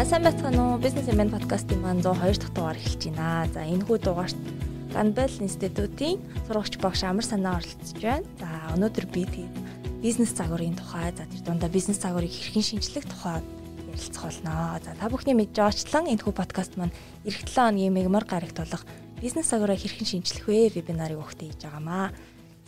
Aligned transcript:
За 0.00 0.06
сайн 0.08 0.24
байцгаана 0.24 0.62
уу? 0.64 0.80
Business 0.80 1.12
Event 1.12 1.28
podcast-ийн 1.28 1.84
маань 1.84 2.00
102 2.00 2.40
дахь 2.40 2.54
дугаар 2.56 2.78
эхэлж 2.80 3.12
байна. 3.12 3.44
За 3.52 3.68
энэ 3.68 3.84
хүү 3.84 4.00
дугаарт 4.00 4.38
Ганбел 4.96 5.28
институтийн 5.44 6.24
сурагч 6.48 6.80
багш 6.80 7.04
Амар 7.04 7.20
санаа 7.20 7.60
оролцож 7.60 8.00
байна. 8.00 8.24
За 8.40 8.48
өнөөдөр 8.80 9.06
би 9.12 9.28
тэгээд 9.28 10.00
бизнес 10.00 10.32
загварын 10.32 10.72
тухай, 10.72 11.12
за 11.12 11.28
тэр 11.28 11.44
дундаа 11.44 11.68
бизнес 11.68 12.00
загварыг 12.00 12.32
хэрхэн 12.32 12.80
шинжлэх 12.80 13.04
тухай 13.04 13.44
ярилцах 13.92 14.24
болно. 14.24 14.80
За 14.80 14.96
та 14.96 15.12
бүхний 15.12 15.36
мэдж 15.36 15.52
байгаачлан 15.60 16.08
энэ 16.08 16.24
хүү 16.24 16.32
подкаст 16.32 16.80
маань 16.80 16.96
эх 17.28 17.44
7 17.44 17.76
хоногийн 17.76 17.92
мегмар 17.92 18.24
гарагт 18.24 18.56
болох 18.56 18.88
бизнес 19.20 19.52
загвараа 19.52 19.76
хэрхэн 19.76 20.24
шинжлэх 20.24 20.48
вэ 20.48 20.80
вебинарыг 20.80 21.20
өгөхтэй 21.20 21.52
хийж 21.52 21.68
байгаамаа. 21.68 22.16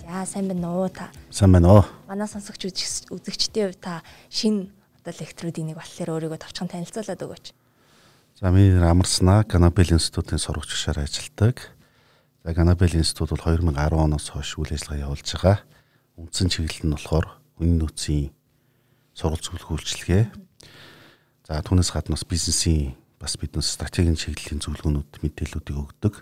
За 0.04 0.28
сайн 0.28 0.52
байна 0.52 0.68
уу 0.76 0.92
та? 0.92 1.08
Сайн 1.32 1.56
байна 1.56 1.80
уу? 1.80 1.84
Манай 2.04 2.28
сонсогч 2.28 2.68
үзэгчдийн 3.08 3.72
хувьд 3.72 3.80
та 3.80 4.04
шинэ 4.28 4.81
одоо 5.02 5.18
лектрүүдийн 5.18 5.74
нэг 5.74 5.78
болохоор 5.82 6.14
өөрийгөө 6.14 6.38
товчхон 6.38 6.70
танилцуулаад 6.70 7.26
өгөөч. 7.26 7.46
За 8.38 8.54
миний 8.54 8.70
нэр 8.70 8.86
Амарснаа 8.86 9.42
Ганабел 9.42 9.98
институтын 9.98 10.38
сурагч 10.38 10.70
гишээр 10.70 11.02
ажилладаг. 11.02 11.74
За 12.46 12.54
Ганабел 12.54 12.94
институт 12.94 13.34
бол 13.34 13.42
2010 13.42 13.98
оноос 13.98 14.30
хойш 14.30 14.54
үйл 14.62 14.70
ажиллагаа 14.70 15.10
явуулж 15.10 15.26
байгаа. 15.26 15.58
Үндсэн 16.22 16.48
чиглэл 16.54 16.86
нь 16.86 16.94
болохоор 16.94 17.26
үнэн 17.58 17.82
нөөцийн 17.82 18.30
сургалт 19.10 19.42
зөвлөх 19.42 19.74
үйлчилгээ. 19.74 20.30
За 21.50 21.58
түүнээс 21.66 21.90
гадна 21.90 22.14
бас 22.14 22.22
бизнесийн 22.22 22.94
бас 23.18 23.34
биднес 23.34 23.74
стратегийн 23.74 24.14
чиглэлийн 24.14 24.62
зөвлөгөөнүүд 24.62 25.18
мэдээллүүдийг 25.18 25.78
өгдөг. 25.82 26.14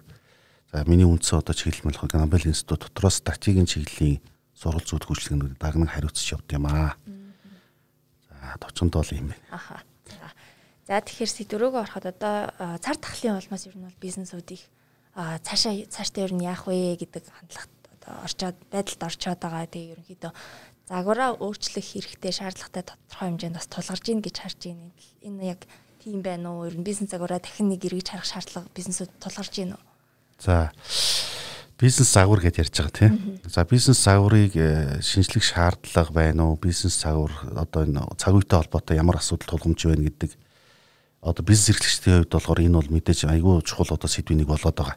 За 0.72 0.88
миний 0.88 1.04
үндсэн 1.04 1.44
одоо 1.44 1.52
чиглэл 1.52 1.84
нь 1.84 1.88
болохоор 1.92 2.16
Ганабел 2.16 2.48
институт 2.48 2.88
дотроос 2.88 3.20
стратегийн 3.20 3.68
чиглэлийн 3.68 4.24
сургалт 4.56 4.88
зөвлөх 4.88 5.12
үйлчилгээнүүд 5.12 5.60
дагнан 5.60 5.92
хариуцж 5.92 6.32
явд 6.32 6.48
юм 6.56 6.64
аа 6.64 6.96
товчонд 8.58 8.92
бол 8.94 9.10
юм 9.14 9.30
байна. 9.30 9.46
Аха. 9.50 9.82
За 10.90 10.98
тэгэхээр 10.98 11.30
сэдврөөгөө 11.30 11.82
ороход 11.86 12.06
одоо 12.10 12.50
цар 12.82 12.96
тахлын 12.98 13.38
улмаас 13.38 13.66
ер 13.70 13.76
нь 13.78 13.86
бол 13.86 14.02
бизнесүүдийг 14.02 14.62
цаашаа 15.14 15.86
цаашдаа 15.86 16.26
ер 16.26 16.34
нь 16.34 16.42
яах 16.42 16.66
вэ 16.66 16.98
гэдэг 16.98 17.24
хандлагат 17.30 17.72
одоо 17.94 18.14
орчоод 18.26 18.56
байдалд 18.74 19.02
орчоод 19.06 19.38
байгаа. 19.38 19.70
Тэгээ 19.70 19.92
ерөнхийдөө 19.94 20.32
загвараа 20.90 21.38
өөрчлөх 21.38 21.86
хэрэгтэй 21.86 22.32
шаардлагатай 22.34 22.82
тодорхой 22.82 23.26
хэмжээнд 23.30 23.54
бас 23.54 23.70
тулгарч 23.70 24.04
ийн 24.10 24.18
гэж 24.18 24.36
харж 24.42 24.60
байна. 24.66 24.90
Энэ 25.22 25.42
яг 25.54 25.60
тийм 26.02 26.18
байна 26.26 26.50
уу? 26.50 26.66
Ер 26.66 26.74
нь 26.74 26.82
бизнес 26.82 27.14
загвараа 27.14 27.38
дахин 27.38 27.70
нэг 27.70 27.86
эргэж 27.86 28.10
харах 28.10 28.26
шаардлага 28.26 28.74
бизнесүүд 28.74 29.10
тулгарч 29.22 29.54
ийн 29.62 29.78
үү? 29.78 29.82
За 30.42 30.74
бизнес 31.80 32.12
загвар 32.12 32.44
гэж 32.44 32.60
ярьж 32.60 32.76
байгаа 32.76 32.92
тийм. 32.92 33.40
За 33.48 33.64
бизнес 33.64 34.04
загварыг 34.04 34.52
э, 34.54 35.00
шинжлэх 35.00 35.42
шаардлага 35.42 36.12
байна 36.12 36.52
уу? 36.52 36.60
Бизнес 36.60 37.00
загвар 37.00 37.32
одоо 37.56 37.88
энэ 37.88 38.04
цаг 38.20 38.36
үетэй 38.36 38.60
холбоотой 38.60 38.96
ямар 39.00 39.16
асуудал 39.16 39.56
тулгамж 39.56 39.88
байна 39.88 40.04
гэдэг 40.04 40.36
одоо 41.24 41.44
бизнес 41.44 41.72
эрхлэгчдийн 41.72 42.20
хувьд 42.20 42.32
болохоор 42.36 42.60
энэ 42.60 42.76
бол 42.76 42.92
мэдээж 42.92 43.24
айгүй 43.32 43.64
чухал 43.64 43.96
одоо 43.96 44.08
сэдвийн 44.12 44.44
нэг 44.44 44.48
болоод 44.52 44.76
байгаа. 44.76 44.96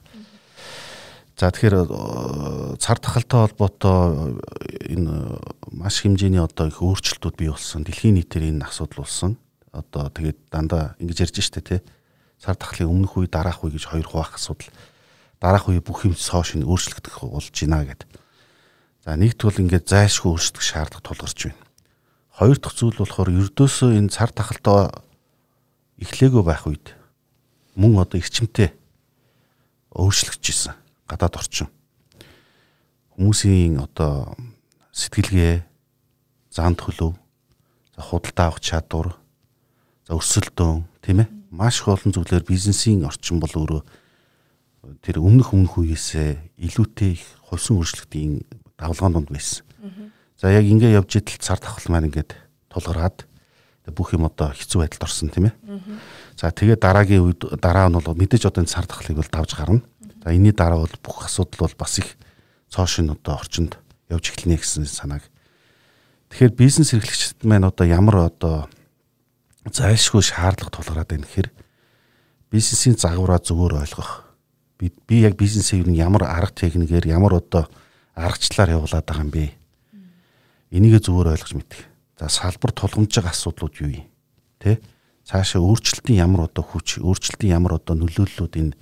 За 1.40 1.48
тэгэхээр 1.56 1.76
э, 1.88 2.76
цар 2.84 3.00
тахалтай 3.00 3.40
холбоотой 3.48 4.44
энэ 4.92 5.40
маш 5.72 6.04
хэмжээний 6.04 6.44
одоо 6.44 6.68
их 6.68 6.84
өөрчлөлтүүд 6.84 7.36
бий 7.40 7.48
болсон. 7.48 7.88
Дэлхийн 7.88 8.20
нийтээр 8.20 8.52
энэ 8.52 8.68
асуудал 8.68 9.08
болсон. 9.08 9.40
Одоо 9.72 10.12
тэгээд 10.12 10.52
дандаа 10.52 11.00
ингэж 11.00 11.32
ярьж 11.32 11.40
штэ 11.40 11.64
тий. 11.64 11.80
Цар 12.44 12.60
тахлын 12.60 12.92
өмнөх 12.92 13.16
үе 13.16 13.32
дараах 13.32 13.64
үе 13.64 13.72
гэж 13.72 13.88
хоёр 13.88 14.04
хуваах 14.04 14.36
асуудал 14.36 14.68
дараах 15.44 15.68
үе 15.68 15.84
бүх 15.84 16.08
юм 16.08 16.16
цоошин 16.16 16.64
өөрчлөгдөх 16.64 17.28
болж 17.28 17.52
байна 17.52 17.84
гэд. 17.84 18.08
За 19.04 19.20
бол 19.20 19.60
ингээд 19.60 19.92
зайлшгүй 19.92 20.32
өөрчлөх 20.32 20.64
шаардлага 20.64 21.04
тулгарч 21.04 21.52
байна. 21.52 21.60
Хоёр 22.32 22.56
дахь 22.64 22.80
зүйл 22.80 22.96
болохоор 22.96 23.28
ердөөсөө 23.28 24.00
энэ 24.00 24.08
цар 24.16 24.32
тахалтай 24.32 24.88
эхлээгөө 26.00 26.44
байх 26.48 26.64
үед 26.64 26.96
мөн 27.76 28.00
одоо 28.08 28.24
эрчимтэй 28.24 28.72
өөрчлөгдөж 29.92 30.48
исэн 30.48 30.80
гадаад 31.12 31.36
орчин. 31.36 31.68
Хүмүүсийн 33.20 33.84
одоо 33.84 34.32
сэтгэлгээ, 34.96 35.68
зан 36.56 36.80
төлөв, 36.80 37.20
за 37.94 38.02
худалдаа 38.02 38.48
авах 38.48 38.64
чадвар, 38.64 39.20
за 40.08 40.16
өсөлтөө 40.16 40.88
тийм 41.04 41.28
ээ 41.28 41.30
маш 41.52 41.84
их 41.84 41.92
олон 41.92 42.16
зүйлээр 42.16 42.48
бизнесийн 42.48 43.06
орчин 43.06 43.38
бол 43.38 43.54
өөрөө 43.54 43.82
тэр 45.02 45.24
өмнөх 45.24 45.56
өмнөх 45.56 45.80
үеэсээ 45.80 46.60
илүүтэй 46.60 47.16
их 47.16 47.24
хувьсан 47.48 47.80
өөрчлөлтийн 47.80 48.44
давлгаан 48.76 49.14
донд 49.16 49.30
байсан. 49.32 49.64
За 50.36 50.52
яг 50.52 50.68
ингэ 50.68 50.92
явж 50.92 51.24
идэл 51.24 51.40
цар 51.40 51.60
тахал 51.60 51.88
маань 51.88 52.12
ингээд 52.12 52.36
тулгараад 52.68 53.24
бүх 53.96 54.12
юм 54.12 54.28
одоо 54.28 54.52
хэцүү 54.52 54.84
байдалд 54.84 55.08
орсон 55.08 55.32
тийм 55.32 55.52
ээ. 55.52 55.56
За 56.36 56.52
тэгээ 56.52 56.80
дараагийн 56.80 57.24
үед 57.24 57.48
дараа 57.64 57.88
нь 57.88 57.96
бол 57.96 58.12
мэдээж 58.12 58.52
одоо 58.52 58.64
энэ 58.64 58.72
цар 58.72 58.84
тахлыг 58.84 59.24
бол 59.24 59.32
давж 59.32 59.56
гарна. 59.56 59.84
За 60.24 60.36
энэний 60.36 60.52
дараа 60.52 60.84
бол 60.84 60.96
бүх 61.00 61.28
асуудал 61.28 61.68
бол 61.68 61.76
бас 61.80 62.00
их 62.00 62.20
цоошин 62.68 63.12
одоо 63.12 63.40
орчинд 63.40 63.80
явж 64.12 64.36
эхэлнэ 64.36 64.60
гэсэн 64.60 64.88
санааг. 64.88 65.24
Тэгэхээр 66.32 66.60
бизнес 66.60 66.92
эрхлэгчид 66.92 67.44
маань 67.48 67.68
одоо 67.68 67.88
ямар 67.88 68.28
одоо 68.32 68.68
зайлшгүй 69.68 70.24
шаардлага 70.24 70.76
тулгараад 70.76 71.08
байна 71.08 71.28
гэхээр 71.28 71.52
бизнесийн 72.52 72.98
загвараа 73.00 73.40
зөвөр 73.40 73.80
ойлгох. 73.80 74.23
Би 74.90 75.22
яг 75.22 75.38
бизнесийг 75.38 75.88
ямар 75.88 76.24
арга 76.28 76.52
техникээр 76.52 77.08
ямар 77.08 77.40
одоо 77.40 77.70
аргачлалаар 78.16 78.76
явуулаад 78.82 79.06
байгаа 79.06 79.24
юм 79.24 79.32
бэ? 79.32 79.52
Энийг 80.72 81.00
зөвөр 81.00 81.32
ойлгож 81.32 81.54
мэдэх. 81.54 81.86
За 82.20 82.28
салбар 82.28 82.72
тулгамж 82.74 83.14
байгаа 83.14 83.32
асуудлууд 83.32 83.76
юу 83.80 84.04
юм? 84.04 84.08
Тэ? 84.60 84.82
Цаашаа 85.24 85.64
өөрчлөлтийн 85.64 86.20
ямар 86.20 86.52
одоо 86.52 86.64
хүч, 86.68 87.00
өөрчлөлтийн 87.00 87.56
ямар 87.56 87.80
одоо 87.80 87.96
нөлөөллүүд 87.96 88.60
энэ 88.60 88.76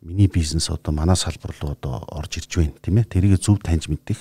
миний 0.00 0.28
бизнес 0.28 0.70
одоо 0.70 0.92
манай 0.92 1.16
салбар 1.16 1.54
руу 1.60 1.72
одоо 1.72 2.04
орж 2.08 2.38
ирж 2.38 2.56
байна 2.56 2.78
тийм 2.82 2.98
ээ 2.98 3.04
тэрийг 3.04 3.42
зөв 3.42 3.58
таньж 3.58 3.88
мэдэх 3.90 4.18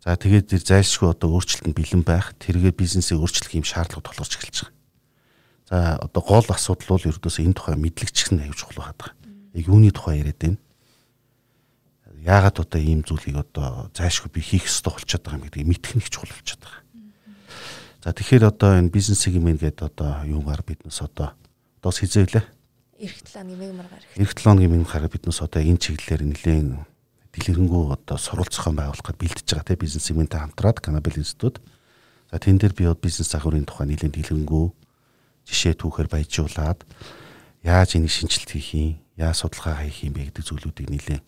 за 0.00 0.16
тэгээд 0.16 0.48
тэр 0.48 0.62
зайлшгүй 0.64 1.12
одоо 1.12 1.36
өөрчлөлтөнд 1.36 1.76
бэлэн 1.76 2.02
байх 2.02 2.32
тэргээ 2.40 2.72
бизнесийг 2.72 3.20
өөрчлөх 3.20 3.52
юм 3.52 3.66
шаардлага 3.68 4.08
тулгарч 4.08 4.32
эхэлж 4.40 4.56
байгаа 4.64 4.72
за 5.68 5.96
одоо 6.00 6.22
гол 6.24 6.46
асуудал 6.48 6.96
бол 6.96 7.08
ердөөсөө 7.12 7.44
энэ 7.44 7.56
тухай 7.60 7.76
мэдлэгч 7.76 8.32
нь 8.32 8.40
аюулж 8.40 8.56
чухал 8.56 8.80
байгаа 8.80 9.15
яг 9.56 9.66
юуны 9.66 9.90
тухай 9.90 10.20
яриад 10.20 10.38
байна 10.38 10.58
яагаад 12.20 12.60
одоо 12.60 12.80
ийм 12.80 13.00
зүйлийг 13.02 13.40
одоо 13.40 13.88
зайлшгүй 13.96 14.30
би 14.30 14.40
хийх 14.44 14.68
ёстой 14.68 14.92
болчиход 14.92 15.24
байгаа 15.24 15.40
юм 15.40 15.46
гэдгийг 15.48 15.70
мэдэх 15.72 15.92
нэг 15.96 16.08
чухал 16.12 16.30
болчиход 16.36 16.62
байгаа 16.62 16.82
за 18.04 18.12
тэгэхээр 18.12 18.44
одоо 18.52 18.70
энэ 18.76 18.92
бизнесийг 18.92 19.40
юм 19.40 19.48
гээд 19.56 19.80
одоо 19.82 20.22
юугаар 20.28 20.60
биднес 20.60 21.00
одоо 21.00 21.32
одоо 21.80 21.90
хизэвлээ 21.90 22.44
эх 22.98 23.12
7 23.24 23.44
хоногийн 23.44 23.60
мегмар 23.60 23.86
гараг. 23.88 24.08
Эх 24.16 24.30
7 24.32 24.44
хоногийн 24.44 24.72
мегмар 24.72 24.92
гараг 24.92 25.12
биднээс 25.12 25.40
одоо 25.44 25.60
энэ 25.62 25.80
чиглэлээр 25.80 26.22
нэлээд 26.24 26.68
дэлгэрэнгүй 27.36 27.82
одоо 27.92 28.16
сурвалж 28.16 28.52
зохион 28.56 28.76
байгуулахад 28.80 29.20
бэлдэж 29.20 29.44
байгаа 29.44 29.68
те 29.68 29.76
бизнес 29.76 30.08
сегменттэй 30.08 30.40
хамтраад 30.40 30.80
Канабел 30.80 31.20
институт. 31.20 31.60
За 32.32 32.40
тэн 32.40 32.56
дээр 32.56 32.72
би 32.72 32.88
бизнес 32.96 33.28
загварын 33.28 33.68
тухай 33.68 33.86
нэлээд 33.86 34.16
дэлгэрэнгүй 34.16 34.66
жишээ 35.44 35.74
түүхээр 35.76 36.08
баяжуулаад 36.08 36.80
яаж 37.60 38.00
энийг 38.00 38.10
шинжилт 38.10 38.48
хийх 38.48 38.72
юм, 38.72 38.96
яаж 39.16 39.36
судалгаа 39.40 39.80
хийх 39.82 40.04
юм 40.04 40.14
бэ 40.14 40.28
гэдэг 40.30 40.44
зүйлүүдийг 40.44 40.88
нэлээд 40.92 41.26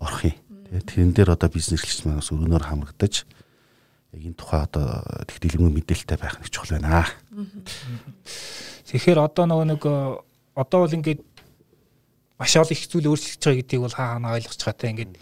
орох 0.00 0.24
юм. 0.24 0.36
Тэрэн 0.68 1.12
дээр 1.12 1.36
одоо 1.36 1.48
бизнес 1.52 1.80
эрхлэгч 1.80 2.08
манаас 2.08 2.32
өргөнөөр 2.32 2.64
хамрагдаж 2.64 3.24
яг 4.12 4.22
энэ 4.24 4.36
тухай 4.40 4.64
одоо 4.64 5.04
тэг 5.28 5.36
дэлгэрэнгүй 5.40 5.72
мэдээлэлтэй 5.84 6.18
байх 6.18 6.40
нэг 6.40 6.48
чухал 6.48 6.80
байна. 6.80 7.04
Тэгэхээр 8.88 9.20
одоо 9.20 9.44
нөгөө 9.44 9.66
нэг 9.68 9.82
одоо 10.56 10.78
бол 10.84 10.96
ингээд 10.96 11.20
маш 12.40 12.56
олон 12.56 12.72
их 12.72 12.88
зүйл 12.88 13.12
өөрчлөгдөж 13.12 13.44
байгаа 13.44 13.60
гэдгийг 13.60 13.82
бол 13.84 13.96
хаа 13.96 14.16
хаа 14.16 14.36
ойлгож 14.40 14.60
байгаа 14.64 14.80
те 14.80 14.88
ингээд 14.88 15.12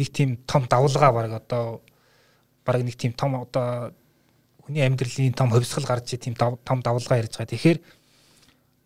нэг 0.00 0.08
тийм 0.08 0.30
том 0.48 0.64
давлгаа 0.64 1.12
баг 1.12 1.32
одоо 1.36 1.84
баг 2.64 2.80
нэг 2.80 2.96
тийм 2.96 3.12
том 3.12 3.36
одоо 3.36 3.92
хүний 4.64 4.80
амьдралын 4.80 5.36
том 5.36 5.52
хөвсгөл 5.52 5.84
гарч 5.84 6.16
тийм 6.16 6.32
том 6.38 6.78
давлгаа 6.80 7.20
ярьж 7.20 7.36
байгаа. 7.36 7.52
Тэгэхээр 7.52 7.78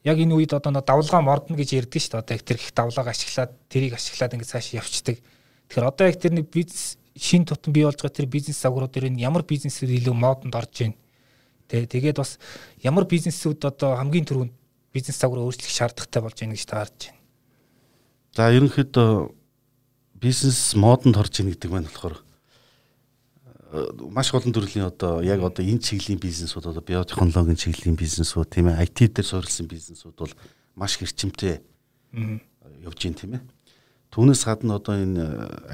яг 0.06 0.16
энэ 0.22 0.38
үед 0.38 0.54
одоо 0.54 0.70
давлгаа 0.70 1.20
мордно 1.20 1.58
гэж 1.58 1.82
ярьдаг 1.82 1.98
шүү 1.98 2.14
дээ. 2.14 2.22
Одоо 2.22 2.34
их 2.38 2.44
тэр 2.46 2.58
их 2.62 2.70
давлгааг 2.70 3.10
ашиглаад 3.10 3.52
тэрийг 3.66 3.98
ашиглаад 3.98 4.38
ингээд 4.38 4.52
цааш 4.54 4.78
явцдаг. 4.78 5.18
Тэгэхээр 5.66 5.90
одоо 5.90 6.06
яг 6.06 6.16
тэр 6.22 6.32
нэг 6.38 6.46
бизнес 6.46 6.94
шин 7.18 7.42
тутам 7.42 7.74
бий 7.74 7.82
болж 7.82 7.98
байгаа 7.98 8.14
тэр 8.14 8.30
бизнес 8.30 8.62
загварууд 8.62 8.94
дээр 8.94 9.10
нь 9.10 9.18
ямар 9.18 9.42
бизнесүүд 9.42 9.90
илүү 9.98 10.14
модонд 10.14 10.54
орж 10.54 10.70
байна. 10.78 10.96
Тэ 11.66 11.90
тэгээд 11.90 12.22
бас 12.22 12.38
ямар 12.86 13.02
бизнесүүд 13.10 13.66
одоо 13.66 13.98
хамгийн 13.98 14.28
түрүүнд 14.30 14.54
бизнес 14.94 15.18
загвар 15.18 15.42
өөрчлөх 15.42 15.74
шаардлагатай 15.74 16.22
болж 16.22 16.38
байна 16.38 16.54
гэж 16.54 16.64
та 16.70 16.86
харж 16.86 17.10
байна. 17.10 17.20
За 18.36 18.52
ерөнхийдөө 18.54 19.10
бизнес 20.22 20.60
модонд 20.78 21.18
орж 21.18 21.34
ийн 21.42 21.50
гэдэг 21.50 21.70
маань 21.72 21.90
болохоор 21.90 22.22
маш 24.10 24.30
олон 24.30 24.54
төрлийн 24.54 24.86
одоо 24.86 25.22
яг 25.22 25.42
одоо 25.42 25.64
энэ 25.64 25.82
чиглэлийн 25.82 26.22
бизнесүүд 26.22 26.70
одоо 26.70 26.82
биотехнологийн 26.82 27.58
чиглэлийн 27.58 27.98
бизнесүүд 27.98 28.48
тийм 28.48 28.70
ээ 28.70 28.86
IT 28.86 29.10
дээр 29.18 29.26
суурилсан 29.26 29.66
бизнесүүд 29.66 30.14
бол 30.14 30.34
маш 30.78 30.94
хэрчимтэй 30.96 31.58
явж 32.86 32.98
байна 33.02 33.18
тийм 33.18 33.32
ээ. 33.34 33.42
Түүнээс 34.14 34.42
гадна 34.46 34.78
одоо 34.78 34.94
энэ 34.94 35.24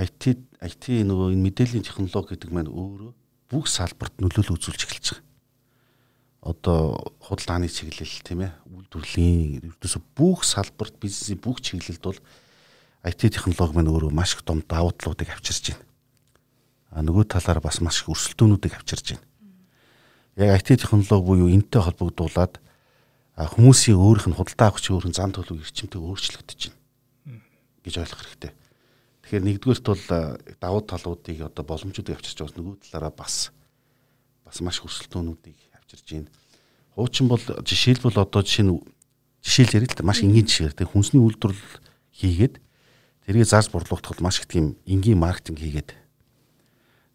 IT 0.08 0.40
IT 0.64 0.84
нөгөө 1.04 1.36
энэ 1.36 1.44
мэдээллийн 1.52 1.84
технологи 1.84 2.32
гэдэг 2.32 2.50
маань 2.50 2.72
өөрөө 2.72 3.12
бүх 3.52 3.68
салбарт 3.68 4.16
нөлөөлөл 4.18 4.56
үзүүлж 4.56 4.82
эхэлж 4.88 5.06
байгаа. 5.12 5.30
одоо 6.42 7.14
худалдааны 7.22 7.68
чиглэл 7.68 8.24
тийм 8.26 8.40
ээ 8.42 8.52
үйлдвэрлэлийн 8.66 9.62
ердөөсө 9.68 10.00
бүх 10.16 10.42
салбарт 10.42 10.98
бизнесийн 10.98 11.38
бүх 11.38 11.62
чиглэлд 11.62 12.02
бол 12.02 12.18
IT 13.06 13.30
технологи 13.30 13.76
маань 13.76 13.92
өөрөө 13.92 14.10
маш 14.10 14.34
их 14.34 14.42
том 14.42 14.58
давуу 14.66 14.90
талуудыг 14.90 15.30
авчирч 15.30 15.70
байна. 15.70 15.91
А 16.92 17.00
нөгөө 17.00 17.24
талаар 17.32 17.60
бас 17.64 17.80
маш 17.80 18.04
их 18.04 18.12
өрсөлдөөнүүдийг 18.12 18.76
авчирч 18.76 19.16
байна. 19.16 19.26
Яг 20.36 20.60
IT 20.60 20.76
технологи 20.84 21.24
буюу 21.24 21.48
энтэй 21.48 21.80
холбогдуулаад 21.80 22.60
хүмүүсийн 23.36 23.96
өөрийнх 23.96 24.28
нь 24.28 24.36
худалдаа 24.36 24.68
авах 24.68 24.80
чинь 24.84 24.96
өөрийн 24.96 25.16
зан 25.16 25.32
төлөв 25.32 25.64
эрчимтэй 25.64 26.00
өөрчлөгдөж 26.00 26.60
байна 26.68 27.40
гэж 27.82 27.94
ойлгох 27.96 28.20
хэрэгтэй. 28.20 28.52
Тэгэхээр 29.24 29.44
нэгдүгээрт 29.48 29.86
бол 29.88 30.04
давуу 30.60 30.82
талуудыг 30.84 31.38
одоо 31.48 31.64
боломжуудыг 31.64 32.16
авчирч 32.20 32.38
байгаа 32.44 32.60
нөгөө 32.60 32.76
талаараа 32.84 33.12
бас 33.16 33.50
бас 34.44 34.60
маш 34.60 34.84
өрсөлдөөнүүдийг 34.84 35.58
авчирж 35.80 36.06
байна. 36.12 36.30
Хуучин 36.92 37.26
бол 37.32 37.40
жишээлбэл 37.40 38.20
одоо 38.20 38.42
жишээ 38.44 38.68
нь 38.68 38.76
жишээл 39.40 39.76
ярил 39.80 39.90
л 39.90 39.96
да 39.96 40.04
маш 40.04 40.20
энгийн 40.20 40.44
жишээр 40.44 40.76
тэг 40.76 40.92
хүнсний 40.92 41.24
үйлдвэрлэл 41.24 41.80
хийгээд 42.12 42.60
тэрийг 43.26 43.48
зарж 43.48 43.72
борлуулах 43.72 44.12
бол 44.12 44.26
маш 44.28 44.44
их 44.44 44.46
тийм 44.46 44.76
энгийн 44.84 45.16
маркетинг 45.16 45.58
хийгээд 45.58 46.01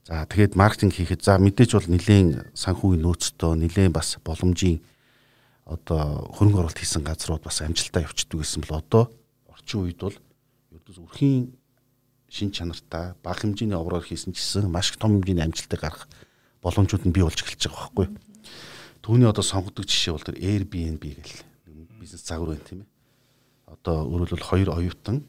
за 0.08 0.24
тэгээд 0.24 0.56
маркетинг 0.56 0.96
хийхэд 0.96 1.20
за 1.20 1.36
мэдээж 1.36 1.76
бол 1.76 1.92
нэлийн 1.92 2.48
санхүүгийн 2.56 3.04
нөөцтэй 3.04 3.54
нэлийн 3.60 3.92
бас 3.92 4.16
боломжийн 4.24 4.80
одоо 5.68 6.32
хөрөнгө 6.32 6.64
оруулалт 6.64 6.80
хийсэн 6.80 7.04
газрууд 7.04 7.44
бас 7.44 7.60
амжилтаа 7.60 8.08
явчихдаг 8.08 8.40
гэсэн 8.40 8.64
бол 8.64 8.80
одоо 8.80 9.04
орчин 9.52 9.84
үед 9.84 10.00
бол 10.00 10.16
ердөөс 10.72 11.04
өрхийн 11.04 11.52
шин 12.32 12.56
чанартай 12.56 13.20
бага 13.20 13.44
хэмжээний 13.44 13.76
овроор 13.76 14.08
хийсэн 14.08 14.32
ч 14.32 14.40
гэсэн 14.40 14.72
маш 14.72 14.96
том 14.96 15.20
хэмжээний 15.20 15.44
амжилтыг 15.44 15.84
гарах 15.84 16.08
боломжууд 16.64 17.04
нь 17.04 17.12
бий 17.12 17.28
болж 17.28 17.44
эхэлж 17.44 17.68
байгаа 17.68 17.92
байхгүй. 17.92 18.08
Түүний 19.04 19.28
одоо 19.28 19.44
сонгодог 19.44 19.84
жишээ 19.92 20.16
бол 20.16 20.24
тэр 20.24 20.40
Airbnb 20.40 21.04
гэл 21.04 21.44
бизнес 22.00 22.24
загвар 22.24 22.56
байна 22.56 22.64
тийм 22.64 22.80
ээ. 22.88 22.92
Одоо 23.76 24.08
өөрөөр 24.08 24.40
хэлбэл 24.40 24.52
хоёр 24.56 24.70
оюутан 24.72 25.28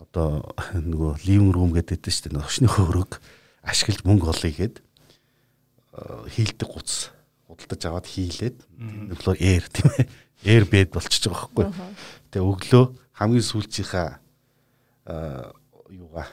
одоо 0.00 0.40
нөгөө 0.72 1.28
living 1.28 1.52
room 1.52 1.76
гэдэг 1.76 2.00
дээ 2.00 2.12
шүү 2.16 2.32
дээ. 2.32 2.48
Хошны 2.48 2.68
хөрөг 2.72 3.20
ашиглаж 3.64 4.04
мөнгө 4.04 4.30
олъё 4.30 4.52
гэд 4.52 4.76
хийлдэг 6.30 6.68
гуц 6.68 7.10
худалдаж 7.48 7.82
аваад 7.88 8.06
хийлээд 8.06 8.58
нөгөө 9.10 9.36
air 9.40 9.64
тийм 9.72 9.90
ээ. 9.98 10.06
Air 10.44 10.64
bed 10.68 10.88
болчихж 10.92 11.30
байгаа 11.30 11.48
байхгүй. 11.54 11.66
Тэгээ 12.34 12.50
өглөө 12.50 12.84
хамгийн 13.16 13.46
сүүлчийнхаа 13.46 14.08
юугаа 15.88 16.28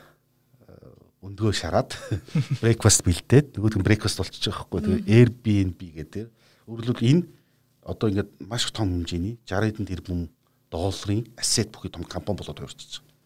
өндгөө 1.22 1.54
шараад 1.54 1.94
breakfast 2.64 3.06
бэлдээд 3.06 3.54
нөгөөд 3.56 3.78
нь 3.78 3.86
breakfast 3.86 4.18
болчихж 4.18 4.50
байгаа 4.50 4.66
байхгүй. 4.66 4.82
Тэгээ 4.82 5.02
Airbnb 5.22 5.80
гэдэг. 5.80 6.26
Өөрөлдвөл 6.66 7.06
энэ 7.06 7.24
одоо 7.86 8.10
ингээд 8.10 8.32
маш 8.42 8.66
том 8.74 8.90
хэмжээний 8.90 9.38
60 9.46 9.78
хэдэн 9.78 9.90
тэрбум 9.90 10.22
долларын 10.74 11.30
asset 11.38 11.70
бүхий 11.70 11.94
том 11.94 12.04
компани 12.04 12.42
болоод 12.42 12.58
хувирчиж 12.58 13.06
байгаа. 13.06 13.18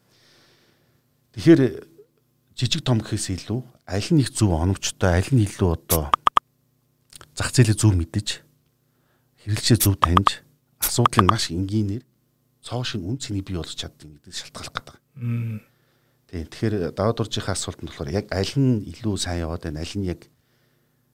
Тэгэхээр 1.39 1.61
жижиг 2.59 2.83
том 2.83 2.99
гэхээс 2.99 3.31
илүү 3.39 3.63
аль 3.85 4.09
нь 4.11 4.21
их 4.21 4.33
зөв 4.33 4.51
оновчтой, 4.53 5.21
аль 5.21 5.31
нь 5.31 5.45
илүү 5.45 5.69
одоо 5.77 6.09
зах 7.37 7.53
зээлээ 7.53 7.77
зөв 7.77 7.93
мэдэж, 7.93 8.41
хэрэглэшээ 9.45 9.77
зөв 9.77 9.95
таньж, 10.01 10.41
асуудлыг 10.81 11.29
маш 11.29 11.53
энгийнээр 11.53 12.03
цоо 12.65 12.81
шин 12.81 13.05
үн 13.05 13.21
цэнийг 13.21 13.45
бий 13.45 13.57
болгож 13.57 13.77
чаддаг 13.77 14.09
гэдэг 14.09 14.33
шалтгаалах 14.33 14.73
гэдэг. 14.73 14.95
Тийм. 16.25 16.49
Тэгэхээр 16.49 16.75
даваад 16.97 17.21
уржийнхаа 17.21 17.53
асуулт 17.53 17.85
нь 17.85 17.89
болохоор 17.93 18.09
яг 18.09 18.25
аль 18.33 18.53
нь 18.57 18.81
илүү 18.89 19.15
сайн 19.21 19.45
яваад 19.45 19.69
байна, 19.69 19.85
аль 19.85 19.95
нь 20.01 20.09
яг 20.09 20.25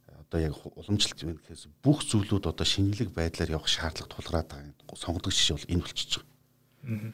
одоо 0.08 0.40
яг 0.40 0.56
уламжлалт 0.64 1.20
юм 1.28 1.36
гэхээс 1.36 1.68
бүх 1.84 2.08
зүйлүүд 2.08 2.48
одоо 2.48 2.64
шинэлэг 2.64 3.12
байдлаар 3.12 3.60
явах 3.60 3.68
шаардлага 3.68 4.16
тулгараад 4.16 4.48
байгаа. 4.48 4.96
Сонгодог 4.96 5.36
жишээ 5.36 5.60
бол 5.60 5.72
энэ 5.76 5.84
болчихж 5.84 6.12
байгаа. 6.24 7.12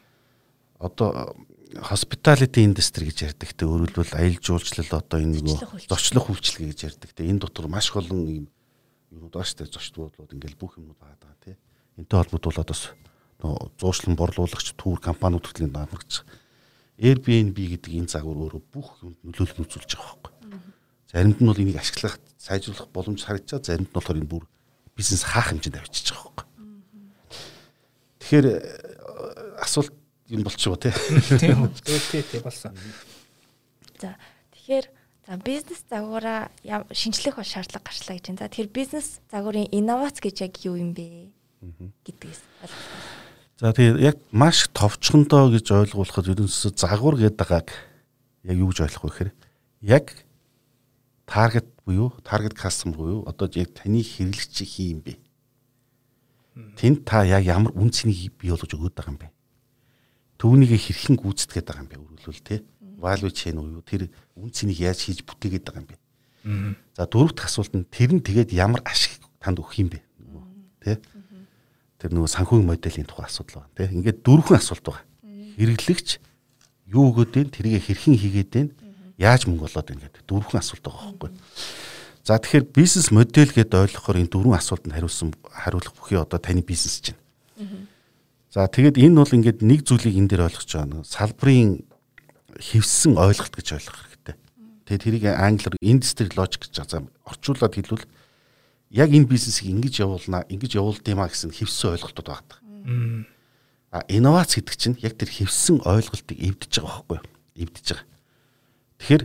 Одоо 0.77 1.35
hospitality 1.83 2.63
industry 2.63 3.09
гэж 3.09 3.33
ярьдаг. 3.33 3.49
Тэ 3.53 3.65
өөрөлдвөл 3.65 4.13
аялал 4.15 4.41
жуулчлал 4.41 5.01
одоо 5.01 5.19
энэ 5.19 5.41
нөгөө 5.41 5.89
зочлох 5.89 6.31
үйлчилгээ 6.31 6.69
гэж 6.71 6.79
ярьдаг. 6.87 7.09
Тэ 7.11 7.27
энэ 7.27 7.41
дотор 7.43 7.67
маш 7.67 7.91
олон 7.91 8.23
юм 8.27 8.45
юмуд 9.11 9.33
байна 9.33 9.47
шүү 9.47 9.65
дээ. 9.65 9.73
Зочдлууд 9.73 10.31
ингээл 10.31 10.59
бүх 10.59 10.77
юмуд 10.79 10.97
байгаа 11.01 11.19
даа 11.19 11.35
тий. 11.43 11.55
Энтэй 11.97 12.17
холбогдуулаад 12.17 12.69
бас 12.71 12.93
нөгөө 13.41 13.77
зуушлан 13.81 14.15
борлуулагч 14.15 14.73
түүр 14.77 15.01
компаниуд 15.01 15.45
хөтлийн 15.45 15.73
дамжиж 15.73 16.25
Airbnb 16.97 17.53
гэдэг 17.53 17.93
энэ 17.93 18.09
загвар 18.09 18.49
өөрөө 18.49 18.63
бүх 18.73 18.97
юмд 19.05 19.21
нөлөөлөл 19.21 19.69
үзүүлж 19.69 19.91
байгаа 19.93 20.17
байхгүй. 20.17 20.33
Заримд 21.13 21.37
нь 21.37 21.45
бол 21.45 21.61
энийг 21.61 21.77
ашиглах, 21.77 22.17
сайжруулах 22.41 22.89
боломж 22.89 23.21
харагдчаа, 23.21 23.61
заримд 23.61 23.93
нь 23.93 23.93
болохоор 23.93 24.17
энэ 24.17 24.31
бүр 24.33 24.49
бизнес 24.97 25.21
хаах 25.21 25.53
хэмжээнд 25.53 25.77
авчиж 25.77 26.09
байгаа 26.09 26.33
байхгүй. 26.33 26.45
Тэгэхээр 28.17 28.45
э, 28.49 28.59
асуулт 29.61 29.93
юм 30.29 30.43
болчихоо 30.43 30.75
тий. 30.75 30.91
Тийм 31.39 31.63
үү. 31.67 31.71
Тий, 32.11 32.23
тий 32.23 32.39
болсон. 32.43 32.75
За 33.99 34.15
тэгэхээр 34.53 34.85
за 35.27 35.33
бизнес 35.41 35.81
загвараа 35.89 36.51
шинжлэх 36.91 37.39
шаардлага 37.41 37.87
гарчлаа 37.87 38.17
гэж 38.19 38.25
байна. 38.27 38.41
За 38.43 38.49
тэгэхээр 38.51 38.71
бизнес 38.71 39.19
загварын 39.31 39.67
инновац 39.71 40.19
гэж 40.19 40.45
яг 40.45 40.53
юу 40.63 40.75
юм 40.75 40.93
бэ? 40.93 41.31
гэдгээс 42.05 42.41
ойлгох. 42.61 43.17
За 43.57 43.73
тэгээ 43.73 43.97
яг 44.05 44.17
маш 44.31 44.69
товчхондоо 44.69 45.49
гэж 45.49 45.65
ойлгуулахад 45.73 46.29
ерөнхийдөө 46.29 46.77
загвар 46.77 47.15
гэдэг 47.17 47.49
яг 47.49 47.73
юу 48.45 48.69
гэж 48.69 48.79
ойлгох 48.85 49.03
вэ 49.03 49.09
гэхээр 49.09 49.31
яг 49.81 50.05
таргет 51.25 51.67
буюу 51.85 52.13
таргет 52.21 52.53
кастомер 52.53 52.97
буюу 52.97 53.19
одоо 53.25 53.49
яг 53.57 53.73
таны 53.73 54.05
хэрэглэгч 54.05 54.61
хий 54.61 54.93
юм 54.93 55.01
бэ? 55.01 55.17
Тэнд 56.77 57.05
та 57.05 57.25
яг 57.25 57.43
ямар 57.43 57.73
үн 57.73 57.89
цэнийг 57.89 58.37
бий 58.37 58.53
болгож 58.53 58.69
өгöd 58.77 58.93
байгаа 58.93 59.11
юм 59.13 59.19
бэ? 59.19 59.27
Түүнийг 60.37 60.71
хэрхэн 60.77 61.17
гүйцэтгээд 61.17 61.65
байгаа 61.65 61.83
юм 61.83 61.89
бэ? 61.89 61.97
Өөрөлдвөл 61.97 62.41
те. 62.45 62.61
Value 62.97 63.33
chain 63.33 63.57
буюу 63.57 63.81
тэр 63.85 64.09
үн 64.37 64.49
цэнийг 64.53 64.81
яаж 64.81 65.05
хийж 65.05 65.25
бүтээгээд 65.25 65.65
байгаа 65.65 65.81
юм 65.81 65.89
бэ? 65.89 65.97
За 66.97 67.05
дөрөвт 67.05 67.41
асуулт 67.45 67.73
нь 67.73 67.85
тэр 67.89 68.13
нь 68.13 68.25
тэгээд 68.25 68.53
ямар 68.53 68.81
ашиг 68.85 69.21
танд 69.41 69.61
өгөх 69.61 69.81
юм 69.81 69.89
бэ? 69.93 70.01
Тэ? 70.81 71.01
тэр 71.97 72.13
нөгөө 72.13 72.29
санхүүгийн 72.29 72.69
моделийн 72.69 73.09
тухай 73.09 73.25
асуудал 73.25 73.65
байна 73.65 73.73
тийм 73.73 73.97
ингээд 74.01 74.21
дөрвөн 74.21 74.61
асуулт 74.61 74.85
байгаа. 74.85 75.05
Хэрэглэгч 75.57 76.07
юу 76.93 77.09
өгөөд 77.09 77.33
вэ? 77.33 77.41
Тэрийг 77.49 77.81
хэрхэн 77.89 78.17
хийгээд 78.21 78.53
вэ? 78.53 78.61
Яаж 79.17 79.49
мөнгө 79.49 79.65
олоод 79.65 79.89
вэ 79.89 80.05
гэдэг 80.05 80.23
дөрвөн 80.29 80.61
асуулт 80.61 80.83
байгаа 80.85 81.09
байхгүй. 81.17 81.31
За 82.21 82.37
тэгэхээр 82.37 82.65
бизнес 82.69 83.09
модель 83.09 83.49
гэдээ 83.49 83.81
ойлгохоор 83.81 84.17
энэ 84.21 84.29
дөрвөн 84.29 84.59
асуултанд 84.61 84.93
хариулсан 84.93 85.33
хариулах 85.41 85.93
бүхий 85.97 86.21
одоо 86.21 86.37
таны 86.37 86.61
бизнес 86.61 87.01
чинь 87.01 87.17
за 88.57 88.65
тэгээд 88.65 88.97
энэ 88.97 89.21
бол 89.21 89.37
ингээд 89.37 89.61
нэг 89.61 89.85
зүйлийг 89.85 90.17
энэ 90.17 90.29
дээр 90.33 90.49
ойлгож 90.49 90.65
байгаа 90.65 90.89
нэг 90.89 91.05
салбарын 91.05 91.85
хэвсэн 92.57 93.13
ойлголт 93.21 93.53
гэж 93.53 93.67
ойлгох 93.77 94.01
хэрэгтэй 94.01 94.35
тэгээд 94.89 95.03
тэрийг 95.05 95.25
англиар 95.29 95.77
industry 95.77 96.25
logic 96.33 96.65
гэж 96.65 96.89
за 96.89 97.05
орчуулад 97.21 97.77
хэлвэл 97.77 98.09
яг 98.89 99.13
энэ 99.13 99.29
бизнесийг 99.29 99.77
ингэж 99.77 100.01
явуулнаа, 100.01 100.47
ингэж 100.49 100.79
явуулдığımаа 100.79 101.29
гэсэн 101.29 101.51
хэвсэн 101.51 102.01
ойлголтууд 102.01 102.27
байгаа. 102.33 102.59
А 103.91 104.03
инновац 104.07 104.55
гэдэг 104.55 104.73
чинь 104.73 104.97
яг 105.03 105.19
тэр 105.19 105.29
хэвсэн 105.31 105.83
ойлголтыг 105.83 106.37
эвдэж 106.39 106.71
байгаа 106.81 107.03
байхгүй 107.05 107.17
юу? 107.21 107.67
Эвдэж 107.67 107.85
байгаа. 107.93 108.07
Тэгэхээр 108.97 109.23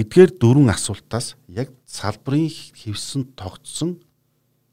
эдгээр 0.00 0.30
дөрвөн 0.40 0.72
асуултаас 0.72 1.36
яг 1.48 1.70
салбарын 1.84 2.48
хэвсэн 2.50 3.36
тогтсон 3.36 4.00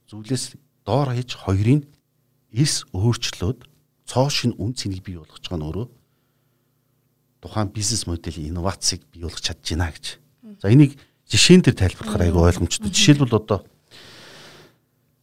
зүйлээс 0.07 0.55
доор 0.88 1.12
хаяж 1.12 1.35
хоёрын 1.43 1.83
эс 2.51 2.88
өөрчлөөд 2.95 3.73
цоо 4.13 4.29
шин 4.29 4.53
үн 4.62 4.77
цэнийг 4.77 5.01
бий 5.01 5.17
болгож 5.17 5.41
байгаа 5.41 5.58
нь 5.58 5.65
өөрөө 5.65 5.88
тухайн 7.41 7.74
бизнес 7.74 8.05
моделийн 8.05 8.53
инновацийг 8.53 9.01
бий 9.10 9.25
болгож 9.25 9.41
чадж 9.41 9.74
байна 9.74 9.89
гэж. 9.89 10.22
За 10.62 10.70
энийг 10.70 11.01
жишээн 11.25 11.65
дээр 11.65 11.82
тайлбарлахаар 11.82 12.29
айгүй 12.29 12.46
ойлгомжтой. 12.46 12.93
Жишээлбэл 12.93 13.41
одоо 13.41 13.65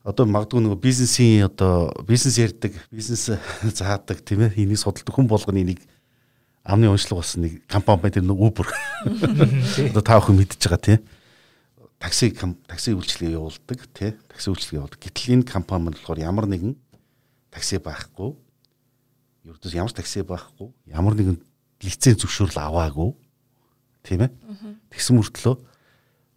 одоо 0.03 0.27
магадгүй 0.27 0.59
нөгөө 0.59 0.83
бизнесийн 0.83 1.47
одоо 1.47 1.95
бизнес 2.03 2.35
ярьдаг, 2.43 2.75
бизнес 2.91 3.31
заадаг 3.79 4.27
тийм 4.27 4.51
ээ. 4.51 4.59
Энийг 4.59 4.83
судалдаг 4.83 5.15
хүн 5.15 5.31
болгоны 5.31 5.63
нэг 5.63 5.87
амны 6.67 6.91
уншлага 6.91 7.23
болсон 7.23 7.47
нэг 7.47 7.63
компани 7.71 8.11
тэр 8.11 8.27
нэг 8.27 8.43
Uber. 8.43 8.67
Одоо 9.07 10.03
та 10.03 10.19
бүхэн 10.19 10.35
мэдчихэж 10.35 10.67
байгаа 10.67 10.83
тийм. 10.83 11.01
Такси 12.03 12.35
такси 12.35 12.97
үйлчилгээ 12.99 13.39
явуулдаг 13.39 13.87
тийм. 13.95 14.19
Такси 14.27 14.51
үйлчилгээ 14.51 14.81
явуулдаг. 14.83 14.99
Гэтэл 14.99 15.37
энэ 15.37 15.47
компани 15.47 15.85
маань 15.87 15.97
болохоор 16.01 16.21
ямар 16.27 16.51
нэгэн 16.51 16.75
такси 17.55 17.79
байхгүй. 17.79 18.35
Ердөөс 19.45 19.75
ямар 19.75 19.93
такси 19.93 20.23
байхгүй. 20.27 20.69
Ямар 20.91 21.17
нэгэн 21.17 21.39
лиценз 21.81 22.21
зөвшөөрөл 22.21 22.61
аваагүй. 22.61 23.11
Тийм 24.05 24.27
ээ. 24.29 24.31
Тэгсэн 24.93 25.17
мөртлөө 25.17 25.57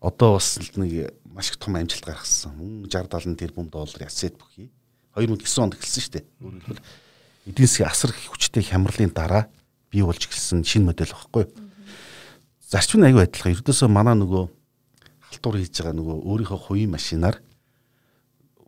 одоо 0.03 0.35
бас 0.35 0.59
нэг 0.75 1.15
маш 1.27 1.51
их 1.51 1.57
том 1.57 1.75
амжилт 1.75 2.03
гаргасан. 2.03 2.55
Мөн 2.55 2.87
60 2.87 3.35
70 3.35 3.39
тэрбум 3.39 3.67
долларын 3.71 4.07
ассет 4.07 4.35
бүхий 4.39 4.71
2009 5.15 5.63
онд 5.63 5.75
эхэлсэн 5.79 6.03
шүү 6.03 6.13
дээ. 6.15 6.25
Өөрөөр 6.43 6.63
хэлбэл 6.63 6.83
эдийн 7.47 7.67
засгийн 7.67 7.89
асар 7.91 8.11
их 8.11 8.27
хүчтэй 8.31 8.63
хямралын 8.63 9.11
дараа 9.15 9.47
бий 9.91 10.03
болж 10.03 10.27
эхэлсэн 10.27 10.63
шинэ 10.63 10.91
модель 10.91 11.11
багхгүй. 11.11 11.47
Зарчим 12.67 12.99
нь 12.99 13.07
аюу 13.07 13.23
адилхан. 13.23 13.55
Ердөөсөө 13.55 13.87
манай 13.91 14.15
нөгөө 14.19 14.43
халтур 15.27 15.59
хийж 15.59 15.75
байгаа 15.77 15.95
нөгөө 15.95 16.17
өөрийнхөө 16.23 16.59
хувийн 16.67 16.91
машинаар 16.91 17.39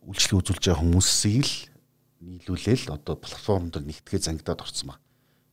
үйлчлэг 0.05 0.39
үзүүлж 0.39 0.63
байгаа 0.69 0.81
хүмүүсийг 0.81 1.43
л 1.43 1.53
нийлүүлээл 2.25 2.97
одоо 2.97 3.15
платформ 3.15 3.69
дээр 3.69 3.85
нэгтгээ 3.85 4.19
зангидаад 4.25 4.65
орсон 4.65 4.97
баг. 4.97 4.99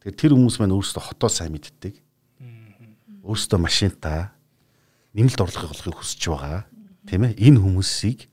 Тэгэхээр 0.00 0.16
тэр 0.16 0.32
хүмүүс 0.32 0.56
маань 0.58 0.74
өөрсдөө 0.74 1.02
хотоо 1.04 1.30
сайн 1.30 1.52
мэддэг. 1.52 1.94
Өөрсдөө 3.22 3.58
машинтаа 3.60 4.32
нэмэлт 5.12 5.40
орлого 5.44 5.70
олохыг 5.76 5.96
хүсэж 6.00 6.22
байгаа. 6.32 6.64
Тийм 7.06 7.28
ээ? 7.28 7.36
Энэ 7.38 7.60
хүмүүсийг 7.60 8.32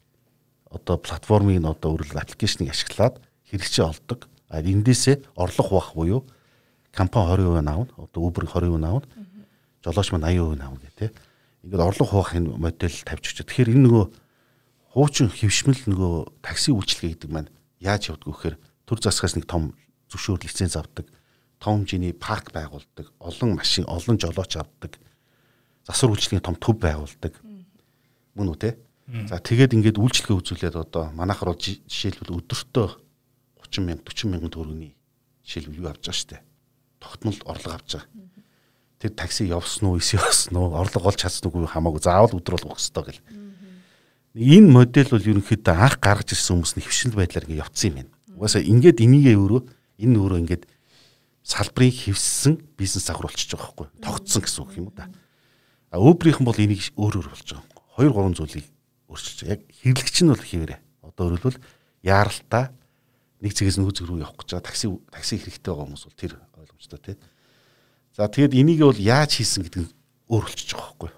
одоо 0.72 0.98
платформыг 0.98 1.60
нь 1.60 1.68
одоо 1.68 2.00
өөрөлд 2.00 2.16
аппликейшнийг 2.16 2.72
ашиглаад 2.72 3.20
хэрэгжээ 3.52 3.86
олдог. 3.86 4.32
А 4.50 4.64
эндээсээ 4.64 5.36
орлого 5.36 5.84
бах 5.84 5.94
буюу 5.94 6.22
компани 6.96 7.44
20% 7.44 7.62
нь 7.62 7.70
аавна. 7.70 7.94
Одоо 8.00 8.20
Uber 8.24 8.48
20% 8.48 8.80
нь 8.80 8.88
аавна. 8.88 9.08
Жолооч 9.84 10.10
маань 10.16 10.26
80% 10.32 10.56
нь 10.56 10.64
аавна 10.64 10.80
гэх 10.80 10.96
тийм. 10.96 11.12
Ингээд 11.68 11.86
орлого 11.86 12.10
хуваах 12.10 12.34
энэ 12.40 12.56
модель 12.56 12.98
тавьж 13.04 13.26
өгч. 13.30 13.44
Тэгэхээр 13.44 13.74
энэ 13.76 13.84
нөгөө 13.86 14.06
хуучин 14.96 15.30
хөвшмөл 15.30 15.84
нөгөө 15.86 16.14
такси 16.42 16.72
үйлчилгээ 16.74 17.14
гэдэг 17.14 17.30
маань 17.30 17.52
яаж 17.80 18.12
явдг 18.12 18.28
вэ 18.28 18.34
гэхээр 18.36 18.56
төр 18.86 19.00
засгаас 19.00 19.36
нэг 19.36 19.48
том 19.48 19.76
зөвшөөрөл 20.12 20.46
лиценз 20.46 20.76
авдаг 20.76 21.08
том 21.60 21.84
хэмжээний 21.84 22.16
парк 22.16 22.52
байгуулдаг, 22.56 23.12
олон 23.20 23.60
машин, 23.60 23.84
олон 23.86 24.16
жолооч 24.16 24.56
авдаг, 24.56 24.96
засвар 25.84 26.16
үйлчлэгийн 26.16 26.42
том 26.42 26.56
төв 26.56 26.80
байгуулдаг. 26.80 27.36
Мөн 28.34 28.56
үү 28.56 28.58
те? 28.58 28.80
За 29.28 29.44
тэгээд 29.44 29.76
ингээд 29.76 30.00
үйлчлэгээ 30.00 30.40
үзүүлээд 30.40 30.76
одоо 30.80 31.12
манайхаар 31.12 31.52
бол 31.52 31.60
жишээлбэл 31.60 32.40
өдөртөө 32.40 32.88
30 33.68 33.84
мянга 33.84 34.08
40 34.08 34.32
мянган 34.32 34.54
төгрөгийн 34.56 34.96
жишээлбэл 35.44 35.80
юу 35.84 35.90
авч 35.92 36.08
байгаа 36.08 36.16
штэ. 36.16 36.40
Тогтмол 37.04 37.40
орлого 37.44 37.76
авч 37.76 37.90
байгаа. 38.00 38.08
Тэр 39.04 39.12
такси 39.18 39.50
явсан 39.50 39.84
уу, 39.90 40.00
эс 40.00 40.16
явсан 40.16 40.56
уу, 40.56 40.78
орлого 40.80 41.12
олж 41.12 41.20
чадсан 41.20 41.52
уу 41.52 41.68
хамаагүй 41.68 42.00
заавал 42.00 42.38
өдөр 42.40 42.56
болгох 42.56 42.80
хэрэгтэй 42.80 43.04
гэл. 43.04 43.22
Энэ 44.38 44.70
модель 44.70 45.10
бол 45.10 45.26
ерөнхийдөө 45.26 45.74
анх 45.74 45.98
гаргаж 45.98 46.38
ирсэн 46.38 46.62
хүмүүс 46.62 46.74
нь 46.78 46.86
хөвшил 46.86 47.18
байдлаар 47.18 47.50
ингээд 47.50 47.64
явцсан 47.66 47.90
юм 47.90 47.96
байна. 47.98 48.12
Угаасаа 48.38 48.62
ингээд 48.62 49.02
энийгээ 49.02 49.36
өөрөө 49.42 49.62
энэ 50.06 50.18
өөрөө 50.22 50.40
ингээд 50.46 50.64
салбарыг 51.42 51.96
хевссэн 51.98 52.62
бизнес 52.78 53.10
загвар 53.10 53.34
болчихж 53.34 53.58
байгаа 53.58 53.74
байхгүй 53.74 53.88
тогтсон 54.06 54.42
гэсэн 54.46 54.62
үг 54.62 54.72
юм 54.78 54.94
да. 54.94 55.10
А 55.90 55.98
Uber-ийнхэн 55.98 56.46
бол 56.46 56.62
энийг 56.62 56.94
өөр 56.94 57.26
өөр 57.26 57.30
болж 57.34 57.48
байгаа. 57.50 57.66
Хоёр 57.98 58.12
гурван 58.14 58.38
зүйлийг 58.38 58.70
өөрчилж 59.10 59.40
яг 59.50 59.66
хэрэглэгч 59.82 60.18
нь 60.22 60.30
бол 60.30 60.46
хийвэрэ. 60.46 60.78
Одоо 61.02 61.34
өөрөлдвөл 61.34 61.58
яаралтаа 62.06 62.70
нэг 63.42 63.52
цэгээс 63.58 63.82
нөхөз 63.82 64.06
рүү 64.06 64.22
явах 64.22 64.38
гэж 64.46 64.50
байгаа 64.54 64.68
такси 64.70 64.88
такси 65.10 65.42
хэрэгтэй 65.42 65.74
байгаа 65.74 65.86
хүмүүс 65.90 66.06
бол 66.06 66.22
тэр 66.22 66.34
ойлгомжтой 66.54 67.00
тий. 67.02 67.18
За 68.14 68.30
тэгээд 68.30 68.54
энийг 68.54 68.86
бол 68.86 69.02
яаж 69.02 69.42
хийсэн 69.42 69.66
гэдэг 69.66 69.82
нь 69.90 69.92
өөр 70.30 70.44
болчихж 70.46 70.70
байгаа 70.78 70.94
байхгүй 70.94 71.12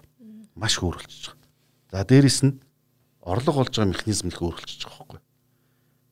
маш 0.56 0.74
өөр 0.80 0.96
болчихж 0.96 1.24
байгаа. 1.28 1.48
За 1.92 1.98
дээрэс 2.08 2.40
нь 2.48 2.56
орлого 3.22 3.62
олж 3.62 3.74
байгаа 3.78 3.92
механизм 3.94 4.28
их 4.28 4.42
өөр 4.42 4.58
болчихж 4.58 4.82
байгаа 4.84 4.98
байхгүй. 4.98 5.20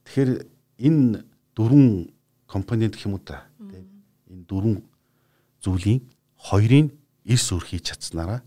Тэгэхээр 0.07 0.31
энэ 0.79 1.25
дөрвөн 1.59 2.14
компонент 2.47 2.95
гэх 2.95 3.07
юм 3.11 3.19
уу 3.19 3.23
та 3.26 3.47
энэ 4.31 4.47
дөрвөн 4.47 4.83
зүйлийн 5.61 6.07
хоёрын 6.38 6.95
эрс 7.26 7.47
өр 7.52 7.67
хийж 7.67 7.90
чадсанараа 7.90 8.40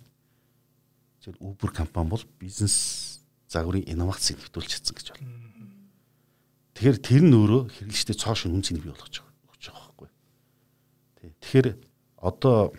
зөв 1.21 1.35
Uber 1.39 1.71
компани 1.71 2.09
бол 2.09 2.23
бизнес 2.39 3.19
загварын 3.47 3.85
инновацийг 3.87 4.39
нэвтрүүлж 4.39 4.69
чадсан 4.71 4.95
гэж 4.95 5.07
байна. 5.13 5.29
Тэгэхээр 6.73 6.97
тэр 6.99 7.21
нь 7.23 7.35
өөрөө 7.37 7.61
хэрэглэгчдэд 7.69 8.17
цоо 8.17 8.35
шин 8.35 8.55
үнцнийг 8.57 8.81
бий 8.81 8.91
болгож 8.91 9.21
өгч 9.21 9.63
байгаа 9.69 9.87
байхгүй. 9.93 10.09
Тэгэхээр 11.37 11.67
одоо 12.17 12.73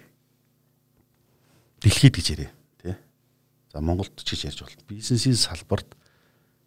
дэлхийд 1.81 2.15
гэж 2.19 2.27
ярэ 2.35 2.49
тий. 2.49 2.64
За 3.75 3.83
Монголд 3.83 4.15
ч 4.23 4.39
гэж 4.39 4.55
ярьж 4.55 4.61
бол 4.63 4.87
бизнесийн 4.87 5.35
салбарт 5.35 5.99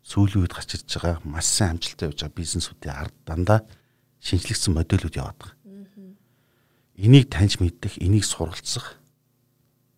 сүүлийн 0.03 0.43
үед 0.43 0.51
гарч 0.51 0.75
ирж 0.75 0.91
байгаа 0.91 1.23
маш 1.23 1.47
сайн 1.47 1.79
амжилттай 1.79 2.11
явж 2.11 2.19
байгаа 2.19 2.35
бизнесүүдийн 2.35 2.95
ард 2.99 3.15
дандаа 3.23 3.63
шинжлэгдсэн 4.19 4.75
модельүүд 4.75 5.15
яваад 5.15 5.39
байгаа 5.39 5.57
энийг 6.97 7.29
таньж 7.29 7.61
мэддэг, 7.61 8.01
энийг 8.01 8.25
суралцах, 8.25 8.97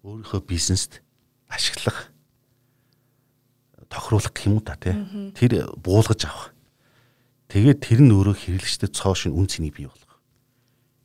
өөрийнхөө 0.04 0.44
бизнест 0.44 1.00
ашиглах, 1.48 2.12
тохируулах 3.88 4.36
гэх 4.36 4.52
юм 4.52 4.60
уу 4.60 4.64
та 4.64 4.76
тий. 4.76 4.94
Тэр 5.34 5.72
буулгаж 5.80 6.28
авах. 6.28 6.52
Тэгээд 7.48 7.80
тэр 7.80 8.04
нь 8.04 8.12
өөрөө 8.12 8.36
хэрэглэгчдэд 8.36 8.94
цоо 8.94 9.16
шин 9.16 9.34
үн 9.34 9.48
цэнийг 9.48 9.80
бий 9.80 9.88
болгох. 9.88 10.20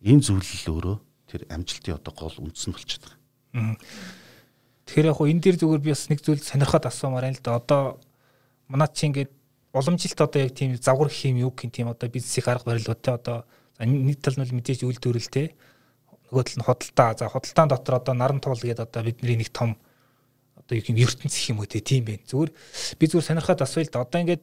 Энэ 0.02 0.20
зүйл 0.20 0.44
л 0.44 0.68
өөрөө 0.74 0.96
тэр 1.30 1.46
амжилтын 1.48 1.96
одоо 1.96 2.12
гол 2.12 2.36
үндэс 2.42 2.68
нь 2.68 2.74
болчиход 2.74 3.16
байгаа. 3.54 3.78
Тэгэхээр 4.84 5.08
яг 5.08 5.16
хуу 5.16 5.28
энэ 5.28 5.40
дээр 5.40 5.56
зүгээр 5.60 5.82
би 5.84 5.90
бас 5.92 6.08
нэг 6.12 6.20
зүйл 6.20 6.42
сонирхоод 6.44 6.84
асуумаар 6.84 7.24
байна 7.28 7.38
л 7.38 7.44
да. 7.44 7.56
Одоо 7.56 7.82
манад 8.68 8.92
чи 8.92 9.08
ингээд 9.08 9.32
уламжилт 9.72 10.20
одоо 10.20 10.40
яг 10.44 10.52
тийм 10.52 10.76
загвар 10.76 11.08
гэх 11.08 11.24
юм 11.32 11.40
юу 11.40 11.52
гэх 11.56 11.72
тийм 11.72 11.88
одоо 11.88 12.08
бизнесийн 12.08 12.46
арга 12.52 12.68
барилуудтай 12.72 13.14
одоо 13.16 13.44
нэг 13.80 14.20
тал 14.20 14.36
нь 14.36 14.44
мэдээж 14.44 14.84
үйлдвэрлэл 14.84 15.32
те 15.32 15.56
нөгөө 16.30 16.44
тал 16.44 16.58
нь 16.60 16.66
худалдаа. 16.66 17.16
За 17.18 17.28
худалдаан 17.32 17.68
дотор 17.68 17.94
одоо 17.96 18.14
наран 18.14 18.40
туул 18.40 18.60
гэдэг 18.60 18.86
одоо 18.86 19.02
бидний 19.02 19.40
нэг 19.40 19.50
том 19.50 19.76
одоо 20.54 20.76
юу 20.78 20.84
юм 20.88 21.00
ертөнц 21.00 21.34
их 21.34 21.48
юм 21.50 21.58
уу 21.58 21.66
тийм 21.66 22.04
байх. 22.04 22.22
Зүгээр 22.28 22.50
би 22.98 23.04
зүгээр 23.08 23.28
сонирхоод 23.28 23.64
асууя 23.64 23.84
л 23.84 23.92
да. 23.92 24.04
Одоо 24.04 24.20
ингээд 24.20 24.42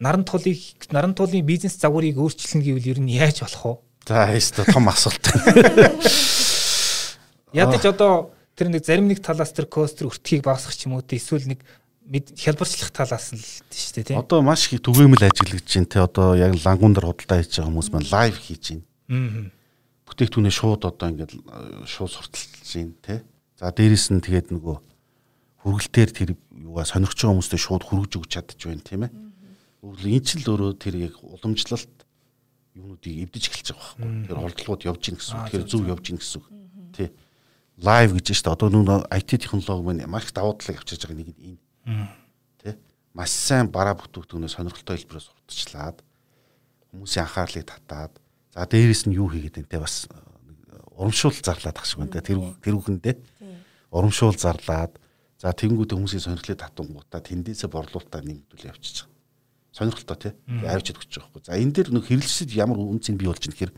наран 0.00 0.24
туулыг 0.24 0.58
наран 0.90 1.14
туулын 1.14 1.44
бизнес 1.46 1.76
загварыг 1.76 2.16
өөрчилнө 2.16 2.64
гэвэл 2.64 2.90
ер 2.96 3.00
нь 3.00 3.12
яаж 3.14 3.44
болох 3.44 3.64
вэ? 3.64 3.76
За 4.08 4.32
яста 4.32 4.64
том 4.64 4.88
асуулт. 4.88 5.20
Ядаж 7.52 7.84
одоо 7.84 8.32
тэр 8.56 8.68
нэг 8.72 8.82
зарим 8.84 9.06
нэг 9.06 9.20
талаас 9.20 9.52
тэр 9.52 9.66
костер 9.66 10.10
өртгийг 10.10 10.46
багасгах 10.46 10.74
ч 10.74 10.88
юм 10.88 10.98
уу 10.98 11.04
эсвэл 11.04 11.50
нэг 11.50 11.62
хялбарчлах 12.38 12.90
талаас 12.90 13.34
нь 13.34 13.38
л 13.38 13.46
шүү 13.70 13.94
дээ 14.02 14.06
тийм. 14.14 14.18
Одоо 14.18 14.42
маш 14.42 14.66
их 14.72 14.82
түгээмэл 14.82 15.30
ажиглаж 15.30 15.66
байна 15.66 15.90
те 15.90 15.98
одоо 16.02 16.34
яг 16.34 16.58
лангуун 16.58 16.94
дээр 16.94 17.06
худалдаа 17.06 17.38
хийж 17.38 17.54
байгаа 17.54 17.70
хүмүүс 17.70 17.88
маань 17.94 18.10
лайв 18.10 18.34
хийж 18.34 18.64
байна. 18.74 18.84
Аа 19.10 19.58
бүтээгтүүнээ 20.10 20.54
шууд 20.54 20.82
одоо 20.90 21.06
ингээд 21.14 21.32
э, 21.38 21.86
шууд 21.86 22.10
сурталчилж 22.10 22.70
юм 22.82 22.92
те. 22.98 23.22
За 23.54 23.70
дээрэс 23.70 24.10
нь 24.10 24.18
тэгээд 24.18 24.50
нөгөө 24.50 24.76
хүргэлтээр 25.62 26.10
тэр 26.10 26.30
юугаа 26.50 26.84
сонирхож 26.84 27.14
байгаа 27.14 27.32
хүмүүстэй 27.38 27.60
шууд 27.62 27.84
хүргэж 27.86 28.12
өгч 28.18 28.30
чадчих 28.34 28.66
байна 28.66 28.82
тийм 28.82 29.02
ээ. 29.06 29.12
Өөрөлд 29.86 30.10
энэ 30.10 30.26
ч 30.26 30.30
л 30.42 30.50
өөрөө 30.50 30.72
тэр 30.82 30.94
яг 30.98 31.14
уламжлалт 31.22 31.94
юунуудыг 32.74 33.14
эвдэж 33.22 33.44
эхэлж 33.48 33.68
байгаа 33.70 33.86
байхгүй. 34.02 34.26
Тэр 34.26 34.38
ордлогууд 34.42 34.82
явж 34.90 35.00
гин 35.06 35.16
гэсэн 35.16 35.34
үг. 35.38 35.42
Тэгэхээр 35.46 35.68
зөв 35.70 35.82
явж 35.86 36.04
гин 36.10 36.18
гэсэн 36.18 36.38
үг. 36.42 36.46
Лайв 37.80 38.12
гэж 38.14 38.26
дээ. 38.44 38.52
Одоо 38.52 38.68
нүг 38.68 39.08
IT 39.10 39.40
технологи 39.40 39.84
маань 39.84 40.06
маш 40.06 40.28
их 40.28 40.36
давуу 40.36 40.54
талыг 40.54 40.80
авчирж 40.80 41.08
байгаа 41.08 41.18
нэг 41.18 41.30
нь 41.32 41.58
энэ. 41.88 42.08
Тий. 42.60 42.74
Маш 43.16 43.32
сайн 43.32 43.72
бараа 43.72 43.96
бүтээгдэхүүнээ 43.96 44.52
сонирхолтой 44.52 44.96
хэлбэрээр 45.00 45.26
сурталчлаад 45.26 45.96
хүмүүсийн 46.92 47.24
анхаарлыг 47.24 47.64
татаад 47.64 48.20
За 48.50 48.66
дээрэс 48.66 49.06
нь 49.06 49.14
юу 49.14 49.30
хийгээд 49.30 49.62
энэ 49.62 49.78
бас 49.78 50.10
урамшуул 50.98 51.38
зарлаад 51.38 51.78
ах 51.78 51.86
шиг 51.86 52.02
байна 52.02 52.18
те 52.18 52.34
тэр 52.34 52.42
тэрүүхэндээ 52.66 53.14
урамшуул 53.94 54.34
зарлаад 54.34 54.98
за 55.38 55.54
тэнгууд 55.54 55.94
хүмүүсийн 55.94 56.26
сонирхлыг 56.26 56.58
татангуудаа 56.58 57.22
тэндээсээ 57.22 57.70
борлуулалтаа 57.70 58.26
нэмдүүл 58.26 58.74
явчихж 58.74 59.06
байгаа. 59.06 59.14
Сонирхолтой 59.70 60.18
те 60.18 60.28
авчид 60.66 60.98
өгч 60.98 61.14
байгаа 61.14 61.30
хгүй. 61.30 61.42
За 61.46 61.54
энэ 61.54 61.74
дэр 61.78 61.88
нэг 61.94 62.04
хэрэглэсэд 62.10 62.50
ямар 62.58 62.82
үнцийг 62.82 63.22
бий 63.22 63.30
болж 63.30 63.38
ийн 63.46 63.54
гэхээр 63.54 63.72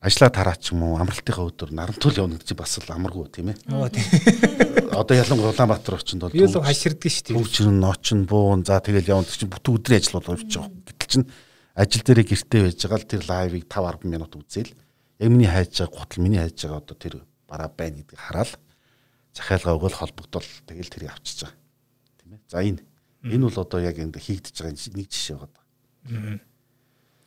ажлаа 0.00 0.30
тараач 0.30 0.72
юм 0.72 0.82
уу 0.84 0.98
амралтынхаа 1.00 1.48
өдөр 1.48 1.72
нарантуул 1.72 2.16
явна 2.20 2.36
гэж 2.38 2.52
бас 2.54 2.78
л 2.78 2.92
амаргүй 2.92 3.26
тийм 3.32 3.50
ээ. 3.50 3.58
Одоо 5.00 5.16
ялангуяа 5.16 5.52
Улаанбаатар 5.52 5.96
очинд 5.96 6.22
бол 6.22 6.36
юу 6.36 6.46
л 6.46 6.60
хаширдаг 6.60 7.10
шүү 7.10 7.32
дээ. 7.32 7.36
Төвчрөн 7.36 7.80
ночин 7.80 8.24
буун 8.28 8.64
за 8.64 8.80
тэгэл 8.80 9.12
явна 9.16 9.26
чинь 9.26 9.50
бүтэн 9.50 9.76
өдрийн 9.76 10.00
ажил 10.00 10.16
болов 10.20 10.36
явж 10.36 10.52
байгаа. 10.52 10.72
Гэтэл 10.84 11.10
чинь 11.10 11.26
ажил 11.74 12.04
дээрээ 12.04 12.26
гэртээ 12.28 12.62
байж 12.64 12.80
байгаа 12.84 13.00
л 13.00 13.10
тэр 13.10 13.22
лайвыг 13.24 13.64
5 13.68 14.04
10 14.04 14.12
минут 14.12 14.32
үзээл 14.36 14.72
яг 14.72 15.28
миний 15.32 15.48
хайж 15.48 15.72
байгаа 15.80 15.96
гутал 15.96 16.22
миний 16.24 16.40
хайж 16.40 16.56
байгаа 16.60 16.80
одоо 16.80 16.96
тэр 16.96 17.14
бараа 17.48 17.70
байна 17.72 17.96
гэдгийг 18.00 18.20
хараад 18.20 18.52
захиалгаа 19.36 19.76
өгөөл 19.76 20.00
холбогдол 20.00 20.48
тэгэл 20.68 20.92
тэрийг 20.92 21.12
авчиж 21.12 21.44
байгаа. 21.44 21.56
Тийм 22.20 22.30
ээ. 22.32 22.40
За 22.48 22.58
энэ 22.64 22.80
энэ 23.24 23.44
бол 23.44 23.58
одоо 23.60 23.80
яг 23.80 23.96
энэ 24.00 24.16
хийгдэж 24.16 24.54
байгаа 24.60 24.76
нэг 24.76 25.08
жишээ 25.12 25.36
байгаа. 25.36 25.64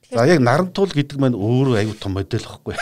За 0.09 0.25
яг 0.25 0.41
нарантуул 0.41 0.89
гэдэг 0.89 1.17
маань 1.21 1.37
өөрөө 1.37 1.77
аюу 1.81 1.93
тум 1.93 2.17
модель 2.17 2.45
واخгүй. 2.45 2.75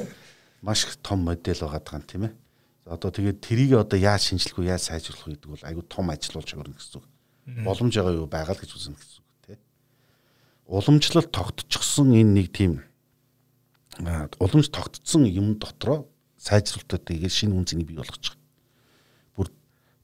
Маш 0.66 0.84
их 0.88 0.96
том 1.04 1.24
модель 1.26 1.60
байгаа 1.60 1.82
даа 1.84 2.00
тийм 2.00 2.28
ээ. 2.28 2.32
За 2.84 2.96
одоо 2.96 3.12
тэгээд 3.12 3.44
трийг 3.44 3.76
одоо 3.76 3.98
яаж 4.00 4.32
шинжилгүй 4.32 4.72
яаж 4.72 4.88
сайжруулах 4.88 5.36
гэдэг 5.36 5.48
бол 5.52 5.64
аюу 5.68 5.82
тум 5.84 6.08
ажил 6.08 6.40
болж 6.40 6.48
өгнө 6.48 6.72
гэсэн 6.72 6.96
үг. 6.96 7.06
Боломж 7.60 7.92
байгаа 7.92 8.16
юу 8.16 8.24
байгаа 8.24 8.56
л 8.56 8.62
гэж 8.64 8.72
үзэн 8.72 8.96
гэсэн 8.96 9.20
үг 9.20 9.36
тийм 9.44 9.58
ээ. 9.58 9.60
Уламжлалт 10.72 11.28
тогтчихсон 11.28 12.16
энэ 12.16 12.32
нэг 12.40 12.48
тийм 12.56 12.80
уламж 14.00 14.70
тогтцсон 14.72 15.24
юм 15.28 15.58
дотроо 15.58 16.08
сайжруулалтыг 16.38 17.28
шинэ 17.28 17.52
үнцнийг 17.54 17.86
бий 17.86 17.96
болгочих. 17.96 18.36
Бүр 19.36 19.52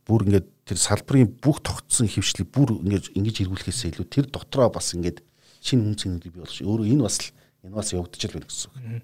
бүр 0.04 0.28
ингээд 0.28 0.48
тэр 0.68 0.78
салбарын 0.78 1.32
бүх 1.40 1.64
тогтсон 1.64 2.08
хөвшлийг 2.08 2.52
бүр 2.52 2.84
ингээд 2.84 3.16
ингэж 3.16 3.36
эргүүлэхээс 3.48 3.88
илүү 3.88 4.06
тэр 4.12 4.28
дотроо 4.28 4.68
бас 4.68 4.92
ингээд 4.92 5.24
шинэ 5.62 5.82
үнцнийг 5.94 6.22
бий 6.22 6.42
болгож 6.42 6.62
өөрөө 6.62 6.86
энэ 6.92 7.04
бас 7.04 7.16
л 7.22 7.28
энэ 7.66 7.74
бас 7.74 7.92
явагдаж 7.92 8.22
байна 8.30 8.46
гэсэн 8.46 8.68
үг. 8.70 9.02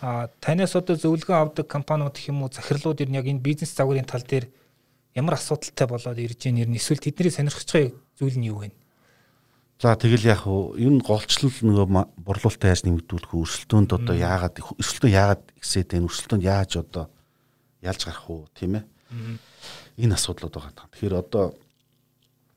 Аа 0.00 0.28
танаас 0.40 0.74
одоо 0.76 0.96
зөвлөгөө 0.96 1.36
авдаг 1.36 1.66
компаниуд 1.68 2.16
гэх 2.16 2.32
юм 2.32 2.42
уу 2.42 2.50
захирлууд 2.52 3.02
ер 3.04 3.10
нь 3.12 3.18
яг 3.20 3.26
энэ 3.28 3.44
бизнес 3.44 3.76
загварын 3.76 4.08
тал 4.08 4.24
дээр 4.24 4.48
ямар 5.14 5.36
асуудалтай 5.36 5.86
болоод 5.86 6.18
ирж 6.18 6.40
байгаа 6.40 6.56
нэр 6.56 6.70
нь 6.72 6.80
эсвэл 6.80 7.04
тэдний 7.04 7.32
сонирхож 7.32 7.68
байгаа 7.68 7.92
зүйл 8.16 8.38
нь 8.40 8.48
юу 8.48 8.64
вэ? 8.64 8.72
За 9.82 9.98
тэгэл 9.98 10.30
яг 10.30 10.46
уу 10.46 10.78
энэ 10.78 11.02
голчлол 11.02 11.50
нөгөө 11.50 11.86
борлуулалтаа 12.22 12.70
яаж 12.70 12.86
нэмэгдүүлэх? 12.86 13.34
Өрсөлдөөнд 13.34 13.90
одоо 13.98 14.14
яагаад 14.14 14.62
өрсөлдөө 14.78 15.10
яагаад 15.10 15.42
ихсээд 15.58 15.90
байна? 15.90 16.06
Өрсөлдөөнд 16.06 16.44
яаж 16.46 16.72
одоо 16.78 17.04
ялж 17.82 18.00
гарах 18.06 18.30
уу, 18.30 18.46
тийм 18.54 18.78
ээ? 18.78 18.84
Энэ 19.98 20.14
асуудлууд 20.14 20.54
байгаа. 20.54 20.86
Тэгэхээр 20.86 21.14
одоо 21.18 21.58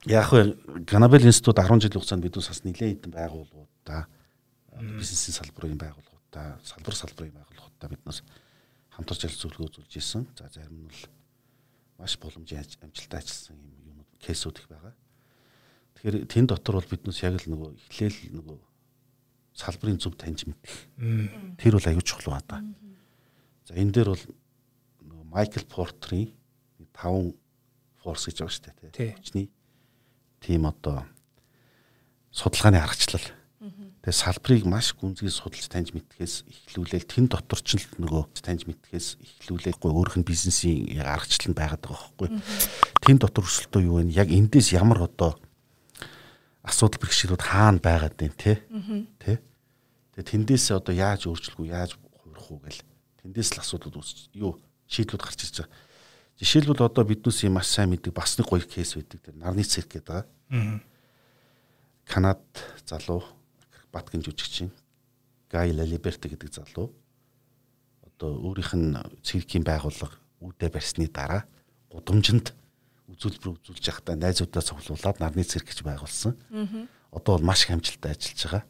яг 0.05 0.31
вэ 0.31 0.57
Ганабел 0.85 1.25
институт 1.25 1.57
10 1.57 1.81
жилийн 1.81 1.99
хугацаанд 1.99 2.25
бидүүс 2.25 2.49
бас 2.49 2.61
нэлээд 2.61 3.01
хэдэн 3.01 3.13
байгууллагуудаа 3.13 4.05
бизнесийн 4.99 5.35
салбарын 5.39 5.79
байгууллагуудаа, 5.81 6.59
салбар 6.61 6.95
салбарын 6.95 7.33
байгууллагуудаа 7.33 7.89
биднээс 7.89 8.21
хамтарч 8.93 9.25
ажиллах 9.25 9.41
зөвлөгөө 9.41 9.67
үзүүлж 9.71 9.93
исэн. 9.97 10.27
За 10.37 10.49
зарим 10.53 10.85
нь 10.85 10.87
бол 10.87 11.01
маш 11.97 12.13
боломжийн 12.21 12.61
амжилттай 12.85 13.19
ажилласан 13.19 13.57
юм 13.57 13.97
юмуд 13.97 14.09
кейсүүд 14.21 14.61
их 14.61 14.67
байгаа. 14.69 14.93
Тэгэхээр 15.95 16.27
тэн 16.29 16.45
дотор 16.45 16.77
бол 16.77 16.91
биднээс 16.91 17.19
яг 17.25 17.41
л 17.41 17.49
нөгөө 17.49 17.69
эхлээл 17.89 18.19
нөгөө 18.35 18.57
салбарын 19.57 19.99
зөв 19.99 20.13
таньж 20.19 20.45
мэдэх. 20.45 20.75
Тэр 21.57 21.73
бол 21.79 21.89
аюул 21.89 22.05
чухал 22.05 22.35
байна. 22.35 22.75
За 23.65 23.73
энэ 23.73 23.91
дээр 23.95 24.09
бол 24.13 24.25
нөгөө 25.01 25.25
Майкл 25.33 25.65
Портрийн 25.65 26.35
5 26.93 27.33
форс 28.03 28.27
гэж 28.27 28.37
байгаа 28.43 28.53
шүү 28.53 28.65
дээ 28.69 28.91
тий. 28.93 29.11
Хүчний 29.15 29.47
тийм 30.45 30.69
одоо 30.69 31.09
судалгааны 32.29 32.77
аргачлал. 32.77 33.25
Тэгээ 34.05 34.13
салбарыг 34.13 34.65
маш 34.69 34.93
гүнзгий 34.93 35.33
судалж 35.33 35.65
таньж 35.65 35.89
мэдхээс 35.97 36.45
эхлүүлээл 36.69 37.09
тэн 37.09 37.25
дотор 37.25 37.57
ч 37.65 37.81
л 37.81 38.05
нөгөө 38.05 38.37
таньж 38.45 38.69
мэдхээс 38.69 39.17
эхлүүлээгүй 39.41 39.89
өөрөх 39.89 40.21
нь 40.21 40.27
бизнесийн 40.29 41.01
аргачлал 41.01 41.49
нь 41.49 41.57
байгаад 41.57 41.81
байгаа 41.81 42.13
байхгүй. 42.13 42.29
Тэн 43.01 43.17
дотор 43.17 43.49
өсөлтөө 43.49 43.81
юу 43.81 44.05
вэ? 44.05 44.13
Яг 44.13 44.29
эндээс 44.29 44.77
ямар 44.77 45.09
одоо 45.09 45.33
асуудал 46.61 47.01
бэрхшээлүүд 47.01 47.41
хаана 47.41 47.81
байгаад 47.81 48.13
байна 48.13 48.37
те 48.37 48.61
тэ 49.21 49.41
тэгээ 50.13 50.29
тэндээсээ 50.29 50.77
одоо 50.77 50.93
яаж 50.93 51.25
өөрчлөх 51.29 51.61
үү 51.61 51.73
яаж 51.73 51.97
хувирах 51.97 52.49
уу 52.49 52.61
гэл 52.61 52.81
тэндээс 53.21 53.57
л 53.57 53.61
асуудлууд 53.61 54.01
үүсч 54.01 54.33
юу 54.33 54.57
шийдлүүд 54.89 55.21
гарч 55.21 55.39
ирж 55.45 55.55
байгаа 55.61 55.73
жишээлбэл 56.41 56.89
одоо 56.89 57.03
биднээс 57.05 57.45
юм 57.45 57.61
маш 57.61 57.69
сайн 57.69 57.93
мэддэг 57.93 58.11
бас 58.11 58.35
нэг 58.41 58.49
гоё 58.49 58.65
кейс 58.65 58.97
байдаг 58.97 59.21
тэр 59.21 59.35
нарны 59.37 59.61
цирк 59.61 59.93
гэдэг 59.93 60.09
байгаа 60.09 60.25
Канад 62.05 62.43
залуу 62.85 63.23
Батгийн 63.91 64.21
жүжигчин 64.21 64.69
Гай 65.49 65.73
Лалиберт 65.73 66.21
гэдэг 66.21 66.53
залуу 66.53 66.93
одоо 68.05 68.37
өөрийнх 68.45 68.73
нь 68.77 68.93
циркийн 69.25 69.65
байгууллага 69.65 70.13
үүдэ 70.41 70.69
барьсны 70.69 71.09
дараа 71.09 71.49
гудамжинд 71.89 72.53
үзүүлбэр 73.09 73.57
үзүүлж 73.57 73.83
явахдаа 73.89 74.15
найзуудаа 74.15 74.61
цуглуулад 74.61 75.17
нарны 75.19 75.43
цирк 75.43 75.69
гэж 75.69 75.81
байгуулсан. 75.81 76.37
Одоо 77.11 77.37
бол 77.37 77.47
маш 77.49 77.65
их 77.65 77.73
амжилттай 77.73 78.13
ажиллаж 78.13 78.41
байгаа. 78.45 78.63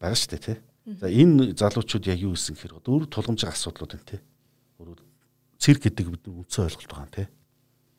Бага 0.00 0.14
дээ 0.14 0.38
тий. 0.42 0.58
За 1.00 1.06
энэ 1.06 1.54
залуучууд 1.54 2.04
яг 2.10 2.18
юу 2.18 2.34
гэсэн 2.34 2.54
гэхээр 2.56 2.82
өөр 2.82 3.04
тулгамжийн 3.06 3.52
асуудлууд 3.52 3.92
байна 3.94 4.08
тий. 4.10 4.20
Өөр 4.80 4.98
цирк 5.58 5.82
гэдэг 5.86 6.06
бид 6.10 6.24
үндсэн 6.26 6.66
ойлголт 6.66 6.90
байгаа 6.90 7.10
тий. 7.14 7.26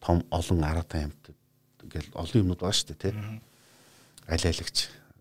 Том 0.02 0.26
олон 0.32 0.60
арга 0.66 0.84
тамхи 0.84 1.36
ингээл 1.92 2.16
олон 2.16 2.40
юмнууд 2.48 2.62
байгаа 2.64 2.78
шүү 2.80 2.88
дээ 2.96 3.04
тий. 3.04 3.14
Аль 4.32 4.48
айлэгч 4.48 4.78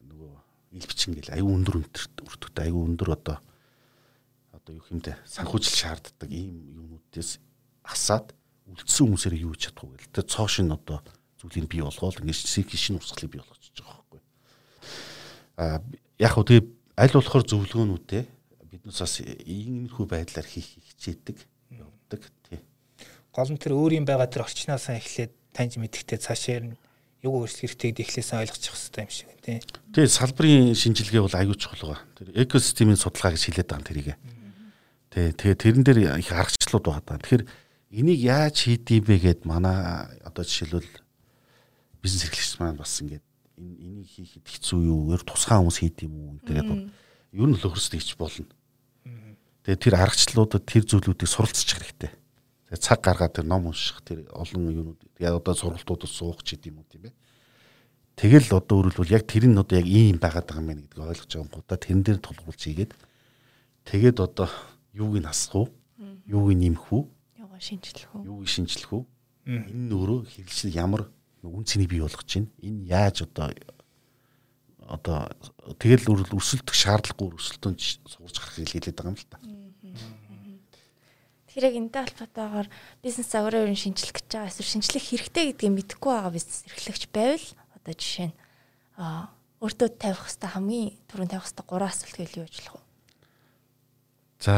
нөгөө 0.07 0.33
ил 0.79 0.87
бичин 0.87 1.15
гэл 1.19 1.35
аюу 1.35 1.51
өндөр 1.59 1.77
өртөгтэй 1.83 2.71
аюу 2.71 2.87
өндөр 2.87 3.11
одоо 3.19 3.37
одоо 4.55 4.73
юу 4.79 4.85
хэмдэ 4.87 5.19
санхүүжил 5.27 5.75
шаарддаг 5.75 6.31
ийм 6.31 6.55
юмнуудээс 6.79 7.43
асаад 7.83 8.31
үлдсэн 8.71 9.03
хүмүүсээр 9.11 9.35
юу 9.43 9.59
хийж 9.59 9.75
чадах 9.75 9.91
вэ 9.91 9.99
гэл. 9.99 10.15
Тэгээ 10.15 10.31
цоо 10.31 10.47
шин 10.47 10.71
одоо 10.71 11.03
зүйлийг 11.43 11.67
бий 11.67 11.83
болгоол 11.83 12.23
ингэж 12.23 12.39
сик 12.47 12.71
шин 12.71 13.03
усгалыг 13.03 13.35
бий 13.35 13.43
болгож 13.43 13.67
байгаа 13.75 13.99
байхгүй. 13.99 14.21
А 15.59 15.83
яг 16.23 16.33
хөө 16.39 16.47
тэгээ 16.47 16.65
аль 17.03 17.15
болохоор 17.19 17.45
зөвлөгөөнүүдээ 17.51 18.25
биднээс 18.71 19.01
бас 19.03 19.15
иймэрхүү 19.27 20.07
байдлаар 20.07 20.47
хийх 20.47 20.79
хичээдэг 20.79 21.37
явдаг 21.75 22.23
тий. 22.47 22.63
Гол 23.35 23.51
нь 23.51 23.59
тэр 23.59 23.75
өөрийн 23.75 24.07
байгаа 24.07 24.31
тэр 24.31 24.47
орчноосаа 24.47 24.95
эхлээд 24.95 25.35
таньж 25.53 25.77
мэдхтэй 25.79 26.19
цаашаа 26.19 26.75
юу 27.21 27.45
өөрчлөх 27.45 27.77
хэрэгтэй 27.77 27.93
гэдгийг 27.93 28.09
эхлээсээ 28.09 28.41
ойлгочих 28.41 28.73
хэрэгтэй 28.73 29.05
юм 29.05 29.13
шиг 29.13 29.29
тий. 29.45 29.59
Тэгээ 29.93 30.09
салбарын 30.09 30.73
шинжилгээ 30.73 31.21
бол 31.21 31.37
аюул 31.37 31.59
чухал 31.61 31.93
байгаа. 31.93 32.05
Тэр 32.17 32.29
экосистемийн 32.49 32.97
судалгаа 32.97 33.37
гэж 33.37 33.43
хэлээд 33.45 33.69
байгаа 33.69 33.89
тэрийг. 33.89 34.09
Тий. 35.13 35.29
Тэгээ 35.37 35.57
тэрэн 35.61 35.85
дээр 35.85 35.99
их 36.17 36.33
аргачлалууд 36.33 36.87
байгаа. 36.89 37.21
Тэгэхээр 37.21 37.45
энийг 37.93 38.21
яаж 38.25 38.57
хийдий 38.65 39.01
бэ 39.05 39.17
гэд 39.21 39.41
манай 39.45 40.09
одоо 40.25 40.45
жишээлбэл 40.49 40.89
бизнес 42.01 42.25
эрхлэгч 42.25 42.57
маань 42.57 42.81
бас 42.81 42.97
ингээд 43.05 43.25
энийг 43.61 44.09
хийхэд 44.09 44.47
хэцүү 44.49 44.81
юу? 44.81 45.13
Ер 45.13 45.21
тусгай 45.21 45.61
хүмүүс 45.61 45.79
хийд 45.85 46.01
юм 46.09 46.15
уу? 46.17 46.41
Тэгээд 46.49 46.71
ер 47.37 47.49
нь 47.53 47.57
л 47.59 47.67
өхөрсд 47.69 47.93
хийч 48.01 48.17
болно. 48.17 48.49
Тэгээд 49.69 49.85
тэр 49.85 49.95
аргачлалуудад 50.01 50.65
тэр 50.65 50.89
зүйлүүдийг 50.89 51.29
суралцчих 51.29 51.77
хэрэгтэй. 51.77 52.17
Тэгээд 52.71 52.87
цаг 52.87 53.03
гаргаад 53.03 53.35
тэр 53.35 53.47
ном 53.51 53.67
унших 53.67 53.99
тэр 54.07 54.31
олон 54.31 54.71
юмнууд 54.71 55.03
тэгээд 55.19 55.43
одоо 55.43 55.55
сургалтуудад 55.59 56.07
суух 56.07 56.47
ч 56.47 56.55
гэдэм 56.55 56.79
юм 56.79 56.87
тийм 56.87 57.11
ээ. 57.11 57.15
Тэгэл 58.15 58.55
одоо 58.55 58.87
өөрөлдвөл 58.87 59.11
яг 59.11 59.27
тэр 59.27 59.51
нь 59.51 59.59
одоо 59.59 59.75
яг 59.75 59.91
ийм 59.91 60.23
байгаад 60.23 60.47
байгаа 60.47 60.63
юм 60.63 60.71
байна 60.71 60.83
гэдгийг 60.87 61.11
ойлгож 61.11 61.31
байгаа 61.35 61.43
юм 61.43 61.51
гоо. 61.51 61.67
Тэрэн 61.67 62.03
дээр 62.07 62.19
тулгуурлаж 62.23 62.63
хийгээд 62.63 62.93
тэгээд 63.91 64.19
одоо 64.23 64.49
юуг 64.95 65.19
нь 65.19 65.27
асах 65.27 65.67
уу? 65.67 65.69
Юуг 66.31 66.55
нь 66.55 66.63
нэмэх 66.63 66.87
үү? 66.95 67.03
шинжлэх 67.61 68.09
үү? 68.15 68.23
Юу 68.25 68.47
шинжлэх 68.47 68.91
үү? 68.95 69.05
Энэ 69.51 69.91
өөрөө 69.91 70.21
хэрэгжил 70.31 70.73
ямар 70.73 71.11
үн 71.43 71.65
цэнийг 71.67 71.91
бий 71.91 72.01
болгож 72.01 72.25
байна? 72.25 72.49
Энэ 72.63 72.81
яаж 72.87 73.27
одоо 73.27 73.53
одоо 74.87 75.29
тэгэл 75.77 76.09
үрэл 76.09 76.39
өсөлтөх 76.39 76.75
шаардлагагүй 76.75 77.37
өсөлтөнд 77.37 77.79
сурж 77.83 78.37
гарах 78.41 78.57
хэлээд 78.57 78.97
байгаа 78.97 79.13
юм 79.13 79.19
л 79.21 79.29
та. 79.29 79.39
Тэгэхээр 81.61 81.77
яг 81.77 81.93
энэтэй 81.93 82.05
холбоотойгоор 82.09 82.69
бизнес 83.05 83.29
загварын 83.29 83.69
өрн 83.69 83.77
шинжлэх 83.77 84.17
гэж 84.17 84.33
байгаа 84.33 84.49
эсвэл 84.49 84.73
шинжлэх 84.81 85.05
хэрэгтэй 85.13 85.45
гэдгийг 85.53 85.77
мэдэхгүй 85.77 86.09
байгаа 86.17 86.33
бизнес 86.33 86.65
эрхлэгч 86.65 87.05
байвал 87.13 87.47
одоо 87.77 87.93
жишээ 88.01 88.33
нь 88.33 88.37
өөртөө 89.61 89.89
тавих 90.01 90.25
хэвээр 90.25 90.53
хамгийн 90.57 90.89
түрүүнд 91.13 91.33
тавих 91.37 91.45
хэвээр 91.53 91.69
гурван 91.69 91.93
асуулт 91.93 92.17
гээл 92.17 92.41
юу 92.41 92.47
ажиллах 92.49 92.75
вэ? 92.81 92.85
За 94.41 94.57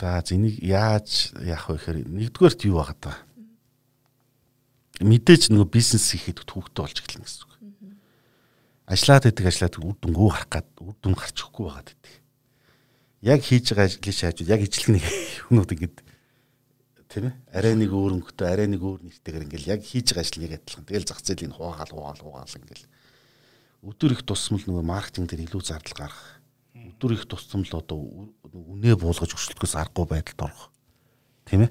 За 0.00 0.24
зэнийг 0.24 0.64
яаж 0.64 1.36
яах 1.44 1.68
вэ 1.68 1.76
гэхээр 1.76 1.98
нэгдүгээрт 2.08 2.60
юу 2.72 2.80
байгаа 2.80 2.96
даа. 3.04 3.16
Мэдээж 5.04 5.52
нөгөө 5.52 5.68
бизнес 5.68 6.08
хийхэд 6.08 6.40
төвөгтэй 6.48 6.80
болж 6.80 6.96
эхэлнэ 7.04 7.28
гэсэн 7.28 7.44
үг. 7.44 7.53
Ажлаад 8.84 9.28
идэг 9.28 9.46
ажлаад 9.48 9.74
үр 9.80 9.96
дүнгөө 10.00 10.30
харах 10.30 10.50
гад 10.52 10.68
үр 10.80 10.96
дүн 11.00 11.14
гарч 11.16 11.36
өгөхгүй 11.40 11.64
байгаад 11.64 11.88
идэг. 11.92 12.14
Яг 13.24 13.40
хийж 13.40 13.64
байгаа 13.72 13.88
ажлын 13.88 14.18
шаажууд 14.18 14.52
яг 14.52 14.60
ижлэг 14.60 14.88
нэг 14.92 15.04
юмнууд 15.48 15.72
ингэдэг 15.72 16.04
тийм 17.14 17.30
ээ 17.30 17.34
арай 17.54 17.74
нэг 17.78 17.90
өөр 17.94 18.12
өнгөтэй 18.18 18.48
арай 18.50 18.66
нэг 18.66 18.82
өөр 18.82 19.06
нэртэйгээр 19.06 19.46
ингээл 19.46 19.70
яг 19.78 19.80
хийж 19.86 20.10
байгаа 20.10 20.26
ажил 20.26 20.42
нэг 20.42 20.52
адилхан. 20.58 20.84
Тэгэл 20.84 21.06
зах 21.06 21.22
зээлийн 21.22 21.54
хуугаал 21.54 21.92
хуугаал 21.94 22.20
хуугаал 22.20 22.58
ингээл 22.58 22.86
өдөр 23.86 24.10
их 24.18 24.22
тусмал 24.26 24.64
нөгөө 24.66 24.82
маркетинг 24.82 25.30
дээр 25.30 25.46
илүү 25.46 25.62
зардал 25.62 25.94
гаргах 25.94 26.42
өдөр 26.74 27.12
их 27.14 27.24
тусцам 27.30 27.62
л 27.62 27.74
одоо 27.78 27.98
үнэ 28.50 28.98
буулгаж 28.98 29.30
өршөлтгөөс 29.30 29.74
аргагүй 29.78 30.06
байдалд 30.10 30.40
орох. 30.42 30.74
Тийм 31.46 31.70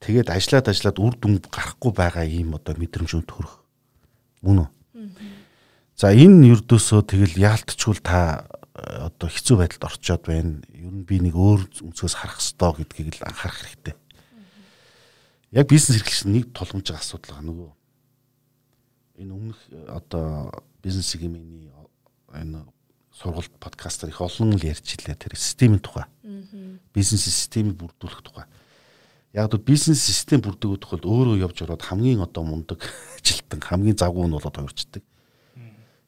Тэгээд 0.00 0.32
ажиллаад 0.32 0.68
ажиллаад 0.72 0.98
үр 0.98 1.14
дүн 1.20 1.34
гарахгүй 1.44 1.92
байгаа 1.92 2.24
ийм 2.24 2.56
одоо 2.56 2.72
мэдрэмжөнд 2.78 3.28
төрөх. 3.28 3.60
Мөн 4.40 4.64
үү? 4.64 4.68
За 5.94 6.10
энэ 6.10 6.50
юрдөөсөө 6.50 7.06
тэгэл 7.06 7.38
яалтчгүй 7.38 8.02
та 8.02 8.50
э, 8.74 9.06
одоо 9.06 9.30
хэцүү 9.30 9.62
байдалд 9.62 9.86
орчоод 9.86 10.26
байна. 10.26 10.58
Ер 10.74 10.90
нь 10.90 11.06
би 11.06 11.22
нэг 11.22 11.38
өөр 11.38 11.70
өнцгөөс 11.86 12.18
харах 12.18 12.42
ёстой 12.42 12.82
гэдгийг 12.82 13.22
л 13.22 13.26
анхаарах 13.30 13.62
хэрэгтэй. 13.62 13.94
Яг 15.54 15.70
бизнес 15.70 16.02
эрхлэгч 16.02 16.26
нэг 16.26 16.50
тулгамж 16.50 16.90
байгаа 16.90 16.98
асуудал 16.98 17.30
байгаа 17.38 17.46
нөгөө 17.46 17.70
энэ 19.22 19.30
өмнөх 19.38 19.60
э, 19.70 19.86
одоо 19.94 20.50
бизнес 20.82 21.14
хэмээний 21.14 21.70
энэ 22.34 22.66
сургалт 23.14 23.54
подкастаар 23.62 24.10
их 24.10 24.18
олон 24.18 24.58
л 24.58 24.66
ярьж 24.66 24.98
илээ 24.98 25.14
тэр 25.14 25.38
системийн 25.38 25.78
тухай. 25.78 26.10
Бизнес 26.90 27.22
системийг 27.22 27.78
бүрдүүлэх 27.78 28.26
тухай. 28.26 28.50
Яг 29.30 29.54
л 29.54 29.62
бизнес 29.62 30.02
систем 30.02 30.42
бүрдүүлэх 30.42 30.98
бол 30.98 31.22
өөрөө 31.30 31.46
явж 31.46 31.62
ороод 31.62 31.86
хамгийн 31.86 32.18
одоо 32.18 32.42
мундаг 32.42 32.82
ажилтан 33.22 33.62
хамгийн 33.62 33.94
завгүй 33.94 34.26
нь 34.26 34.34
болоод 34.34 34.58
хувирчдаг. 34.58 35.06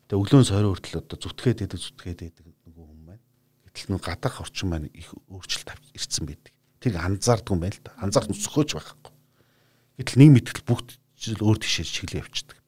Тэгээ 0.06 0.22
өглөөн 0.22 0.46
сойроо 0.46 0.72
хүртэл 0.78 1.02
одоо 1.02 1.18
зүтгээд 1.18 1.58
байдаг 1.66 1.80
зүтгээд 1.82 2.20
байдаг 2.22 2.44
нөгөө 2.46 2.84
хүн 2.86 3.02
байна. 3.10 3.24
Гэтэл 3.66 3.90
нөгөө 3.90 4.06
гадаах 4.06 4.36
орчин 4.38 4.68
маань 4.70 4.90
их 4.94 5.10
өөрчлөлт 5.26 5.82
ирсэн 5.98 6.24
байдаг. 6.30 6.54
Тэр 6.78 6.94
анзаардгүй 7.02 7.54
юм 7.58 7.62
байна 7.66 7.74
л 7.74 7.82
да. 7.82 7.92
Анзаарч 7.98 8.30
нөсөхөөч 8.30 8.70
байхгүй. 8.78 9.12
Гэтэл 9.98 10.20
нэг 10.22 10.30
мэтгэл 10.30 10.62
бүгд 10.62 10.88
өөр 11.42 11.58
тишээ 11.58 11.86
чиглэл 11.90 12.22
явчихдаг. 12.22 12.58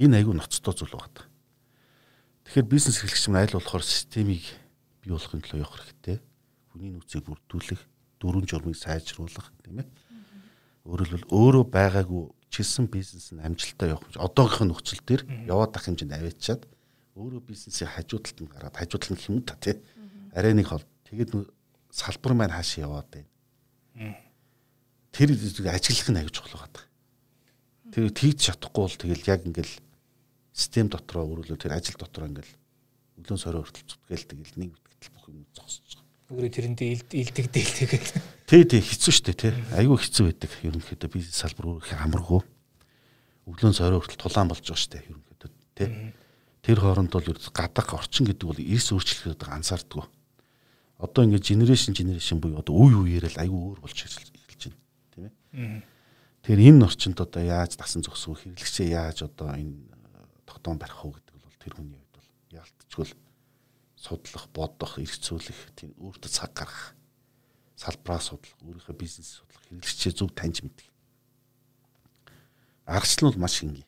Энэ 0.00 0.24
айгүй 0.24 0.34
ноцтой 0.40 0.72
зүйл 0.72 0.96
байна. 0.96 1.28
Тэгэхээр 2.48 2.64
бизнес 2.64 3.04
эрхлэгч 3.04 3.28
маань 3.28 3.44
аль 3.44 3.56
болохоор 3.60 3.84
системийг 3.84 4.46
бий 5.04 5.12
болохын 5.12 5.44
төлөө 5.44 5.60
явах 5.60 5.84
хэрэгтэй. 5.84 6.16
Хүний 6.72 6.96
нөөцийг 6.96 7.28
бүрдүүлэх, 7.28 7.82
дөрвөн 8.16 8.48
журмыг 8.48 8.78
сайжруулах 8.78 9.52
тийм 9.60 9.84
ээ. 9.84 9.88
Хэлбэл 10.88 11.28
өөрөө 11.28 11.64
байгаагүй 11.68 12.24
чилсэн 12.50 12.86
бизнес 12.88 13.32
нь 13.32 13.42
амжилттай 13.44 13.92
явах 13.92 14.08
гэж 14.08 14.16
одоогийнх 14.16 14.62
нь 14.64 14.70
нөхцөл 14.72 15.02
дээр 15.04 15.22
яваад 15.46 15.76
ах 15.76 15.84
хэмжээнд 15.84 16.16
аваачаад 16.16 16.62
өөрөө 17.18 17.42
бизнесийн 17.44 17.90
хажуудалд 17.92 18.38
нь 18.40 18.52
гараад 18.52 18.76
хажуудал 18.78 19.12
нь 19.12 19.22
хэмнэ 19.22 19.44
та 19.44 19.54
тий. 19.58 19.76
Арай 20.32 20.54
нэг 20.54 20.70
хол 20.70 20.84
тэгээд 21.10 21.34
салбар 21.90 22.32
маань 22.34 22.54
хаашаа 22.54 22.86
яваад 22.86 23.08
байна. 23.10 23.28
Тэр 25.12 25.34
ажиглах 25.34 26.10
нь 26.14 26.20
аяж 26.22 26.30
чухал 26.30 26.62
байгаа. 26.62 26.86
Тэр 27.92 28.12
тэгж 28.12 28.38
чадахгүй 28.38 28.82
бол 28.86 28.96
тэгэл 29.02 29.28
яг 29.28 29.42
ингээл 29.48 29.74
систем 30.52 30.86
дотроо 30.88 31.26
өөрөлдөө 31.26 31.58
тэр 31.58 31.74
ажил 31.74 31.98
дотроо 31.98 32.28
ингээл 32.30 32.54
өглөө 33.18 33.38
сорой 33.40 33.62
хүртэл 33.66 33.88
зүтгээл 33.88 34.30
тэгэл 34.30 34.54
нэг 34.62 34.70
үтгэл 34.78 35.14
бүх 35.16 35.26
юм 35.32 35.42
зогсож 35.56 35.98
байгаа. 35.98 36.06
Өөрөө 36.38 36.52
тэрэндээ 36.54 36.90
илдэг 37.18 37.46
дээлтэйгээд. 37.50 38.37
Тий, 38.48 38.64
тий 38.64 38.80
хэцүү 38.80 39.12
шттэ 39.12 39.32
тий. 39.36 39.52
Айгүй 39.76 40.00
хэцүү 40.00 40.24
байдаг. 40.24 40.52
Ерөнхийдөө 40.64 41.10
бизнес 41.12 41.36
салбар 41.36 41.68
өөрөө 41.68 42.00
амаргүй. 42.00 42.40
Өглөө 43.44 43.76
сорой 43.76 44.00
хүртэл 44.00 44.24
тулаан 44.24 44.48
болж 44.48 44.64
байгаа 44.64 44.80
шттэ 44.80 45.02
ерөнхийдөө 45.04 45.50
тий. 45.76 45.88
Тэр 46.64 46.80
хооронд 46.80 47.12
бол 47.12 47.28
гадаг 47.28 47.92
орчин 47.92 48.24
гэдэг 48.24 48.48
бол 48.48 48.56
эрс 48.56 48.88
өөрчлөлт 48.88 49.36
гэдэг 49.36 49.52
ансаардгүй. 49.52 50.08
Одоо 50.96 51.28
ингээд 51.28 51.44
генерашн 51.44 51.92
генерашн 51.92 52.40
буюу 52.40 52.64
одоо 52.64 52.72
үе 52.72 53.20
үеэрэл 53.20 53.36
айгүй 53.36 53.60
өөр 53.68 53.84
болж 53.84 54.00
ирж 54.00 54.16
байна. 54.16 54.80
Тийм 55.12 55.28
ээ. 55.28 55.84
Тэгэхээр 56.40 56.64
энэ 56.72 56.84
орчинд 56.88 57.20
одоо 57.20 57.44
яаж 57.44 57.76
дасан 57.76 58.00
зогсов 58.00 58.40
хэрэглэгчээ 58.40 58.96
яаж 58.96 59.28
одоо 59.28 59.52
энэ 59.52 59.76
тогтоон 60.48 60.80
барих 60.80 61.04
уу 61.04 61.12
гэдэг 61.12 61.36
бол 61.36 61.60
тэр 61.60 61.76
хүний 61.76 62.00
хувьд 62.00 62.16
бол 62.16 62.28
яалтчгүй 62.56 63.06
судлах, 63.98 64.48
бодох, 64.56 64.98
эргцүүлэх, 64.98 65.76
тийм 65.76 65.92
өөртөө 66.00 66.30
цаг 66.32 66.54
гаргах, 66.56 66.97
салбараа 67.78 68.18
судлах, 68.18 68.58
өөрийнхөө 68.66 68.96
бизнес 68.98 69.38
судлах, 69.38 69.62
хэрэглэгчээ 69.70 70.12
зөв 70.18 70.34
таньж 70.34 70.66
мэдэх. 70.66 70.90
Аргачлал 72.84 73.38
нь 73.38 73.38
маш 73.38 73.62
энгийн. 73.62 73.86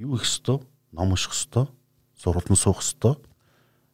Юу 0.00 0.16
их 0.16 0.24
өстой, 0.24 0.64
ном 0.96 1.12
унших 1.12 1.36
өстой, 1.36 1.68
сургалтын 2.16 2.56
суух 2.56 2.80
өстой. 2.80 3.20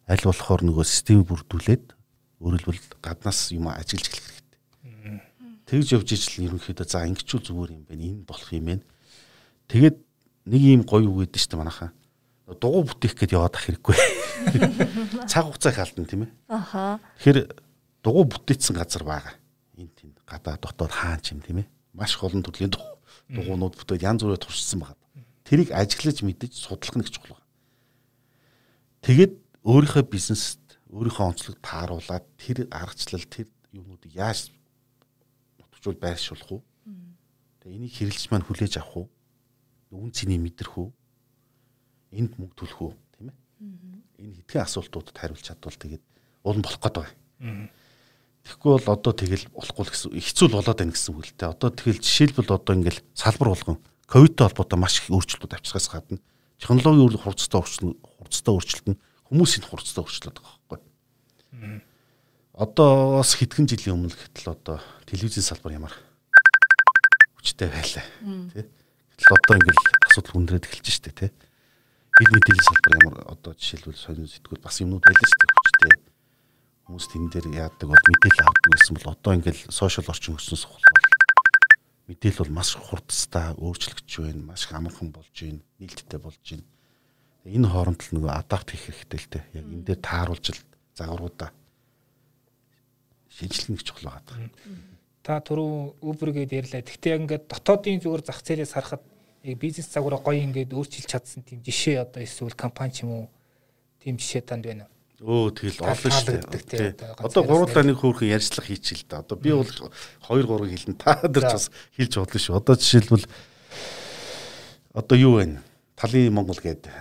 Аль 0.07 0.23
болохоор 0.23 0.63
нөгөө 0.63 0.87
системийг 0.87 1.27
бүрдүүлээд 1.27 1.99
өөрөлдвөл 2.39 2.79
гаднаас 3.03 3.51
юм 3.51 3.67
ажиглаж 3.67 4.07
эхлэх 4.07 4.31
хэрэгтэй. 4.31 5.21
Тэгж 5.67 5.87
явж 5.99 6.09
ижил 6.15 6.47
ерөнхийдөө 6.47 6.87
за 6.87 7.03
ингэчүүл 7.11 7.43
зүгээр 7.51 7.75
юм 7.75 7.85
байна. 7.91 8.07
Энэ 8.07 8.23
болох 8.23 8.51
юм 8.55 8.67
байна. 8.71 8.85
Тэгээд 9.67 9.97
нэг 10.47 10.63
юм 10.63 10.83
гоё 10.87 11.11
үг 11.11 11.27
гэдэг 11.27 11.43
чинь 11.43 11.59
манайхаа 11.59 11.91
дугуй 12.55 12.87
бүтээх 12.87 13.19
гээд 13.19 13.35
яваад 13.35 13.59
ах 13.59 13.67
хэрэггүй. 13.67 13.97
Цаг 15.31 15.51
хугацаа 15.51 15.75
их 15.75 15.83
алдна 15.83 16.07
тийм 16.07 16.23
ээ. 16.23 16.31
Аха. 16.47 17.03
Тэгэхээр 17.19 17.39
дугуй 18.07 18.31
бүтээсэн 18.31 18.79
газар 18.79 19.03
байгаа. 19.03 19.35
Энд 19.75 19.91
тийм 19.99 20.15
гадаа 20.23 20.55
дотоод 20.63 20.95
хаан 20.95 21.19
ч 21.19 21.35
юм 21.35 21.43
тийм 21.43 21.67
ээ. 21.67 21.69
Маш 21.91 22.15
олон 22.23 22.47
төрлийн 22.47 22.71
дугуйнууд 22.71 23.75
бүтээд 23.75 24.07
янз 24.07 24.23
бүрээр 24.23 24.39
туршсан 24.39 24.87
байгаа. 24.87 25.03
Тэрийг 25.43 25.75
ажиглаж 25.75 26.23
мэдэж 26.23 26.55
судлах 26.55 26.95
нэг 26.95 27.11
чухал 27.11 27.35
байна. 27.35 27.51
Тэгээд 29.03 29.35
өөрийнхөө 29.67 30.05
бизнест 30.07 30.63
өөрийнхөө 30.95 31.27
онцлог 31.27 31.59
тааруулаад 31.59 32.25
тэр 32.39 32.71
аргачлал 32.71 33.27
тэр 33.27 33.51
юмнуудыг 33.75 34.15
яаж 34.15 34.55
нутгжуул 35.59 35.99
байршуулах 35.99 36.63
уу? 36.63 36.63
Тэгээ 37.67 37.75
энийг 37.75 37.95
хэрэглэж 37.99 38.31
маань 38.31 38.47
хүлээж 38.47 38.79
авах 38.79 39.03
уу? 39.03 39.07
Үн 39.91 40.15
цэнийг 40.15 40.43
мэдрэх 40.47 40.79
үү? 40.79 40.89
энд 42.15 42.39
мөнгө 42.39 42.57
төлөх 42.57 42.81
үү 42.81 42.93
тийм 43.19 43.29
ээ. 43.31 43.37
Энэ 44.23 44.35
хэдхэн 44.41 44.65
асуултуудад 44.65 45.17
хариулж 45.17 45.43
чадвал 45.43 45.77
тэгээд 45.77 46.05
уул 46.47 46.59
нь 46.59 46.65
болох 46.65 46.81
байгаа. 46.81 47.11
Тэгэхгүй 48.47 48.79
бол 48.79 48.89
одоо 48.95 49.11
тэгэл 49.11 49.51
болохгүй 49.51 49.83
л 49.83 49.91
гэсэн 49.91 50.11
хэцүү 50.15 50.47
л 50.47 50.57
болоод 50.63 50.79
байна 50.79 50.95
гэсэн 50.95 51.11
үг 51.19 51.27
л 51.27 51.35
дээ. 51.35 51.51
Одоо 51.51 51.71
тэгэл 51.75 51.99
жишээлбэл 51.99 52.55
одоо 52.55 52.73
ингээл 52.79 53.03
салбар 53.11 53.49
болгон 53.51 53.83
ковидтэй 54.07 54.45
холбоотой 54.47 54.79
маш 54.79 55.03
их 55.03 55.11
өөрчлөлтүүд 55.11 55.57
авчирхаас 55.59 55.91
гадна 55.91 56.23
технологийн 56.63 57.19
хурцтай 57.19 57.59
өөрчлөлт 57.59 57.99
хурцтай 58.23 58.53
өөрчлөлт 58.55 58.87
нь 58.95 59.01
хүмүүсийн 59.27 59.67
хурцтай 59.67 59.99
өөрчлөлт 59.99 60.39
байгаа 60.39 60.79
байхгүй. 60.79 61.83
Одоо 62.55 63.19
бас 63.19 63.35
хэдхэн 63.35 63.67
жилийн 63.67 63.99
өмнө 63.99 64.15
гэтэл 64.15 64.55
одоо 64.55 64.79
телевизийн 65.11 65.43
салбар 65.43 65.75
ямар 65.75 65.95
хүчтэй 67.43 67.67
байлаа 67.67 68.07
тий. 68.55 68.63
Гэтэл 68.63 69.35
одоо 69.43 69.55
ингээл 69.59 69.83
асуудал 70.07 70.33
хүндрээд 70.39 70.71
эхэлж 70.71 70.87
штэ 70.87 71.11
тий 71.11 71.31
хэл 72.17 72.33
мэдээллийн 72.33 72.65
салбар 72.65 72.95
ямар 73.03 73.17
одоо 73.29 73.53
жишээлбэл 73.53 73.99
сонин 73.99 74.31
сэтгүүл 74.31 74.65
бас 74.65 74.81
юмнууд 74.81 75.05
байлаа 75.05 75.29
дээ 75.29 75.53
хүчтэй 75.53 75.93
хүмүүс 76.87 77.07
тэн 77.11 77.27
дээр 77.29 77.47
яадаг 77.67 77.87
бол 77.91 78.05
мэдээлэл 78.07 78.47
авдаг 78.47 78.71
гэсэн 78.73 78.95
бол 78.97 79.13
одоо 79.13 79.33
ингээл 79.35 79.63
сошиал 79.75 80.11
орчин 80.11 80.39
өснөөс 80.39 80.65
бол 80.71 80.87
мэдээлэл 82.07 82.41
бол 82.47 82.57
маш 82.63 82.71
хурдтай 82.79 83.59
өөрчлөгдөж 83.59 84.13
байна 84.23 84.43
маш 84.55 84.65
их 84.65 84.73
амархан 84.73 85.11
болж 85.11 85.35
байна 85.35 85.61
нээлттэй 85.83 86.21
болж 86.23 86.43
байна 86.47 86.65
энэ 87.47 87.67
хооронд 87.71 88.01
л 88.03 88.15
нөгөө 88.15 88.33
адапт 88.39 88.69
хийх 88.71 88.87
хэрэгтэй 88.87 89.19
л 89.19 89.31
дээ 89.35 89.45
яг 89.59 89.67
энэ 89.67 89.87
дээр 89.87 90.01
тааруулж 90.03 90.47
л 90.55 90.63
загваруудаа 90.95 91.51
шинжилнэ 93.31 93.77
гэж 93.79 93.87
чухал 93.87 94.11
байгаа. 94.17 94.51
Та 95.23 95.43
түрүү 95.43 96.01
Uber 96.01 96.31
гээд 96.33 96.53
ярьлаа. 96.55 96.83
Гэхдээ 96.83 97.13
яг 97.13 97.23
ингээд 97.27 97.45
дотоодын 97.51 98.01
зүгээр 98.01 98.23
зах 98.25 98.41
зээлээс 98.41 98.73
харахад 98.73 99.03
яг 99.43 99.59
бизнес 99.59 99.91
загвараа 99.93 100.23
гоё 100.23 100.41
ингээд 100.43 100.73
өөрчилж 100.73 101.07
чадсан 101.07 101.43
тийм 101.43 101.61
жишээ 101.61 102.03
одоо 102.07 102.23
эсвэл 102.23 102.57
компани 102.57 102.95
ч 102.95 103.05
юм 103.05 103.11
уу 103.11 103.27
тийм 104.01 104.17
жишээ 104.17 104.43
танд 104.47 104.65
байна. 104.65 104.89
Өө 105.17 105.49
тэгэл 105.57 105.81
олон 105.81 106.13
шүү 106.13 106.45
дээ. 106.69 106.93
Одоо 107.25 107.43
гурлаа 107.49 107.85
нэг 107.89 107.97
хөөрхөн 107.97 108.37
ярьцлага 108.37 108.69
хийчихэл 108.69 109.09
да. 109.09 109.25
Одоо 109.25 109.37
би 109.41 109.49
бол 109.49 109.65
2 109.65 109.89
3 110.29 110.69
хэлнэ. 110.69 111.01
Та 111.01 111.25
нар 111.25 111.45
ч 111.49 111.53
бас 111.57 111.67
хэлж 111.97 112.13
болно 112.21 112.37
шүү. 112.37 112.57
Одоо 112.61 112.75
жишээлбэл 112.77 113.25
одоо 114.93 115.17
юу 115.17 115.41
вэ? 115.41 115.57
Талын 115.97 116.37
Монгол 116.37 116.61
гээд 116.61 116.93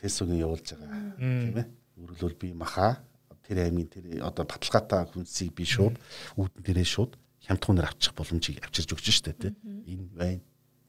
тэсүгийн 0.00 0.40
явуулж 0.40 0.72
байгаа. 0.72 1.20
Тийм 1.20 1.56
ээ. 1.60 1.66
Өөрөлдвөл 2.00 2.40
би 2.40 2.48
маха 2.56 3.04
тэр 3.44 3.64
аймгийн 3.68 3.92
тэр 3.92 4.04
одоо 4.24 4.48
баталгаатай 4.48 5.04
хүнсийг 5.12 5.52
би 5.52 5.68
шууд 5.68 6.00
үүдэн 6.40 6.64
дээрээ 6.64 6.88
шууд 6.88 7.12
хямдхуунаар 7.44 7.92
авчих 7.92 8.16
боломжийг 8.16 8.64
авчирж 8.64 8.96
өгч 8.96 9.08
штэ 9.12 9.36
тий. 9.36 9.52
Энэ 9.84 10.08
байна 10.16 10.40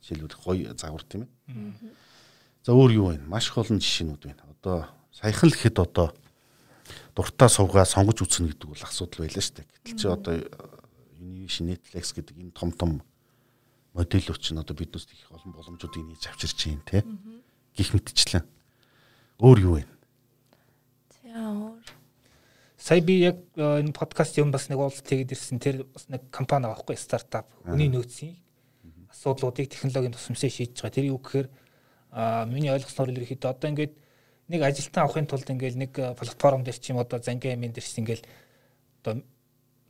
жишээлбэл 0.03 0.39
гоё 0.39 0.71
загвар 0.75 1.03
тийм 1.03 1.27
ээ. 1.27 1.91
За 2.63 2.71
өөр 2.75 2.91
юу 2.95 3.07
вэ? 3.11 3.23
Маш 3.27 3.51
их 3.51 3.59
олон 3.59 3.79
жишээнүүд 3.79 4.23
байна. 4.23 4.43
Одоо 4.55 4.87
саяхан 5.11 5.51
л 5.51 5.55
гэхэд 5.55 5.79
одоо 5.79 6.15
дуртай 7.15 7.49
сувгаа 7.49 7.85
сонгож 7.85 8.23
үзнэ 8.23 8.53
гэдэг 8.53 8.69
бол 8.69 8.83
асуудал 8.85 9.25
байлаа 9.25 9.43
шүү 9.43 9.55
дээ. 9.59 9.67
Гэтэл 9.83 9.99
чи 9.99 10.07
одоо 10.07 10.33
Univision 11.19 11.65
Netflix 11.73 12.13
гэдэг 12.15 12.35
энэ 12.39 12.55
том 12.55 12.71
том 12.71 12.91
модельүүд 13.93 14.39
чинь 14.39 14.61
одоо 14.61 14.75
биднээс 14.75 15.07
их 15.11 15.31
олон 15.31 15.51
боломжуудыг 15.53 16.03
нээж 16.03 16.29
авчирч 16.29 16.59
байна 16.69 16.85
те. 16.87 17.03
Гих 17.75 17.93
мэтчлэн. 17.93 18.45
Өөр 19.39 19.59
юу 19.59 19.73
вэ? 19.79 19.83
За 21.23 21.33
өөр. 21.35 21.85
Сая 22.79 23.01
би 23.03 23.19
яг 23.27 23.37
энэ 23.57 23.91
подкаст 23.91 24.39
юм 24.39 24.51
бас 24.51 24.69
нэг 24.71 24.79
уулзалт 24.79 25.07
хийгээд 25.07 25.35
ирсэн. 25.35 25.59
Тэр 25.59 25.83
бас 25.91 26.07
нэг 26.07 26.31
компани 26.31 26.69
байгаа 26.69 26.79
байхгүй 26.79 26.95
стартап. 26.95 27.51
Үний 27.67 27.91
нөөцийн 27.91 28.39
асуудлуудыг 29.11 29.67
технологийн 29.67 30.15
тусламжтай 30.15 30.49
шийдэж 30.49 30.79
байгаа. 30.79 30.95
Тэр 30.95 31.11
юу 31.11 31.19
гэхээр 31.19 31.47
а 32.11 32.45
миний 32.45 32.71
ойлгосноор 32.71 33.11
ерөөхдөө 33.11 33.51
одоо 33.51 33.69
ингээд 33.69 33.93
нэг 34.49 34.61
ажилтан 34.65 35.05
авахын 35.05 35.29
тулд 35.29 35.49
ингээд 35.49 35.77
нэг 35.77 35.91
платформ 35.93 36.65
дээр 36.65 36.77
чим 36.81 36.97
одоо 36.97 37.21
зангийн 37.21 37.53
амин 37.53 37.71
дээр 37.71 37.85
чинь 37.85 38.03
ингээд 38.03 38.25
одоо 39.05 39.21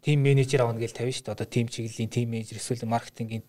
тим 0.03 0.19
менежер 0.19 0.61
авна 0.61 0.79
гэж 0.79 0.93
тавина 0.93 1.15
шүү 1.15 1.25
дээ. 1.25 1.35
Одоо 1.35 1.47
тим 1.47 1.67
чиглэлийн 1.67 2.09
тим 2.11 2.29
менежер 2.29 2.57
эсвэл 2.59 2.85
маркетингийн 2.87 3.43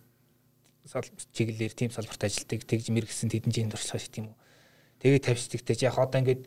чиглэлээр 0.86 1.74
тим 1.74 1.90
салбарт 1.90 2.24
ажилладаг 2.24 2.62
тэгж 2.62 2.86
мэрэгсэн 2.90 3.30
тэдэн 3.30 3.52
жин 3.52 3.70
туршлага 3.70 4.02
шиг 4.02 4.14
тийм 4.14 4.26
үү. 4.30 4.36
Тэгээ 5.02 5.26
тавьчихдаг 5.26 5.62
те. 5.66 5.86
Яг 5.86 5.98
одоо 5.98 6.18
ингээд 6.22 6.42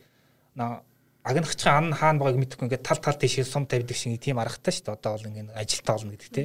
агнахчхан 1.23 1.91
ан 1.91 1.93
хаан 1.93 2.17
байгааг 2.19 2.39
мэдэхгүй 2.39 2.65
ингээд 2.67 2.87
тал 2.87 2.99
тал 2.99 3.19
тийш 3.19 3.39
сум 3.47 3.67
тавьдаг 3.67 3.95
шиг 3.95 4.19
тийм 4.19 4.39
аргатай 4.39 4.73
шүү 4.73 4.91
дээ. 4.91 4.95
Одоо 4.95 5.11
бол 5.15 5.27
ингээд 5.27 5.55
ажилтаа 5.55 5.95
болно 5.95 6.11
гэдэг 6.15 6.31
те. 6.31 6.43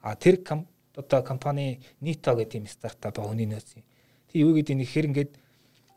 А 0.00 0.16
тэр 0.16 0.36
одоо 0.98 1.22
компани 1.22 1.80
Nito 2.00 2.34
гэдэг 2.34 2.52
тийм 2.52 2.66
стартап 2.66 3.16
ба 3.16 3.28
хүний 3.28 3.46
нөөц 3.46 3.78
юм. 3.78 3.84
Тэг 4.32 4.38
юу 4.42 4.52
гэдэг 4.56 4.76
нэг 4.76 4.88
хэр 4.88 5.06
ингээд 5.08 5.32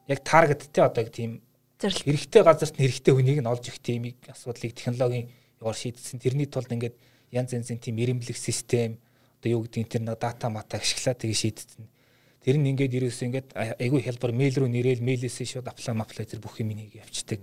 яг 0.07 0.19
таргеттэй 0.23 0.83
одоо 0.85 1.03
тийм 1.09 1.41
хэрэгтэй 1.89 2.43
газарт 2.43 2.77
нь 2.77 2.83
хэрэгтэй 2.85 3.13
хүнийг 3.13 3.39
нь 3.41 3.49
олж 3.49 3.65
их 3.67 3.79
тийм 3.81 4.13
асуудлыг 4.29 4.77
технологийн 4.77 5.29
яваар 5.61 5.77
шийдсэн. 5.77 6.21
Тэрний 6.21 6.45
тулд 6.45 6.69
ингээд 6.69 6.95
янз 7.31 7.53
янзын 7.53 7.79
тийм 7.81 7.97
ирэмблэх 7.97 8.37
систем 8.37 9.01
одоо 9.41 9.49
юу 9.49 9.63
гэдэг 9.65 9.89
тэр 9.89 10.01
нэг 10.05 10.19
дата 10.21 10.49
мата 10.49 10.77
ашиглаад 10.77 11.17
тэгээ 11.17 11.41
шийдсэн. 11.41 11.89
Тэр 12.41 12.57
нь 12.57 12.69
ингээд 12.73 12.93
ерөөсөө 12.93 13.25
ингээд 13.29 13.47
айгүй 13.81 14.01
хэлбэр 14.05 14.33
мэйл 14.33 14.55
рүү 14.61 14.69
нэрэл 14.69 15.01
мэйлээсээ 15.01 15.47
шууд 15.57 15.67
аплай 15.69 15.93
маплай 15.97 16.25
тэр 16.25 16.41
бүх 16.41 16.61
юм 16.61 16.73
нэг 16.77 16.93
явчихдаг. 16.93 17.41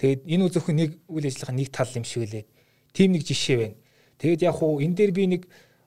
Тэгээд 0.00 0.24
энэ 0.24 0.44
үзэхгүй 0.48 0.74
нэг 0.74 0.90
үйл 1.08 1.28
ажиллагаа 1.28 1.56
нэг 1.56 1.68
тал 1.72 1.92
юм 1.92 2.04
шиг 2.04 2.28
лээ. 2.28 2.44
Тим 2.92 3.12
нэг 3.12 3.24
жишээ 3.28 3.56
байна. 3.56 3.76
Тэгээд 4.20 4.42
яг 4.48 4.56
хуу 4.56 4.80
энэ 4.80 4.96
дээр 4.96 5.12
би 5.12 5.24
нэг 5.28 5.42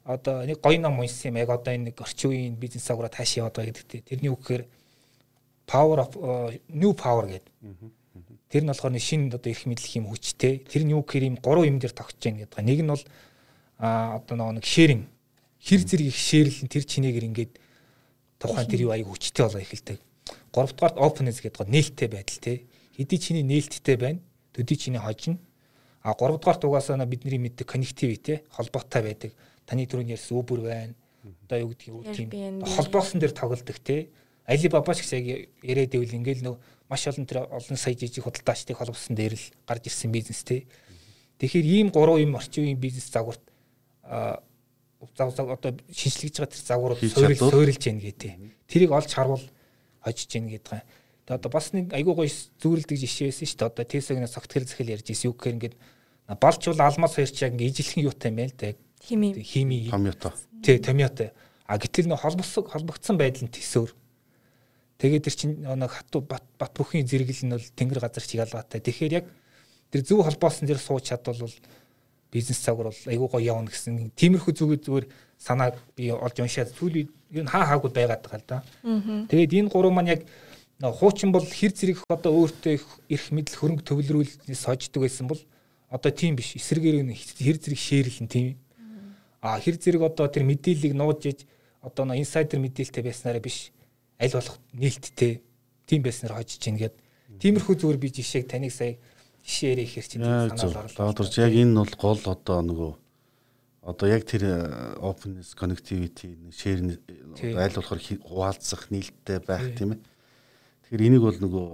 одоо 0.05 0.45
нэг 0.45 0.61
гоё 0.61 0.77
ном 0.77 1.01
уншсан 1.01 1.33
юм 1.33 1.41
яг 1.41 1.49
одоо 1.49 1.73
энэ 1.73 1.89
нэг 1.89 2.01
орчин 2.01 2.29
үеийн 2.29 2.55
бизнес 2.57 2.89
агуура 2.89 3.09
тааш 3.09 3.41
яваад 3.41 3.57
байгаа 3.57 3.73
гэдэгтэй. 3.73 4.01
Тэрний 4.05 4.29
үг 4.29 4.41
гэхээр 4.41 4.63
power 5.65 5.97
of 5.99 6.11
uh, 6.17 6.49
new 6.69 6.93
power 6.93 7.25
гэдэг. 7.27 7.53
Тэр 8.49 8.63
нь 8.63 8.69
болохоор 8.69 8.95
шинэ 8.95 9.33
одоо 9.35 9.51
эрх 9.51 9.65
мэдлэх 9.65 9.95
юм 9.97 10.07
хүчтэй. 10.07 10.65
Тэр 10.69 10.85
нь 10.85 10.93
юу 10.93 11.03
гэхээр 11.03 11.29
юм 11.29 11.37
гурван 11.41 11.75
юм 11.75 11.79
дээр 11.81 11.93
тогтож 11.93 12.21
байна 12.21 12.45
гэдэг. 12.45 12.61
Нэг 12.61 12.79
нь 12.81 12.91
бол 12.93 13.03
а 13.77 14.21
одоо 14.21 14.51
нэг 14.53 14.63
шэринг 14.63 15.09
хэр 15.65 15.81
зэрэг 15.81 16.07
их 16.13 16.15
шеэрлэн 16.15 16.69
тэр 16.69 16.85
чинээгээр 16.85 17.27
ингээд 17.33 17.53
тухайн 18.37 18.69
тэр 18.69 18.85
юу 18.85 18.93
аяг 18.93 19.09
хүчтэй 19.09 19.43
болоо 19.49 19.61
эхэлдэг. 19.61 19.99
Гуравдугаарт 20.53 20.97
openness 21.01 21.41
гэдэг 21.41 21.65
нээлттэй 21.65 22.07
байдал 22.07 22.39
те. 22.39 22.53
Хэдий 22.93 23.17
чиний 23.17 23.43
нээлттэй 23.43 23.97
байна. 23.97 24.21
Төдий 24.53 24.77
чиний 24.77 25.01
хожно. 25.01 25.41
А 26.05 26.13
гуравдугаарт 26.13 26.63
угаасаа 26.69 27.01
бидний 27.05 27.41
мэддэг 27.41 27.65
connectivity 27.65 28.45
холбоотой 28.53 29.01
байдаг. 29.01 29.31
Таны 29.65 29.89
түрүүний 29.89 30.13
ярьсан 30.13 30.37
Uber 30.37 30.61
байна. 30.61 30.93
Одоо 31.49 31.57
юу 31.65 31.69
гэдгийг 31.73 31.95
үр 31.97 32.05
тийм 32.13 32.61
холбоосон 32.61 33.19
дээр 33.19 33.33
тоглодог 33.33 33.79
те. 33.81 34.13
Alibaba 34.45 34.93
ч 34.93 35.01
гэсэн 35.01 35.25
яг 35.25 35.49
яриад 35.65 35.93
ивэл 35.97 36.17
ингээл 36.21 36.45
нөө 36.45 36.55
маш 36.89 37.07
олон 37.09 37.25
тэр 37.25 37.49
олон 37.49 37.77
сая 37.77 37.97
жижиг 37.97 38.23
худалдаачдыг 38.23 38.77
холбосон 38.77 39.17
дээр 39.17 39.33
л 39.33 39.45
гарч 39.65 39.89
ирсэн 39.89 40.13
бизнес 40.13 40.45
те. 40.45 40.69
Тэгэхээр 41.41 41.65
ийм 41.65 41.89
гурван 41.89 42.21
юм 42.21 42.37
орчин 42.37 42.63
үеийн 42.69 42.77
бизнес 42.77 43.09
загварт 43.09 43.41
зав 45.17 45.33
зав 45.33 45.49
одоо 45.49 45.73
шинжлэгдэж 45.89 46.37
байгаа 46.37 46.53
тэр 46.53 46.61
загварууд 46.61 47.01
суурил 47.01 47.37
суурилж 47.37 47.83
яах 47.89 48.01
гэдэг. 48.05 48.31
Тэрийг 48.69 48.91
олж 48.91 49.11
харуул 49.13 49.45
хожиж 50.05 50.29
яах 50.37 50.49
гэдэг. 50.49 50.81
Тэгээ 51.25 51.37
одоо 51.41 51.49
бас 51.51 51.73
нэг 51.73 51.89
айгүй 51.93 52.13
гоё 52.13 52.29
зүүрэлдэг 52.61 52.97
жишээ 53.01 53.33
байсан 53.33 53.49
шүү 53.49 53.57
дээ. 53.57 53.69
Одоо 53.73 53.85
Тесогийн 53.85 54.29
согтгол 54.29 54.69
захил 54.69 54.93
ярьж 54.93 55.09
ирсэн 55.09 55.27
юу 55.29 55.35
гэхээр 55.35 55.55
ингээд 55.57 55.75
балчвал 56.37 56.81
алмаз 56.85 57.17
хоёр 57.17 57.29
ч 57.33 57.41
яг 57.41 57.57
ингээд 57.57 57.73
ижилхэн 57.73 58.05
юутай 58.05 58.29
юм 58.29 58.37
байна 58.37 58.53
л 58.53 58.57
да. 58.61 58.77
Хими. 59.01 59.29
Хими. 59.41 59.89
Томьёото. 59.89 60.33
Тий, 60.63 60.77
томьёото. 60.77 61.33
А 61.65 61.77
гэтэл 61.77 62.09
нөх 62.09 62.21
холбосог 62.21 62.69
холбогдсон 62.69 63.17
байдал 63.17 63.49
нь 63.49 63.53
төсөөр. 63.53 63.89
Тэгээд 65.05 65.21
тэр 65.29 65.35
чинь 65.37 65.61
нэг 65.61 65.91
хатуу 65.93 66.25
бат 66.25 66.41
бат 66.57 66.73
бүхний 66.73 67.05
зэрэглэл 67.05 67.45
нь 67.45 67.53
бол 67.53 67.69
тэнгэр 67.77 68.01
газар 68.01 68.25
чиг 68.25 68.41
ялгаатай. 68.41 68.81
Тэгэхээр 68.81 69.13
яг 69.21 69.29
тэр 69.93 70.01
зөв 70.01 70.25
холбоосон 70.25 70.65
дээр 70.65 70.81
сууч 70.81 71.13
чадвал 71.13 71.45
бизнес 72.33 72.57
цагаар 72.65 72.89
бол 72.89 73.01
айгүй 73.05 73.29
гоё 73.29 73.45
явна 73.53 73.69
гэсэн 73.69 74.17
тиймэрхүү 74.17 74.53
зүгээр 74.57 74.81
зүгээр 74.81 75.05
санааг 75.37 75.77
би 75.93 76.09
олж 76.09 76.41
уншаад 76.41 76.73
ер 76.73 77.43
нь 77.45 77.53
хаа 77.53 77.69
хаагүй 77.69 77.93
байгаад 77.93 78.25
байгаа 78.25 78.41
л 78.41 78.49
да. 78.49 78.57
Тэгээд 79.29 79.53
энэ 79.61 79.69
гурав 79.69 79.93
маань 79.93 80.09
яг 80.17 80.21
хуучин 80.81 81.29
бол 81.29 81.45
хэр 81.45 81.69
зэрэг 81.69 82.01
одоо 82.09 82.33
өөртөө 82.41 82.73
эрх 83.13 83.25
мэдэл 83.29 83.59
хөрөнгө 83.61 83.85
төвлөрүүлснээс 83.85 84.65
хождог 84.65 85.05
байсан 85.05 85.29
бол 85.29 85.41
одоо 85.93 86.09
тийм 86.09 86.33
биш 86.33 86.57
эсрэгээр 86.57 87.05
нь 87.05 87.13
хэр 87.13 87.61
зэрэг 87.61 87.77
шеэрлэн 87.77 88.25
тийм. 88.25 88.57
А 89.37 89.61
хэр 89.61 89.77
зэрэг 89.77 90.01
одоо 90.01 90.25
тэр 90.33 90.49
мэдээллийг 90.49 90.97
нууж 90.97 91.21
иж 91.29 91.45
одоо 91.85 92.09
инсайдер 92.09 92.57
мэдээлэлтэй 92.57 93.03
байснараа 93.05 93.39
биш 93.39 93.69
аль 94.19 94.35
болох 94.35 94.57
нээлттэй 94.73 95.41
тийм 95.85 96.01
байснаар 96.03 96.39
хожиж 96.39 96.59
гин 96.61 96.77
гээд 96.79 96.95
тиймэрхүү 97.39 97.75
зүгээр 97.75 97.99
би 97.99 98.09
жишээг 98.09 98.45
таныг 98.47 98.71
сая 98.71 98.97
жишээр 99.45 99.79
ихэр 99.85 100.05
чинь 100.07 100.23
санаал 100.23 100.87
орлоо. 100.87 101.13
Докторч 101.13 101.37
яг 101.37 101.53
энэ 101.53 101.75
бол 101.75 101.93
гол 101.99 102.21
одоо 102.25 102.59
нөгөө 102.65 102.91
одоо 103.85 104.07
яг 104.09 104.25
тэр 104.25 104.43
э, 104.49 104.55
openness 104.97 105.53
connectivity 105.53 106.33
share 106.49 106.81
айл 107.53 107.77
болохоор 107.77 108.01
хуваалцах 108.01 108.89
нийлдэхтэй 108.89 109.39
байх 109.45 109.77
тийм 109.77 109.93
ээ. 109.93 110.01
Тэгэхээр 110.89 111.05
энийг 111.05 111.21
бол 111.21 111.37
нөгөө 111.37 111.65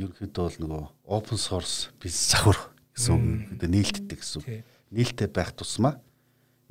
ерөнхийдөө 0.00 0.44
бол 0.48 0.58
нөгөө 0.64 0.82
open 1.04 1.36
source 1.36 1.92
бизнес 2.00 2.32
завхар 2.32 2.58
гэсэн 2.96 3.12
үг 3.12 3.68
нийлддэг 3.68 4.16
гэсэн 4.16 4.40
үг. 4.40 4.64
Нийлтэй 4.88 5.28
байх 5.28 5.52
тусмаа 5.52 6.00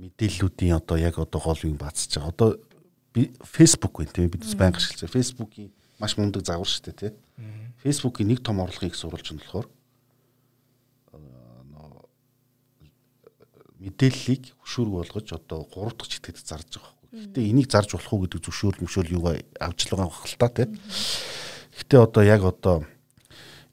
мэдээллүүдийн 0.02 0.82
одоо 0.82 0.98
яг 0.98 1.22
одоо 1.22 1.42
гол 1.42 1.62
юм 1.62 1.78
бацж 1.78 2.18
байгаа. 2.18 2.34
Одоо 2.34 2.50
Facebook 3.44 3.94
байна 3.98 4.12
тийм 4.12 4.30
бид 4.30 4.44
байнга 4.60 4.80
шилжээ. 4.80 5.10
Facebook-ийн 5.10 5.72
маш 6.00 6.18
мундаг 6.20 6.44
загвар 6.44 6.68
шүү 6.68 6.92
дээ 6.92 7.00
тийм. 7.00 7.16
Facebook-ийн 7.80 8.28
нэг 8.28 8.44
том 8.44 8.60
орлогын 8.60 8.92
их 8.92 9.00
сурвалж 9.00 9.32
нь 9.32 9.40
болохоор 9.40 9.68
мэдээллийг 13.86 14.56
хөшүүрэг 14.66 14.94
болгож 14.98 15.28
одоо 15.32 15.62
3 15.70 15.94
дахь 15.94 16.10
читгэд 16.10 16.42
зарж 16.42 16.70
байгаа 16.74 16.92
байхгүй. 16.98 17.20
Гэхдээ 17.22 17.50
энийг 17.54 17.70
зарж 17.70 17.90
болох 17.94 18.12
уу 18.14 18.22
гэдэг 18.26 18.42
зөвшөөрөл 18.42 18.82
мөшөөл 18.82 19.14
юугаа 19.14 19.36
авч 19.62 19.80
л 19.86 19.94
байгаа 19.94 20.20
хэл 20.26 20.40
та 20.42 20.50
тийм. 20.50 20.70
Гэхдээ 21.76 22.00
одоо 22.02 22.24
яг 22.26 22.42
одоо 22.44 22.78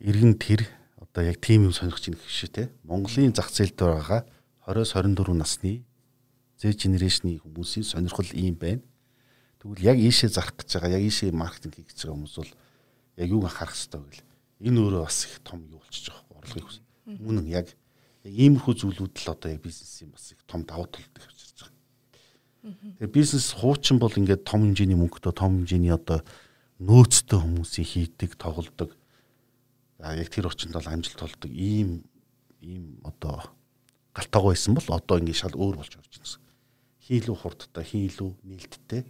иргэн 0.05 0.37
тэр 0.37 0.69
одоо 1.01 1.23
яг 1.25 1.41
тийм 1.41 1.71
юм 1.71 1.73
сонирхож 1.73 2.05
ийн 2.13 2.19
гэх 2.21 2.29
шиг 2.29 2.53
тийм. 2.53 2.69
Монголын 2.85 3.33
зах 3.33 3.49
зээлд 3.49 3.79
байгаа 3.79 4.29
20-24 4.69 5.33
насны 5.33 5.83
Z 6.61 6.77
generation-ийн 6.77 7.41
хүмүүсийн 7.41 7.87
сонирхол 7.87 8.29
ийм 8.37 8.55
байна. 8.61 8.85
Тэгвэл 9.63 9.87
яг 9.87 9.99
ийшээ 10.03 10.35
зарах 10.35 10.59
гэж 10.59 10.75
байгаа, 10.75 10.99
яг 10.99 11.07
ийшээ 11.07 11.31
маркетинг 11.31 11.79
хийж 11.79 12.03
байгаа 12.03 12.19
хүмүүс 12.19 12.35
бол 12.35 12.53
яг 13.23 13.29
юуг 13.31 13.47
анхаарах 13.47 13.79
хэрэгтэй 13.79 14.01
вэ 14.03 14.11
гэл. 14.11 14.27
Энэ 14.67 14.79
өөрөө 14.83 15.03
бас 15.07 15.19
их 15.23 15.39
том 15.47 15.63
юу 15.71 15.79
болчихж 15.79 16.11
байгаа 16.11 16.35
орлогыг 16.43 16.67
хүс. 16.67 16.79
Мөн 17.07 17.47
яг 17.47 17.67
иймэрхүү 18.27 18.75
зүйлүүд 18.75 19.15
л 19.23 19.31
одоо 19.31 19.55
яг 19.55 19.63
бизнесийн 19.63 20.11
бас 20.11 20.35
их 20.35 20.43
том 20.51 20.67
давуу 20.67 20.91
талтай 20.91 21.23
авчирч 21.23 21.63
байгаа. 21.63 21.79
Тэгэхээр 22.99 23.15
бизнес 23.15 23.47
хуучин 23.55 24.03
бол 24.03 24.11
ингээд 24.11 24.43
том 24.43 24.67
хэмжээний 24.67 24.99
мөнгөтэй 24.99 25.31
том 25.31 25.63
хэмжээний 25.63 25.95
одоо 25.95 26.27
нөөцтэй 26.83 27.39
хүмүүсийн 27.39 27.87
хийдэг, 27.87 28.35
тоглодог. 28.35 28.99
За 30.03 30.19
яг 30.19 30.27
тэр 30.27 30.51
очинд 30.51 30.75
бол 30.75 30.91
амжилт 30.91 31.23
толдог 31.23 31.51
ийм 31.55 32.03
ийм 32.59 32.99
одоо 33.07 33.47
галтаагүй 34.11 34.59
байсан 34.59 34.75
бол 34.75 34.91
одоо 34.91 35.23
ингээд 35.23 35.39
шал 35.39 35.55
өөр 35.55 35.79
болж 35.79 35.95
орж 35.95 36.19
гэсэн. 36.19 36.43
Хийлүү 37.03 37.37
хурдтай, 37.39 37.87
хийлүү 37.87 38.31
нээлттэй 38.43 39.03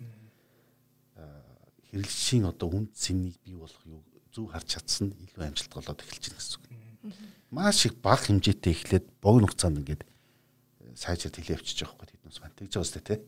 хэрэглэгчийн 1.92 2.48
одоо 2.48 2.68
үнд 2.72 2.90
цэнийг 2.96 3.36
бий 3.44 3.56
болгох 3.56 3.84
юу 3.86 4.00
зөв 4.32 4.48
харж 4.48 4.80
чадсан 4.80 5.12
илүү 5.12 5.44
амжилт 5.44 5.72
болоод 5.76 6.00
эхэлж 6.00 6.24
байна 6.32 6.40
гэсэн 6.40 6.56
үг 6.56 6.72
маш 7.52 7.84
их 7.86 8.00
бага 8.00 8.24
хэмжээтэй 8.24 8.72
эхлээд 8.72 9.06
богино 9.20 9.46
хугацаанд 9.46 9.84
ингээд 9.84 10.02
э, 10.08 10.96
сайжраад 10.96 11.36
хэлээ 11.36 11.56
авчиж 11.60 11.84
байгаа 11.84 12.00
байхгүй 12.00 12.08
тэднээс 12.16 12.40
маань 12.40 12.56
тэгж 12.56 12.72
байгаа 12.72 12.88
сте 12.88 13.00
тий. 13.04 13.20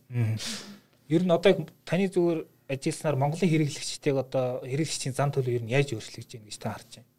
Ер 1.13 1.23
нь 1.29 1.35
одоо 1.37 1.53
таны 1.85 2.09
зүгээр 2.09 2.41
ажилласнаар 2.73 3.21
Монголын 3.21 3.53
хэрэглэгчтэйг 3.53 4.17
одоо 4.17 4.65
хэрэглэгчийн 4.65 5.13
зан 5.13 5.29
төлөв 5.29 5.61
ер 5.61 5.65
нь 5.69 5.77
яаж 5.77 5.93
өөрчлөгдөж 5.93 6.41
байна 6.41 6.49
гэж 6.49 6.57
та 6.57 6.73
харж 6.73 6.91
байна. 6.97 7.11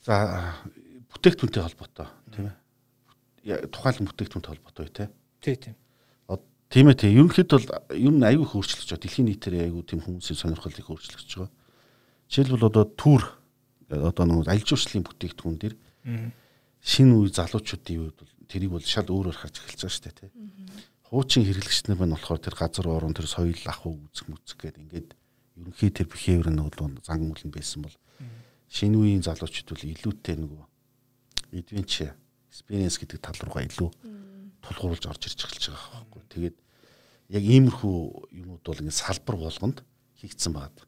За 0.00 0.14
бүтээгдэхүүнтэй 1.12 1.60
холбоотой 1.60 2.08
тийм 2.32 2.48
ээ. 2.48 3.68
Тухайн 3.68 4.08
бүтээгдэхүүнтэй 4.08 4.52
холбоотой 4.56 4.88
тий. 4.88 5.08
Тий 5.44 5.56
тийм. 5.60 5.76
Тийм 6.72 6.88
ээ 6.88 6.96
тийм. 6.96 7.20
Ерөнхийдөө 7.20 7.58
бол 7.60 7.68
ер 7.92 8.12
нь 8.16 8.24
аюу 8.24 8.48
их 8.48 8.56
өөрчлөгдөж 8.56 8.88
байгаа. 8.96 9.04
Дэлхийн 9.04 9.28
нийтээр 9.28 9.54
аюу 9.68 9.84
тийм 9.84 10.00
хүмүүсийн 10.00 10.40
сонирхол 10.40 10.72
их 10.72 10.88
өөрчлөгдөж 10.88 11.32
байгаа. 11.36 11.52
Жишээлбэл 12.32 12.68
одоо 12.72 12.84
түүр 12.96 13.22
одоо 13.92 14.24
нэг 14.24 14.48
аль 14.48 14.64
жуулчлалын 14.64 15.04
бүтээгдэхүүн 15.04 15.58
дэр 15.60 15.74
шинэ 16.80 17.12
үе 17.12 17.28
залуучуудын 17.28 18.00
үед 18.08 18.16
бол 18.16 18.32
тэрийг 18.48 18.72
бол 18.72 18.80
шал 18.80 19.04
өөрөөр 19.04 19.36
харж 19.36 19.60
эхэлж 19.60 19.80
байгаа 19.84 19.92
шүү 19.92 20.04
дээ 20.08 20.16
тий. 20.16 20.30
Хуучин 21.12 21.44
хэрэглэгчнэр 21.44 21.98
маань 22.00 22.16
болохоор 22.16 22.40
тэр 22.40 22.56
газар 22.56 22.88
орон 22.88 23.12
тэр 23.12 23.28
соёл 23.28 23.60
ах 23.68 23.84
уу 23.84 24.00
үзэх 24.08 24.32
мүзэх 24.32 24.56
гэдэг 24.56 24.80
ингээд 24.80 25.10
ерөнхий 25.60 25.92
тэр 25.92 26.08
behavior 26.08 26.48
нь 26.48 26.56
бол 26.56 27.04
зан 27.04 27.20
мөлн 27.20 27.52
байсан 27.52 27.84
бол 27.84 27.96
шинэ 28.72 28.96
үеийн 28.96 29.22
залуучууд 29.28 29.76
бол 29.76 29.92
илүүтэй 29.92 30.36
нөгөө 30.40 30.64
adventure 31.52 32.16
experience 32.48 32.96
гэдэг 32.96 33.20
тал 33.20 33.36
руугаа 33.44 33.68
илүү 33.68 33.92
тулгуурлаж 34.62 35.04
орж 35.10 35.22
ирж 35.26 35.40
эхэлж 35.44 35.64
байгаа 35.74 36.06
байхгүй. 36.06 36.22
Тэгээд 36.32 36.56
яг 37.34 37.42
иймэрхүү 37.42 37.96
юмуд 38.32 38.62
бол 38.64 38.80
ингээд 38.80 39.02
салбар 39.02 39.36
болгонд 39.36 39.84
хийгдсэн 40.22 40.52
байна. 40.54 40.80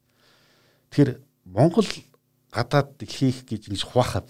Тэгэхээр 0.90 1.20
Монгол 1.44 1.88
гадаад 2.54 2.96
дэлхийх 2.98 3.44
гэж 3.44 3.68
ингэж 3.68 3.82
хуваахаа 3.84 4.24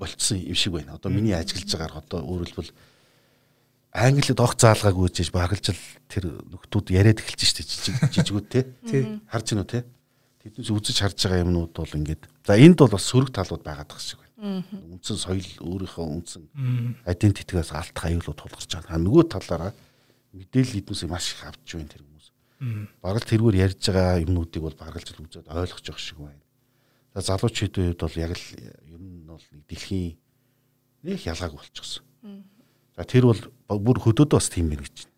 болцсон 0.00 0.40
юм 0.40 0.56
шиг 0.56 0.72
байна. 0.72 0.96
Одоо 0.96 1.12
миний 1.12 1.36
ажиглаж 1.36 1.68
байгаагаар 1.68 2.00
одоо 2.04 2.20
өөрөлдвөл 2.24 2.72
Англид 3.96 4.40
огт 4.40 4.60
заалгаагүй 4.60 5.08
гэж 5.08 5.32
багалж 5.32 5.72
л 5.72 5.82
тэр 6.08 6.24
нөхдүүд 6.52 6.92
яриад 6.92 7.20
эхэлж 7.24 7.42
штэ 7.48 7.64
жижиг 7.64 7.96
жижигүүд 8.14 8.46
те. 8.52 8.60
Харж 9.24 9.56
гинөө 9.56 9.66
те. 9.72 9.88
Тэднээс 10.44 10.68
үзэж 10.68 10.96
харж 11.00 11.16
байгаа 11.16 11.44
юмнууд 11.48 11.72
бол 11.72 11.96
ингээд 11.96 12.28
за 12.44 12.60
энд 12.60 12.76
бол 12.76 12.92
бас 12.92 13.08
сөрөг 13.08 13.32
талууд 13.32 13.64
байгаад 13.64 13.88
байгаа 13.88 14.04
шиг. 14.04 14.20
Үндсэн 14.36 15.16
соёл 15.16 15.48
өөрийнхөө 15.64 16.06
үндсэн 16.06 16.44
айдентитигээс 17.08 17.72
алт 17.72 17.96
аюулууд 17.96 18.36
тулгарч 18.36 18.68
байгаа. 18.68 19.00
Нөгөө 19.00 19.24
талаараа 19.32 19.72
мэдээлэл 20.36 20.84
эднээс 20.84 21.08
маш 21.08 21.32
их 21.32 21.44
авч 21.48 21.64
байна 21.72 21.88
тэр 21.88 22.04
хүмүүс. 22.04 22.26
Бараг 23.00 23.24
тэрүүр 23.24 23.56
ярьж 23.56 23.80
байгаа 23.80 24.20
юмнуудыг 24.20 24.60
бол 24.60 24.76
баргалж 24.76 25.08
л 25.16 25.24
үзээд 25.24 25.48
ойлгож 25.48 25.88
явах 25.88 26.04
шиг 26.04 26.20
байна 26.20 26.44
залуучуудын 27.22 27.92
үед 27.92 28.00
бол 28.00 28.16
яг 28.20 28.32
л 28.36 28.46
ер 28.92 29.00
нь 29.00 29.24
бол 29.24 29.40
нэг 29.52 29.64
дэлхийн 29.68 30.16
нэг 31.02 31.20
ялгаагүй 31.24 31.56
болчихсон. 31.56 32.04
За 32.96 33.04
тэр 33.04 33.32
бол 33.32 33.40
бүр 33.80 33.98
хөдөөд 34.00 34.36
бас 34.36 34.52
тийм 34.52 34.68
байна 34.68 34.84
гэж. 34.84 35.08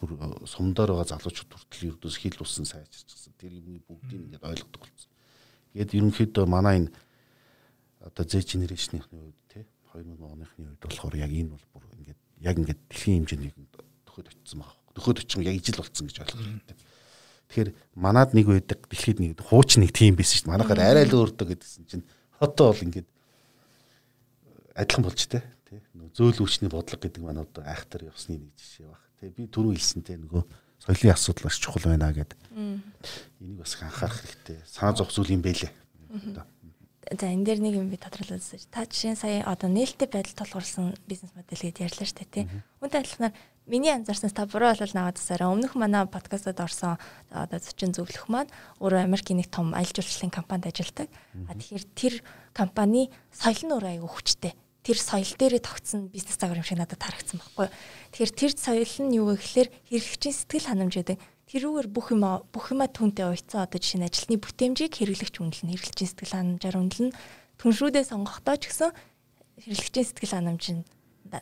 Бүр 0.00 0.16
э, 0.16 0.44
сумдаар 0.48 0.92
байгаа 0.92 1.16
залуучууд 1.16 1.52
хүртэл 1.52 1.96
ердөөс 1.96 2.16
хил 2.20 2.36
усан 2.40 2.64
сайжирчихсан. 2.64 3.32
Тэр 3.40 3.56
юмыг 3.56 3.84
бүгдийг 3.88 4.20
ингээд 4.36 4.44
ойлгодог 4.44 4.84
болсон. 4.84 5.12
Тэгээд 5.72 5.96
ерөнхийдөө 5.96 6.44
манай 6.48 6.76
энэ 6.84 6.92
одоо 8.00 8.24
Z 8.24 8.48
generation-ийн 8.48 9.04
үед 9.12 9.38
тий 9.52 9.64
2000 9.92 10.16
оныхны 10.24 10.72
үед 10.72 10.80
болохоор 10.80 11.14
яг 11.20 11.30
энэ 11.30 11.52
бол 11.52 11.66
бүр 11.76 11.84
ингээд 12.00 12.20
яг 12.40 12.56
ингээд 12.56 12.80
дэлхийн 12.88 13.26
хэмжээний 13.28 13.52
төхөд 14.08 14.32
очсон 14.32 14.64
байгаа. 14.64 14.76
Төхөд 14.96 15.18
очин 15.20 15.44
яг 15.44 15.56
ижил 15.60 15.80
болсон 15.80 16.06
гэж 16.08 16.16
ойлгох 16.24 16.40
хэрэгтэй. 16.40 16.76
Тэгэхээр 17.50 17.70
манад 17.98 18.30
нэг 18.32 18.46
байдаг 18.46 18.80
дэлхийд 18.88 19.18
нэг 19.20 19.40
хууч 19.42 19.76
нэг 19.76 19.90
тим 19.92 20.16
байсан 20.16 20.36
шүү 20.38 20.46
дээ. 20.48 20.54
Манайхаар 20.54 20.80
арай 20.80 21.04
л 21.04 21.18
өөртөө 21.18 21.46
гэдгсэн 21.50 21.84
чинь 21.90 22.06
одоо 22.38 22.72
бол 22.72 22.84
ингээд 22.86 23.08
адилхан 24.78 25.04
болж 25.04 25.20
тээ. 25.26 25.44
Тий. 25.68 25.80
Зөөл 26.14 26.40
өвчний 26.46 26.70
бодлого 26.70 27.02
гэдэг 27.02 27.20
маань 27.20 27.42
одоо 27.42 27.62
айхтар 27.66 28.06
явсны 28.06 28.38
нэг 28.38 28.54
жишээ 28.54 28.86
баг. 28.88 29.02
Тэгээ 29.20 29.36
би 29.36 29.42
түрүү 29.50 29.74
хэлсэнтэй 29.76 30.16
нөгөө 30.16 30.42
соёлын 30.80 31.12
асуудал 31.12 31.44
маш 31.50 31.58
чухал 31.58 31.84
байна 31.90 32.14
гэдэг. 32.14 32.38
Энийг 33.42 33.58
бас 33.60 33.76
анхаарах 33.82 34.22
хэрэгтэй. 34.24 34.58
Санаа 34.64 34.96
зовх 34.96 35.12
зүйл 35.12 35.34
юм 35.34 35.42
бэлээ. 35.42 35.74
За 37.08 37.32
энэ 37.32 37.48
дээр 37.48 37.60
нэг 37.64 37.74
юм 37.80 37.88
би 37.88 37.96
үзэж. 37.96 38.68
Та 38.68 38.84
жишээ 38.84 39.16
сая 39.16 39.40
одоо 39.48 39.72
нээлттэй 39.72 40.04
байдал 40.04 40.36
тулгуурласан 40.36 40.92
бизнес 41.08 41.32
модель 41.32 41.64
гэдээ 41.64 41.88
ярьлаа 41.88 42.06
шүү 42.06 42.18
дээ 42.20 42.28
тий. 42.28 42.44
Үүнтэй 42.84 43.00
адилханаар 43.00 43.34
миний 43.64 43.94
анзаарснаас 43.94 44.36
та 44.36 44.44
буруу 44.44 44.68
болол 44.68 44.92
наваад 44.92 45.16
тасаараа 45.16 45.48
өмнөх 45.48 45.74
манай 45.80 46.04
подкастад 46.04 46.60
орсон 46.60 47.00
одоо 47.32 47.56
зочин 47.56 47.96
зөвлөх 47.96 48.28
маань 48.28 48.52
өөрөө 48.84 49.00
Америкийн 49.00 49.40
нэг 49.40 49.48
том 49.48 49.72
аялал 49.72 49.96
жуулчлалын 49.96 50.34
компанид 50.34 50.68
ажилладаг. 50.68 51.08
А 51.48 51.56
тэгэхээр 51.56 51.84
тэр 51.96 52.14
компани 52.52 53.08
соёл 53.32 53.64
нь 53.64 53.72
өөрөө 53.72 53.90
аягүй 53.96 54.10
хүчтэй. 54.12 54.52
Тэр 54.84 54.98
соёл 55.00 55.32
дээрээ 55.40 55.62
тогтсон 55.64 56.12
бизнес 56.12 56.36
загвар 56.36 56.60
юм 56.60 56.68
шиг 56.68 56.78
надад 56.84 57.00
харагдсан 57.00 57.40
байхгүй. 57.40 57.68
Тэгэхээр 58.12 58.32
тэр 58.36 58.52
соёл 58.60 58.94
нь 59.08 59.16
юу 59.16 59.32
вэ 59.32 59.40
гэхээр 59.40 59.68
хэрэглэгчийн 59.88 60.36
сэтгэл 60.36 60.68
ханамж 60.68 60.94
гэдэг 61.00 61.16
тэрүүгээр 61.50 61.88
бүх 61.90 62.14
юм 62.14 62.22
бүх 62.54 62.70
юмаа 62.70 62.86
түнтэй 62.86 63.26
уйцсан 63.26 63.66
одоо 63.66 63.78
жишээ 63.82 63.98
нь 63.98 64.06
ажилтны 64.06 64.38
бүтээмжийг 64.38 64.94
хэрэглэгч 64.94 65.34
үнэлнэ 65.42 65.74
хэрэглэгчийн 65.74 66.10
сэтгэл 66.14 66.34
ханамжаар 66.38 66.78
үнэлнэ 66.78 67.10
түншрүүдээ 67.58 68.04
сонгохдоо 68.06 68.54
ч 68.54 68.70
гэсэн 68.70 68.90
хэрэглэгчийн 69.58 70.06
сэтгэл 70.06 70.34
ханамж 70.38 70.64
нь 70.70 70.82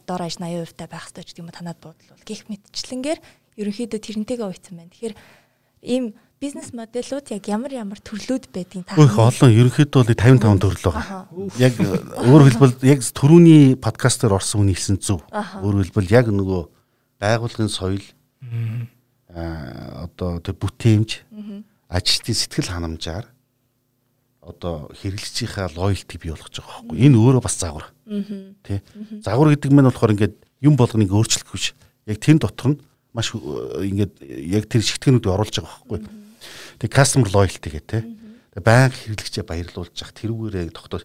дор 0.08 0.22
аж 0.24 0.40
80% 0.40 0.80
та 0.80 0.88
байх 0.88 1.12
ч 1.12 1.36
гэдэг 1.36 1.44
юм 1.44 1.52
танад 1.52 1.76
бодлол 1.76 2.24
гих 2.24 2.48
мэтчлэнгээр 2.48 3.20
ерөнхийдөө 3.60 4.00
тэрнтэйгээ 4.00 4.48
уйцсан 4.48 4.74
байна. 4.80 4.92
Тэгэхээр 4.96 5.16
ийм 5.84 6.04
бизнес 6.40 6.72
модельуд 6.72 7.26
яг 7.28 7.44
ямар 7.48 7.72
ямар 7.72 8.00
төрлүүд 8.00 8.48
байдгийг 8.48 8.86
та 8.88 8.96
их 8.96 9.18
олон 9.18 9.50
ерөнхийдөө 9.52 10.00
бол 10.08 10.14
55 10.16 10.62
төрөл 10.62 10.84
байгаа. 10.88 11.28
Яг 11.58 11.74
өөр 11.76 12.42
хэлбэл 12.48 12.74
яг 12.86 13.00
түрүүний 13.02 13.76
подкастер 13.76 14.32
орсон 14.32 14.64
үний 14.64 14.76
хэлсэн 14.78 15.02
зөв. 15.02 15.20
Өөр 15.32 15.84
хэлбэл 15.84 16.14
яг 16.14 16.26
нөгөө 16.30 16.62
байгууллагын 17.18 17.72
соёл 17.72 18.04
одоо 19.28 20.40
тэр 20.40 20.56
бүтээмж 20.56 21.10
ажилтны 21.88 22.32
сэтгэл 22.32 22.72
ханамжаар 22.72 23.28
одоо 24.40 24.88
хэрэглэгчийнхаа 24.96 25.76
лоялти 25.76 26.16
бий 26.16 26.32
болгож 26.32 26.56
байгаа 26.56 26.88
байхгүй. 26.88 26.96
Энэ 26.96 27.16
өөрөө 27.20 27.42
бас 27.44 27.56
загвар. 27.60 27.92
Тий 28.64 28.80
загвар 29.20 29.52
гэдэг 29.52 29.68
нь 29.68 29.84
болохоор 29.84 30.14
ингээд 30.16 30.34
юм 30.64 30.74
болгоныг 30.80 31.12
өөрчлөх 31.12 31.52
биш. 31.52 31.76
Яг 32.08 32.24
тэр 32.24 32.40
дотор 32.40 32.72
нь 32.72 32.80
маш 33.12 33.36
ингээд 33.36 34.24
яг 34.24 34.64
тэр 34.72 34.80
шигтгэнүүдийг 34.80 35.28
оруулж 35.28 35.52
байгаа 35.60 35.76
байхгүй. 35.76 36.00
Тэг 36.80 36.88
customer 36.88 37.28
loyalty 37.28 37.68
гэх 37.68 37.84
тий 37.84 38.02
баян 38.56 38.96
хэрэглэгчээ 38.96 39.44
баярлуулж 39.44 39.92
явах. 39.92 40.16
Тэрүүгээрээ 40.16 40.72
тогтоож 40.72 41.04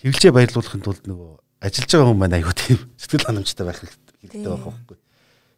хэрэглэгчээ 0.00 0.32
баярлуулахын 0.32 0.80
тулд 0.80 1.04
нөгөө 1.04 1.30
ажиллаж 1.60 1.90
байгаа 1.92 2.08
хүмүүс 2.08 2.20
маань 2.24 2.36
аюу 2.40 2.54
тийм 2.56 2.80
сэтгэл 3.00 3.28
ханамжтай 3.28 3.64
байх 3.68 3.80
хэрэгтэй 3.84 4.40
байгаа 4.40 4.72
байхгүй 4.72 4.96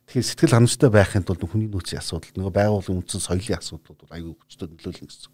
Тэгэхээр 0.09 0.25
сэтгэл 0.25 0.57
ханамжтай 0.57 0.89
байхын 0.89 1.21
тулд 1.21 1.45
хүний 1.45 1.69
нөөцийн 1.69 2.01
асуудал 2.01 2.33
нөгөө 2.33 2.53
байгууллагын 2.57 3.01
үндсэн 3.05 3.21
соёлын 3.21 3.61
асуудлууд 3.61 4.01
бол 4.09 4.17
аюул 4.17 4.41
хүчтэй 4.41 4.69
нөлөөлнө 4.73 5.05
гэсэн. 5.05 5.33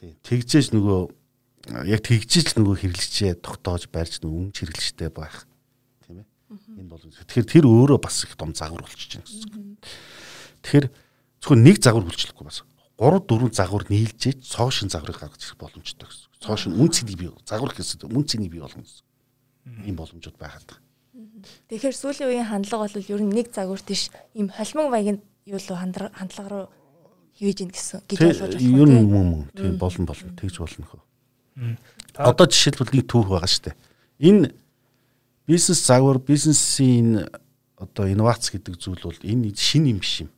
Тий. 0.00 0.16
Тэгжээж 0.24 0.72
нөгөө 0.72 1.00
яг 1.84 2.00
тэгжээж 2.00 2.56
нөгөө 2.56 2.76
хэрэглэгчээ 2.80 3.44
тогтоож 3.44 3.92
барьж 3.92 4.24
нөгөө 4.24 4.38
өмнө 4.40 4.56
хэрэглэгчтэй 4.56 5.12
байх 5.12 5.44
тийм 6.08 6.24
ээ. 6.24 6.28
Энэ 6.80 6.88
бол 6.88 7.04
тэгэхээр 7.04 7.52
тэр 7.52 7.64
өөрөө 7.68 8.00
бас 8.00 8.24
их 8.24 8.32
том 8.40 8.56
загвар 8.56 8.88
болчихж 8.88 9.20
байна 9.20 9.28
гэсэн. 9.28 9.76
Тэгэхээр 10.64 10.86
зөвхөн 11.44 11.60
нэг 11.60 11.76
загвар 11.84 12.04
хүлчлэхгүй 12.08 12.44
бас 12.48 12.64
3 12.96 13.20
4 13.28 13.52
загвар 13.52 13.84
нийлжээж 13.92 14.48
цоо 14.48 14.72
шин 14.72 14.88
загварыг 14.88 15.20
гаргаж 15.20 15.44
ирэх 15.44 15.60
боломжтой 15.60 16.08
гэсэн. 16.08 16.28
Цоо 16.40 16.56
шин 16.56 16.72
үн 16.80 16.88
цэнийг 16.88 17.20
бий 17.20 17.28
загвар 17.44 17.76
гэсэн 17.76 18.08
үн 18.08 18.24
цэнийг 18.24 18.52
бий 18.52 18.64
болгоно 18.64 18.88
гэсэн. 18.88 19.04
Ийм 19.84 19.96
боломжууд 20.00 20.40
байгаад 20.40 20.64
байна. 20.64 20.89
Тэгэхээр 21.68 21.96
сүүлийн 21.96 22.28
үеийн 22.30 22.48
хандлага 22.50 22.88
бол 22.88 23.12
ер 23.12 23.20
нь 23.22 23.34
нэг 23.34 23.52
загварт 23.54 23.88
иш 23.90 24.10
ийм 24.34 24.48
холимог 24.50 24.90
маягийн 24.90 25.18
юу 25.46 25.58
л 25.58 25.68
хандлага 25.76 26.48
руу 26.48 26.66
хийж 27.36 27.64
ийн 27.64 27.72
гэсэн 27.72 28.04
гэж 28.08 28.20
ойлгож 28.20 28.54
байна. 28.56 28.78
Ер 28.80 28.88
нь 28.88 29.08
мөн 29.08 29.26
мөн 29.30 29.42
тийм 29.56 29.76
болно 29.80 30.04
болно 30.06 30.30
тэгж 30.36 30.56
болно 30.60 30.84
хөө. 30.88 31.02
Одоо 32.20 32.46
жишээлбэл 32.46 32.94
нэг 32.94 33.06
түүх 33.08 33.28
байгаа 33.32 33.48
шүү 33.48 33.64
дээ. 33.70 33.76
Энэ 34.28 34.52
бизнес 35.48 35.80
загвар 35.86 36.18
бизнесийн 36.20 37.28
одоо 37.80 38.04
инновац 38.08 38.52
гэдэг 38.52 38.76
зүйл 38.76 39.00
бол 39.00 39.20
энэ 39.24 39.56
шин 39.56 39.88
юм 39.88 39.98
биш 40.04 40.24
юм. 40.26 40.30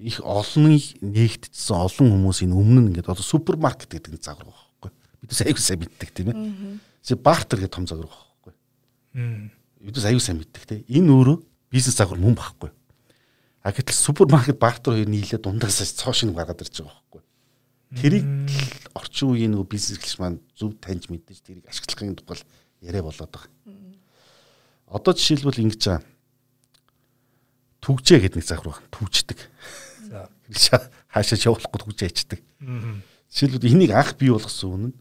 Их 0.00 0.18
олон 0.24 0.80
нэгтдсэн 1.00 1.76
олон 1.76 2.08
хүмүүс 2.10 2.42
энэ 2.42 2.56
өмнө 2.56 2.80
нь 2.80 2.88
ингээд 2.96 3.12
одоо 3.12 3.22
супермаркет 3.22 3.92
гэдэг 3.92 4.18
загвар 4.18 4.48
байгаа 4.48 4.90
байхгүй. 4.90 4.90
Бид 5.22 5.40
аягүй 5.44 5.62
сайн 5.62 5.80
мэддэг 5.84 6.10
тийм 6.10 6.28
ээ. 6.32 6.36
Зөв 7.04 7.22
бартер 7.22 7.60
гэдэг 7.62 7.76
том 7.76 7.86
загвар 7.86 8.08
байгаа 8.10 8.26
байхгүй 8.42 9.61
бидээс 9.82 10.06
аюу 10.06 10.22
сайн 10.22 10.38
мэддэг 10.38 10.62
те. 10.64 10.76
Энэ 10.86 11.10
өөрөө 11.10 11.36
бизнес 11.74 11.98
загвар 11.98 12.20
мөн 12.22 12.38
багхгүй. 12.38 12.70
А 13.62 13.70
гэтэл 13.70 13.94
супермаркет 13.94 14.58
бартер 14.58 14.94
хоёр 14.94 15.10
нийлээ 15.10 15.42
дундаасаа 15.42 15.86
цоо 15.86 16.14
шинэ 16.14 16.34
гаргаад 16.34 16.62
ирж 16.62 16.82
байгаа 16.82 16.94
байхгүй. 16.94 17.22
Тэрийг 17.98 18.26
орчин 18.94 19.34
үеийн 19.34 19.52
нөгөө 19.54 19.68
бизнес 19.68 19.98
гэлч 19.98 20.18
маань 20.18 20.40
зөв 20.56 20.74
таньж 20.78 21.10
мэдээж 21.10 21.40
тэрийг 21.42 21.66
ашиглахын 21.68 22.16
тулд 22.18 22.46
яриа 22.80 23.02
болоод 23.02 23.30
байгаа. 23.30 23.50
Одоо 24.90 25.12
жишээлбэл 25.14 25.62
ингэж 25.62 25.82
байгаа. 25.86 26.02
Түгжээ 27.82 28.18
гэдэг 28.22 28.38
нэг 28.38 28.46
загвар 28.46 28.78
байна. 28.78 28.90
Түгждэг. 28.94 29.38
За. 30.10 30.28
Хаашаа 31.12 31.38
явуулахгүй 31.38 31.80
түгжээ 31.82 32.10
ичдэг. 32.10 32.40
Жишээлбэл 33.30 33.70
энийг 33.72 33.92
анх 33.92 34.16
бий 34.18 34.30
болгосон 34.30 34.70
үнэн 34.72 34.92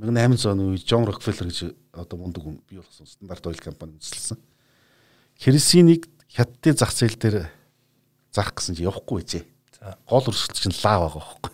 1800 0.00 0.48
оны 0.48 0.64
үед 0.72 0.84
Джон 0.88 1.04
Рокфеллер 1.04 1.52
гэж 1.52 1.76
одоо 1.92 2.16
мундаг 2.16 2.40
хүн 2.40 2.56
бий 2.64 2.80
болгосон 2.80 3.04
стандарт 3.04 3.46
ойл 3.46 3.60
компани 3.60 4.00
үндэслэсэн. 4.00 4.40
Керосинийг 5.36 6.08
хятадын 6.32 6.76
зах 6.80 6.96
зээл 6.96 7.20
дээр 7.20 7.36
зарах 8.32 8.56
гэсэн 8.56 8.80
чи 8.80 8.88
явахгүй 8.88 9.20
байжээ. 9.20 9.44
За 9.76 10.00
гол 10.08 10.32
өрсөлт 10.32 10.56
чинь 10.56 10.72
лаа 10.80 11.04
байгаа 11.04 11.20
байхгүй. 11.20 11.52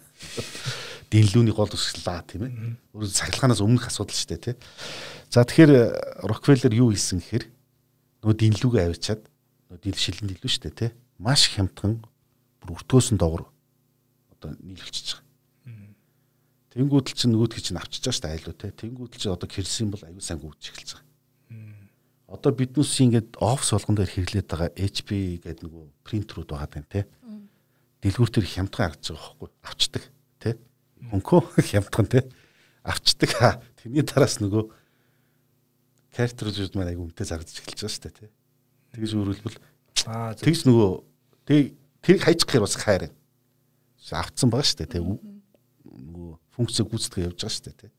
Динлүүний 1.11 1.55
гол 1.59 1.75
өрсөлт 1.75 2.07
лаа 2.07 2.23
тийм 2.23 2.47
ээ. 2.47 2.55
Өөрөөр 2.95 3.11
цахилгаанаас 3.19 3.63
өмнөх 3.67 3.91
асуудал 3.91 4.15
шүү 4.15 4.31
дээ 4.31 4.45
тий. 4.47 4.57
За 5.27 5.43
тэгэхээр 5.43 6.23
Рокфеллер 6.31 6.71
юу 6.71 6.95
хийсэн 6.95 7.19
гэхээр 7.19 7.45
нөгөө 8.23 8.37
динлүүгээ 8.47 8.87
авчиад 8.95 9.27
нөгөө 9.27 9.83
дил 9.83 9.99
шилэн 9.99 10.31
дилүү 10.31 10.51
шүү 10.55 10.63
дээ 10.71 10.79
тий. 10.79 10.91
Маш 11.19 11.51
хямдхан 11.51 11.99
бүр 12.63 12.79
өртгөөсөн 12.79 13.19
доогор 13.19 13.51
одоо 14.39 14.55
нийлүүлчихэж 14.63 15.26
байгаа. 16.77 16.85
Тэнгүүдэл 16.85 17.17
чинь 17.17 17.33
нөгөөдгий 17.33 17.65
чинь 17.65 17.81
авчиж 17.81 18.05
байгаа 18.05 18.13
шүү 18.13 18.25
дээ 18.29 18.35
айлуу 18.37 18.53
те. 18.53 18.69
Тэнгүүдэл 18.77 19.21
чинь 19.21 19.33
одоо 19.33 19.49
кэрсэн 19.49 19.89
бол 19.89 20.05
аюу 20.05 20.21
сайн 20.21 20.41
гүйж 20.45 20.61
эхэлж 20.61 20.91
байгаа. 20.93 21.07
Одоо 22.27 22.53
биднээс 22.53 23.01
ингээд 23.01 23.41
офс 23.41 23.73
болгон 23.73 23.97
дээр 23.97 24.13
хэрэглээд 24.13 24.49
байгаа 24.51 24.71
HP 24.77 25.41
гэдэг 25.41 25.65
нөгөө 25.65 25.85
принтерүүд 26.05 26.49
байгаа 26.53 26.69
байна 26.69 26.91
те. 26.93 27.09
Дэлгүүр 28.05 28.31
төр 28.35 28.45
хямдхан 28.45 28.93
харагдаж 28.93 29.09
байгаа 29.15 29.25
байхгүй 29.41 29.51
авчдаг 29.65 30.05
те. 30.43 30.51
Хөнкөө 31.17 31.41
хямдхан 31.71 32.07
те. 32.13 32.21
Авчдаг. 32.85 33.31
Тэрний 33.81 34.05
тараас 34.05 34.37
нөгөө 34.43 34.69
картрижууд 36.13 36.75
маань 36.77 36.93
аюу 36.93 37.09
үнэтэй 37.09 37.25
зарагдаж 37.31 37.57
эхэлж 37.63 37.81
байгаа 37.87 37.95
шүү 37.95 38.05
дээ 38.05 38.19
те. 38.21 38.29
Тэгж 38.97 39.11
өөрөлдвөл 39.17 39.59
аа 40.11 40.35
тэгж 40.35 40.61
нөгөө 40.67 40.91
тэг 41.47 41.79
тэрийг 42.03 42.23
хайчих 42.27 42.47
гэхээр 42.51 42.67
бас 42.67 42.77
хайр. 42.77 43.03
Авцсан 44.11 44.51
байгаа 44.51 44.67
шүү 44.67 44.79
дээ 44.83 44.93
те 44.93 45.01
функцээ 46.57 46.85
гүйцэтгэж 46.89 47.25
явж 47.29 47.39
байгаа 47.39 47.53
шүү 47.53 47.65
дээ 47.69 47.77
тий. 47.77 47.93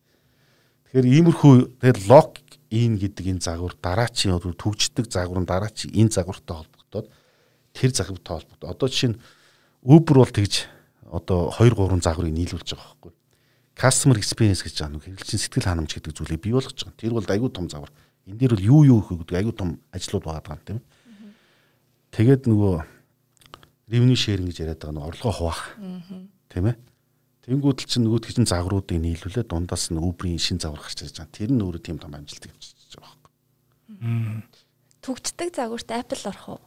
Тэгэхээр 0.89 1.07
иймэрхүү 1.13 1.53
тэгээд 1.79 1.99
лог 2.09 2.31
ин 2.73 2.97
гэдэг 2.97 3.25
энэ 3.31 3.45
загвар 3.45 3.73
дараачийн 3.79 4.41
төгждөг 4.41 5.05
загвар 5.07 5.39
нь 5.39 5.47
дараачийн 5.47 5.93
энэ 5.93 6.11
загвартай 6.11 6.55
холбогдоод 6.57 7.07
тэр 7.71 7.91
загвартай 7.93 8.33
холбогдоод 8.41 8.71
одоо 8.71 8.87
жишээ 8.89 9.11
нь 9.15 9.19
Uber 9.87 10.19
бол 10.19 10.33
тэгж 10.33 10.67
одоо 11.07 11.53
2 11.55 11.71
3 11.71 12.03
загварыг 12.03 12.33
нийлүүлж 12.33 12.75
байгаа 12.75 12.91
байхгүй. 12.91 13.13
Customer 13.77 14.17
experience 14.17 14.65
гэж 14.65 14.75
байгаа 14.81 14.93
нэг 14.97 15.03
хэрэглэгчийн 15.05 15.41
сэтгэл 15.41 15.69
ханамж 15.69 15.91
гэдэг 15.95 16.13
зүйлийг 16.17 16.41
бий 16.43 16.51
болгож 16.51 16.75
байгаа. 16.75 16.99
Тэр 16.99 17.13
бол 17.15 17.29
аюу 17.29 17.49
тум 17.53 17.69
загвар. 17.69 17.91
Энд 18.27 18.39
дээр 18.41 18.57
бол 18.57 18.67
юу 18.67 18.81
юу 18.83 18.99
их 18.99 19.09
гэдэг 19.15 19.37
аюу 19.37 19.53
тум 19.55 19.79
ажлууд 19.93 20.25
байгаа 20.25 20.59
юм 20.59 20.63
тийм. 20.65 20.79
Тэгээд 22.11 22.49
нөгөө 22.49 22.75
revenue 23.87 24.19
sharing 24.19 24.49
гэж 24.51 24.57
яриад 24.65 24.81
байгаа 24.81 24.95
нөгөө 24.97 25.09
орлогоо 25.13 25.35
хуваах. 25.35 25.61
Тийм 26.51 26.65
ээ. 26.67 26.75
Тэнгүүдэл 27.47 27.87
чинь 27.87 28.03
нөгөөдгөө 28.03 28.33
чинь 28.35 28.49
загваруудыг 28.51 28.99
нийлүүлээ 28.99 29.47
дундаас 29.47 29.87
нь 29.87 30.03
Uber-ийн 30.03 30.35
шин 30.35 30.59
загвар 30.59 30.83
гарч 30.83 30.99
ирж 31.07 31.15
байгаа. 31.15 31.31
Тэр 31.31 31.51
нь 31.55 31.63
өөрөө 31.63 31.79
тийм 31.79 31.95
том 31.95 32.11
амжилтыг 32.11 32.51
авчиж 32.51 32.99
байгаа 32.99 33.15
байхгүй. 33.23 34.43
Түгждэг 34.99 35.49
загварт 35.55 35.89
Apple 35.95 36.27
орох 36.27 36.47
уу? 36.51 36.61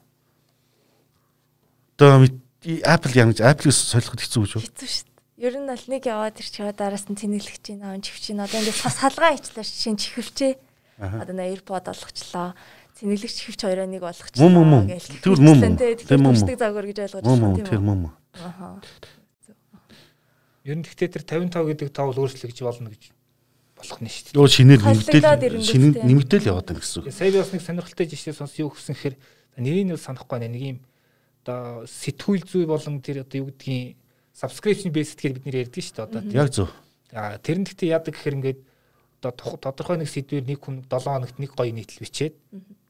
Одоо 2.01 2.25
Apple 2.65 3.13
ямар 3.13 3.37
Apple-ийг 3.37 3.77
солиход 3.77 4.25
хэцүү 4.25 4.41
гэж 4.41 4.53
байна. 4.57 4.65
Хэцүү 4.73 4.89
шүү 4.89 5.05
дээ. 5.05 5.45
Ер 5.45 5.55
нь 5.61 5.69
бол 5.69 5.85
нэг 5.85 6.03
яваад 6.09 6.41
ирчихээ 6.41 6.73
дараас 6.73 7.05
нь 7.13 7.17
тэнэглэгч 7.21 7.61
чинь 7.61 7.85
аав 7.85 8.01
чихвч 8.01 8.33
чинь 8.33 8.41
одоо 8.41 8.57
ингээд 8.61 8.81
бас 8.81 8.97
салгаа 8.97 9.37
ичлаа 9.37 9.65
шин 9.69 10.01
чихвчээ. 10.01 10.57
Одоо 10.97 11.35
нэ 11.37 11.61
AirPod 11.61 11.93
олгочлоо. 11.93 12.57
Тэнэглэгч 12.97 13.37
чихвч 13.37 13.61
хоёроо 13.69 13.85
нэг 13.85 14.01
болгочлоо. 14.01 14.49
Мөн 14.49 14.65
мөн. 14.65 14.85
Тэр 14.97 15.37
мөн. 15.45 15.77
Тэр 15.77 16.21
мөн. 16.25 16.37
Түгждэг 16.41 16.57
загвар 16.57 16.89
гэж 16.89 16.99
ойлгож 17.05 17.25
байна 17.25 17.53
тийм 17.53 17.65
үү? 17.65 17.69
Тэр 17.69 17.85
мөн. 17.85 18.13
Аха. 18.37 18.81
Ер 20.65 20.77
нь 20.77 20.85
гэхдээ 20.85 21.09
тэр 21.21 21.25
55 21.25 21.71
гэдэг 21.73 21.89
тоо 21.93 22.13
бол 22.13 22.23
өөрчлөгдөж 22.27 22.61
болно 22.61 22.93
гэж 22.93 23.13
болох 23.81 23.99
нь 24.01 24.09
дээ. 24.09 24.33
шүү 24.33 24.37
Йоо 24.37 24.49
шинээр 24.49 24.81
нэмэгдээл 24.85 25.65
шинэ 25.65 25.89
нэмэгдээл 26.05 26.51
яваад 26.53 26.67
байна 26.69 26.81
гэсэн 26.85 26.99
үг. 27.01 27.13
Сая 27.13 27.33
би 27.33 27.41
бас 27.41 27.53
нэг 27.53 27.65
сонирхолтой 27.65 28.07
жишээ 28.07 28.37
сонс 28.37 28.55
юу 28.61 28.69
гэсэн 28.73 28.93
хэрэг 28.93 29.19
Нэрийг 29.61 29.87
нь 29.93 29.97
санахгүй 29.97 30.39
байна. 30.39 30.53
Нэг 30.53 30.63
юм 30.63 30.79
одоо 31.43 31.85
сэтгүүл 31.85 32.45
зүй 32.49 32.65
болон 32.65 33.01
тэр 33.05 33.27
одоо 33.27 33.45
юу 33.45 33.49
гэдгийг 33.53 33.97
subscription 34.33 34.91
based 34.95 35.19
гэхээр 35.21 35.37
бид 35.37 35.45
нэр 35.47 35.61
ярьдаг 35.67 35.83
шүү 35.85 35.95
дээ 35.97 36.07
одоо. 36.07 36.21
Яг 36.31 36.49
зөв. 36.55 36.69
Аа 37.13 37.37
тэр 37.43 37.59
нь 37.61 37.67
гэхдээ 37.67 37.93
яадаг 37.93 38.15
гэхээр 38.15 38.37
ингээд 38.41 38.61
одоо 39.21 39.57
тодорхой 39.59 39.99
нэг 39.99 40.09
сэдвээр 40.09 40.47
нэг 40.49 40.59
хүн 40.65 40.87
7 40.87 41.03
хоногт 41.05 41.37
нэг 41.37 41.51
гоё 41.53 41.73
нийтлэл 41.75 42.05
бичээд 42.05 42.35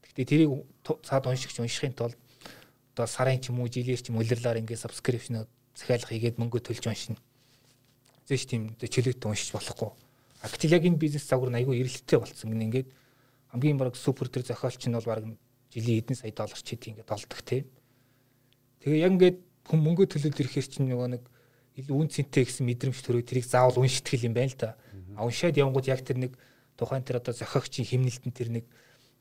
гэхдээ 0.05 0.27
тэрийг 0.31 0.51
цаад 1.03 1.27
уншигч 1.27 1.59
уншихын 1.59 1.97
тулд 1.97 2.19
одоо 2.95 3.07
сарын 3.11 3.41
ч 3.41 3.51
юм 3.51 3.65
уу 3.65 3.71
жилээр 3.71 3.99
ч 3.99 4.13
юм 4.15 4.21
улирлаар 4.23 4.63
ингээд 4.63 4.85
subscription 4.85 5.49
захиалга 5.75 6.13
хийгээд 6.13 6.39
мөнгө 6.39 6.61
төлж 6.61 6.85
уншина. 6.87 7.19
Зээш 8.31 8.47
тийм 8.47 8.71
чөлөөт 8.79 9.27
уншиж 9.27 9.51
болохгүй. 9.51 9.91
А 10.41 10.47
гэтэл 10.47 10.79
яг 10.79 10.87
энэ 10.87 11.03
бизнес 11.03 11.27
загвар 11.27 11.51
нь 11.51 11.59
айгүй 11.59 11.83
эрэлттэй 11.83 12.19
болцсон 12.23 12.55
гин 12.55 12.71
ингээд 12.71 12.89
хамгийн 13.51 13.75
баг 13.75 13.99
супер 13.99 14.31
төр 14.31 14.47
зохиолч 14.47 14.87
нь 14.87 14.95
бол 14.95 15.11
баг 15.11 15.27
жилийн 15.75 15.99
эдэн 15.99 16.15
сая 16.15 16.31
доллар 16.31 16.55
ч 16.55 16.79
гэдэг 16.79 16.91
ингээд 16.95 17.11
олдог 17.11 17.41
тийм. 17.43 17.67
Тэгээ 18.87 19.03
яг 19.03 19.13
ингээд 19.19 19.39
хүн 19.67 19.81
мөнгө 19.83 20.07
төлөд 20.07 20.39
ирэхээр 20.39 20.69
чинь 20.71 20.89
нөгөө 20.95 21.09
нэг 21.19 21.23
илүү 21.83 21.97
үн 21.99 22.09
цэнтэй 22.09 22.47
гэсэн 22.47 22.65
мэдрэмж 22.71 22.99
төрөө 23.03 23.23
тэрийг 23.27 23.47
заавал 23.51 23.83
унштгэл 23.83 24.31
юм 24.31 24.35
байна 24.39 24.55
л 24.55 24.59
да. 24.63 24.79
А 25.19 25.27
уншаад 25.27 25.59
явангууд 25.59 25.91
яг 25.91 26.07
тэр 26.07 26.23
нэг 26.23 26.39
тухайн 26.79 27.03
тэр 27.03 27.19
одоо 27.19 27.35
зохиогчийн 27.35 27.87
химнэлтэн 27.87 28.33
тэр 28.33 28.49
нэг 28.51 28.65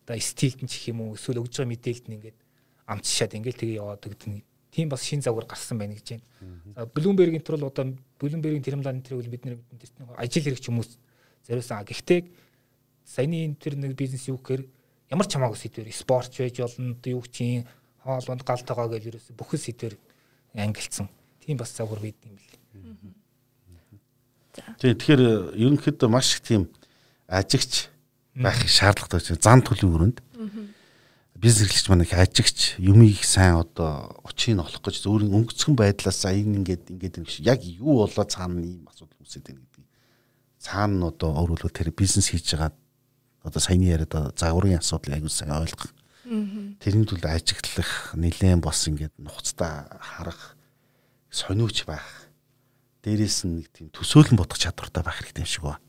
одоо 0.05 0.21
стилд 0.21 0.61
нь 0.61 0.69
ч 0.69 0.93
юм 0.93 1.01
уу 1.01 1.17
эсвэл 1.17 1.41
өгж 1.41 1.59
байгаа 1.59 1.73
мэдээлэлд 1.73 2.07
нь 2.07 2.15
ингээд 2.17 2.37
амтшаад 2.89 3.35
ингээд 3.37 3.57
тэгээ 3.57 3.81
яваад 3.81 4.01
гэдэг 4.05 4.29
тийм 4.71 4.89
бас 4.89 5.03
шин 5.03 5.21
загвар 5.21 5.45
гарсан 5.45 5.77
байна 5.77 5.95
гэж 5.97 6.19
байна. 6.19 6.25
За 6.75 6.85
Bloomberg-ийн 6.85 7.43
төрөл 7.43 7.69
одоо 7.69 7.95
Bloomberg-ийн 8.19 8.63
тэрмлааны 8.63 9.01
тэр 9.01 9.17
үл 9.17 9.29
бид 9.29 9.45
нэр 9.45 9.57
ажил 10.17 10.43
хэрэгч 10.43 10.69
хүмүүс 10.69 10.97
зориулсан. 11.47 11.85
Гэхдээ 11.85 12.21
саяны 13.05 13.55
тэр 13.57 13.75
нэг 13.75 13.97
бизнес 13.97 14.29
юу 14.29 14.37
гэхээр 14.37 14.63
ямар 15.09 15.25
ч 15.25 15.33
хамаагүй 15.33 15.57
сэдвэр 15.57 15.89
спорт 15.93 16.33
байж 16.37 16.61
болно 16.61 16.93
одоо 16.93 17.11
юу 17.17 17.25
чинь 17.25 17.65
хоолонд 18.05 18.45
галтайгаа 18.45 18.87
гэж 18.93 19.03
ерөөсө 19.09 19.33
бүхэл 19.33 19.59
сэдвэр 19.59 19.95
ангилсан. 20.53 21.09
Тийм 21.41 21.57
бас 21.57 21.73
загвар 21.73 21.99
бид 21.99 22.17
юм 22.23 22.37
бэл. 22.37 22.53
Тийм 24.77 24.93
тэгэхээр 24.93 25.57
ерөнхийдөө 25.57 26.09
маш 26.09 26.37
их 26.37 26.45
тийм 26.45 26.69
ажигч 27.25 27.89
байх 28.37 28.61
шаардлагатай 28.69 29.37
зан 29.41 29.65
төлөв 29.65 29.89
өрөнд 29.89 30.17
бизнес 31.39 31.71
эрхлэгч 31.71 31.87
маань 31.87 32.03
их 32.03 32.13
ажигч 32.13 32.75
юмыг 32.83 33.23
сайн 33.23 33.63
одоо 33.63 34.19
очийг 34.27 34.59
олох 34.59 34.83
гэж 34.83 35.07
өөрийн 35.07 35.31
өнгөцгөн 35.31 35.75
байдлаас 35.79 36.27
энэ 36.27 36.59
ингээд 36.59 36.91
ингээд 36.91 37.19
юм 37.23 37.27
шиг 37.31 37.47
яг 37.47 37.63
юу 37.63 38.03
болоо 38.03 38.25
цаана 38.27 38.59
ийм 38.59 38.83
асуудал 38.91 39.23
үүсээд 39.23 39.47
байна 39.47 39.63
гэдэг. 39.63 39.85
Цаана 40.59 40.95
нь 40.99 41.07
одоо 41.07 41.31
өөрөлдөө 41.39 41.71
тэр 41.71 41.95
бизнес 41.95 42.27
хийж 42.27 42.59
байгаа 42.59 42.75
одоо 43.47 43.61
саяны 43.63 43.87
яриад 43.87 44.35
загварын 44.35 44.83
асуудлыг 44.83 45.15
аягүй 45.15 45.31
сайн 45.31 45.55
ойлгох. 45.55 45.95
Тэрний 46.83 47.07
тулд 47.07 47.23
ажиглах 47.23 48.11
нэлээд 48.19 48.59
бос 48.59 48.83
ингээд 48.91 49.15
нухацтай 49.15 49.87
харах 49.95 50.59
сониуч 51.31 51.87
байх. 51.87 52.27
Дээрээс 52.99 53.47
нь 53.47 53.63
нэг 53.63 53.71
тийм 53.71 53.87
төсөөлөн 53.95 54.35
бодох 54.35 54.59
чадвартай 54.59 55.07
байх 55.07 55.23
хэрэгтэй 55.23 55.47
юм 55.47 55.49
шиг 55.55 55.63
ба. 55.63 55.79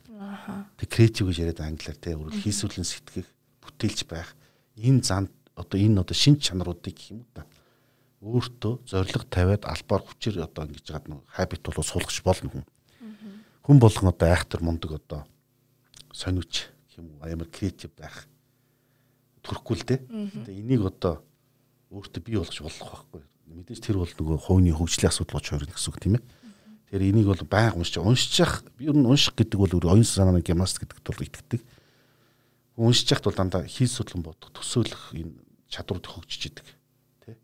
Тэг 0.78 0.88
креатив 0.94 1.26
гэж 1.26 1.36
яриад 1.42 1.60
англиар 1.66 1.98
те 1.98 2.14
өөрөөр 2.14 2.38
хийсвэрлэн 2.38 2.86
сэтгэх, 2.86 3.26
бүтээлч 3.58 4.06
байх. 4.06 4.30
Энэ 4.78 5.02
зан 5.02 5.26
одоо 5.60 5.78
энэ 5.78 6.00
одоо 6.00 6.16
шин 6.16 6.40
чанаруудыг 6.40 6.96
гэх 6.96 7.12
юм 7.12 7.24
да. 7.34 7.44
Өөртөө 8.20 8.84
зориг 8.84 9.24
тавиад 9.28 9.64
албаар 9.64 10.02
хүчээр 10.04 10.44
одоо 10.44 10.68
ингэж 10.68 10.84
яагаад 10.88 11.08
нэг 11.08 11.20
хабит 11.28 11.62
бол 11.64 11.84
суулгаж 11.84 12.20
болно 12.24 12.48
хүн. 12.52 12.64
Хүн 13.64 13.78
болгон 13.80 14.12
одоо 14.12 14.28
айхтар 14.28 14.60
мундаг 14.60 14.96
одоо 14.96 15.24
сониуч 16.12 16.68
гэх 16.88 17.00
юм 17.00 17.16
уу 17.16 17.24
амар 17.24 17.48
креатив 17.48 17.92
байх. 17.96 18.28
Төрөхгүй 19.44 19.76
л 19.76 19.88
те. 19.88 19.96
Тэгээ 20.04 20.60
энийг 20.60 20.84
одоо 20.84 21.24
өөртөө 21.90 22.22
бий 22.22 22.36
болгож 22.36 22.60
болох 22.60 23.08
байхгүй. 23.08 23.22
Мэдээж 23.50 23.80
тэр 23.82 23.98
бол 23.98 24.12
нөгөө 24.12 24.38
хувийн 24.46 24.76
хөгжлийн 24.76 25.10
асуудал 25.10 25.40
болж 25.40 25.46
хувирна 25.48 25.74
гэсэн 25.74 25.90
үг 25.90 25.98
тийм 25.98 26.14
ээ. 26.20 26.24
Тэгэхээр 26.86 27.08
энийг 27.10 27.26
бол 27.26 27.44
байнга 27.50 27.78
уншиж 27.78 27.96
уншчих 27.98 28.62
би 28.78 28.86
ер 28.86 28.94
нь 28.94 29.06
унших 29.06 29.34
гэдэг 29.34 29.58
бол 29.58 29.74
оюун 29.74 30.06
санааны 30.06 30.42
гимнаст 30.42 30.78
гэдэгт 30.78 31.06
бол 31.06 31.24
итгэдэг. 31.26 31.60
Уншиж 32.78 33.10
яхад 33.10 33.26
бол 33.26 33.38
дандаа 33.38 33.66
хийс 33.66 33.94
судлан 33.94 34.22
бодох, 34.22 34.54
төсөөлөх 34.54 35.18
энэ 35.18 35.34
чадварууд 35.70 36.06
хөгжиж 36.06 36.42
идэг. 36.50 36.66
Тэ. 37.22 37.38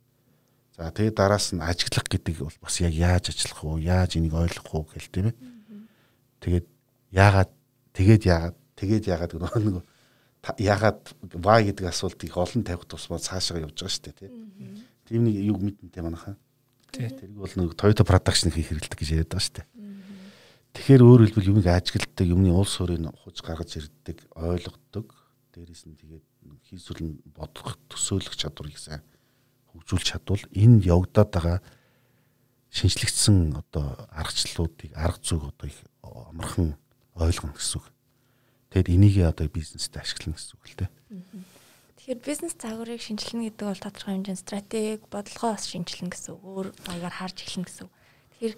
За 0.77 0.91
тэгээ 0.91 1.14
дараас 1.14 1.55
нь 1.55 1.62
ажиглах 1.62 2.11
гэдэг 2.11 2.43
бол 2.43 2.59
бас 2.61 2.77
яг 2.83 2.93
яаж 2.93 3.31
ажиллах 3.31 3.61
уу, 3.64 3.79
яаж 3.79 4.18
энийг 4.18 4.35
ойлгох 4.35 4.74
уу 4.74 4.85
гэл 4.91 5.09
тийм 5.09 5.27
ээ. 5.31 5.37
Тэгээд 6.43 6.66
яагаад 7.14 7.51
тэгээд 7.95 8.22
яагаад 8.27 8.57
тэгээд 8.77 9.05
яагаад 9.07 9.33
нөгөө 9.39 9.85
яагаад 10.59 11.01
вай 11.43 11.70
гэдэг 11.70 11.87
асуултыг 11.91 12.35
олон 12.37 12.62
тавих 12.62 12.87
тусмаа 12.87 13.18
цаашаа 13.18 13.62
явж 13.62 13.79
байгаа 13.79 13.95
шүү 13.95 14.05
дээ 14.05 14.18
тийм. 14.20 14.33
Тийм 15.07 15.22
нэг 15.27 15.35
юг 15.43 15.59
мэдэнтэй 15.62 16.03
манайхаа. 16.03 16.37
Тэрийг 16.93 17.35
бол 17.35 17.51
нэг 17.51 17.74
Toyota 17.74 18.07
production 18.07 18.51
хийх 18.55 18.70
хэрэгэлдэг 18.70 18.99
гэж 18.99 19.11
яриад 19.11 19.31
байгаа 19.31 19.47
шүү 19.47 19.57
дээ. 19.59 19.66
Тэгэхээр 20.77 21.03
өөр 21.03 21.20
хэлбэл 21.24 21.51
юмыг 21.57 21.66
ажигладаг, 21.72 22.27
юмны 22.29 22.53
уул 22.53 22.68
суурийг 22.68 23.09
хуж 23.24 23.41
гаргаж 23.41 23.81
ирдэг, 23.81 24.29
ойлгодог. 24.37 25.09
Дээрээс 25.57 25.89
нь 25.89 25.97
тэгээд 25.97 26.24
хийсвэл 26.66 27.03
нь 27.03 27.20
бодох, 27.36 27.78
төсөөлөх 27.90 28.34
чадварыг 28.36 28.78
сайн 28.78 29.03
хөгжүүлж 29.76 30.07
чадвал 30.16 30.44
энэ 30.57 30.84
явагдаад 30.88 31.30
байгаа 31.30 31.59
шинжлэгдсэн 32.72 33.57
одоо 33.57 34.09
аргачлалуудыг 34.11 34.92
арга 34.97 35.20
зүг 35.20 35.53
одоо 35.53 35.66
их 35.68 35.78
амархан 36.03 36.76
ойлгоно 37.14 37.55
гэсэн 37.57 37.80
үг. 37.80 37.86
Тэгэд 38.72 38.88
энийг 38.92 39.16
одоо 39.24 39.49
бизнест 39.49 39.92
ашиглана 39.97 40.36
гэсэн 40.36 40.57
үг 40.57 40.64
л 40.64 40.76
дээ. 40.80 40.90
Тэгэхээр 42.03 42.20
бизнес 42.24 42.55
загварыг 42.59 43.01
шинжилнэ 43.01 43.51
гэдэг 43.51 43.66
бол 43.66 43.84
тодорхой 43.84 44.14
хэмжээнд 44.14 44.42
стратеги, 44.42 45.01
бодлогоо 45.11 45.51
бас 45.57 45.64
шинжилнэ 45.66 46.12
гэсэн 46.12 46.32
үг. 46.36 46.42
Өөр 46.44 46.66
маягаар 46.86 47.14
харж 47.14 47.36
эхлэнэ 47.42 47.66
гэсэн 47.66 47.84
үг. 47.88 47.92
Тэгэхээр 48.36 48.55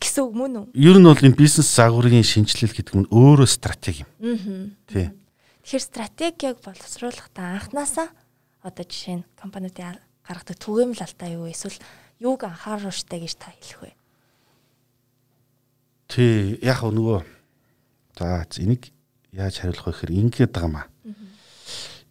гэсэн 0.00 0.22
үг 0.24 0.34
мөн 0.34 0.54
үү? 0.58 0.66
Ер 0.74 0.96
нь 0.98 1.06
бол 1.06 1.18
энэ 1.18 1.38
бизнес 1.38 1.68
загварын 1.70 2.24
шинжилэл 2.24 2.74
гэдэг 2.74 2.94
нь 2.98 3.10
өөрөө 3.12 3.48
стратеги 3.48 4.02
юм. 4.02 4.10
Аа. 4.18 4.74
Тий. 4.88 5.06
Тэгэхээр 5.62 5.84
стратегийг 5.84 6.58
боловсруулахдаа 6.62 7.58
анханасаа 7.58 8.08
одоо 8.62 8.84
жишээ 8.84 9.22
нь 9.22 9.28
компаниудын 9.38 9.98
гаргадаг 10.26 10.56
түгээмэл 10.58 11.04
алдаа 11.04 11.28
юу 11.32 11.46
эсвэл 11.48 11.78
юуг 12.20 12.44
анхаарах 12.44 12.94
штэ 12.94 13.22
гэж 13.22 13.34
та 13.38 13.54
хэлэх 13.54 13.80
вэ? 13.82 13.92
Тий, 16.08 16.58
яг 16.64 16.82
нөгөө 16.82 17.20
за 18.18 18.44
энийг 18.60 18.90
яаж 19.32 19.60
хариулах 19.60 19.86
вэ 19.86 19.92
гэхээр 19.92 20.12
ингэж 20.18 20.50
байгаа 20.50 20.68
юм 20.68 20.76
аа. 20.76 20.88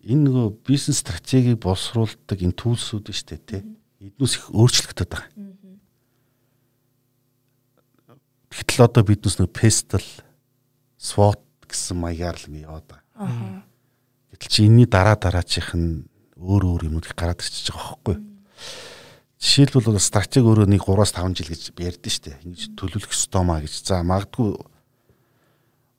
Энэ 0.07 0.23
нөгөө 0.23 0.47
бизнес 0.63 1.03
стратегийг 1.03 1.59
боловсруулдаг 1.59 2.39
энэ 2.39 2.55
төлсүүд 2.55 3.11
штэ 3.11 3.37
тий. 3.43 3.61
Эднээс 3.99 4.39
их 4.39 4.45
өөрчлөгдөд 4.53 5.09
байгаа. 5.09 5.31
Гэтэл 8.53 8.87
одоо 8.87 9.03
биднес 9.03 9.35
нөгөө 9.37 9.53
pestle 9.53 10.05
SWOT 10.97 11.41
гэсэн 11.67 11.97
маягаар 11.99 12.37
л 12.39 12.55
яваад 12.55 12.85
байгаа. 12.87 13.06
Гэтэл 13.17 14.49
чи 14.49 14.59
энэний 14.69 14.85
дараа 14.85 15.17
дараачих 15.17 15.73
нь 15.73 16.05
өөр 16.37 16.63
өөр 16.77 16.81
юмнуудыг 16.93 17.17
гараад 17.17 17.41
ирчихэж 17.41 17.73
байгаа 17.73 17.97
байхгүй? 17.97 18.17
Жишээлбэл 19.41 19.97
стратеги 19.97 20.45
өөрөө 20.45 20.69
нэг 20.69 20.85
3-5 20.85 21.37
жил 21.37 21.49
гэж 21.49 21.61
ярьдэн 21.73 22.13
штэ. 22.13 22.37
Ингэж 22.45 22.61
төлөвлөх 22.77 23.13
ёстой 23.13 23.43
маа 23.45 23.61
гэж. 23.61 23.73
За 23.85 24.05
магадгүй 24.05 24.57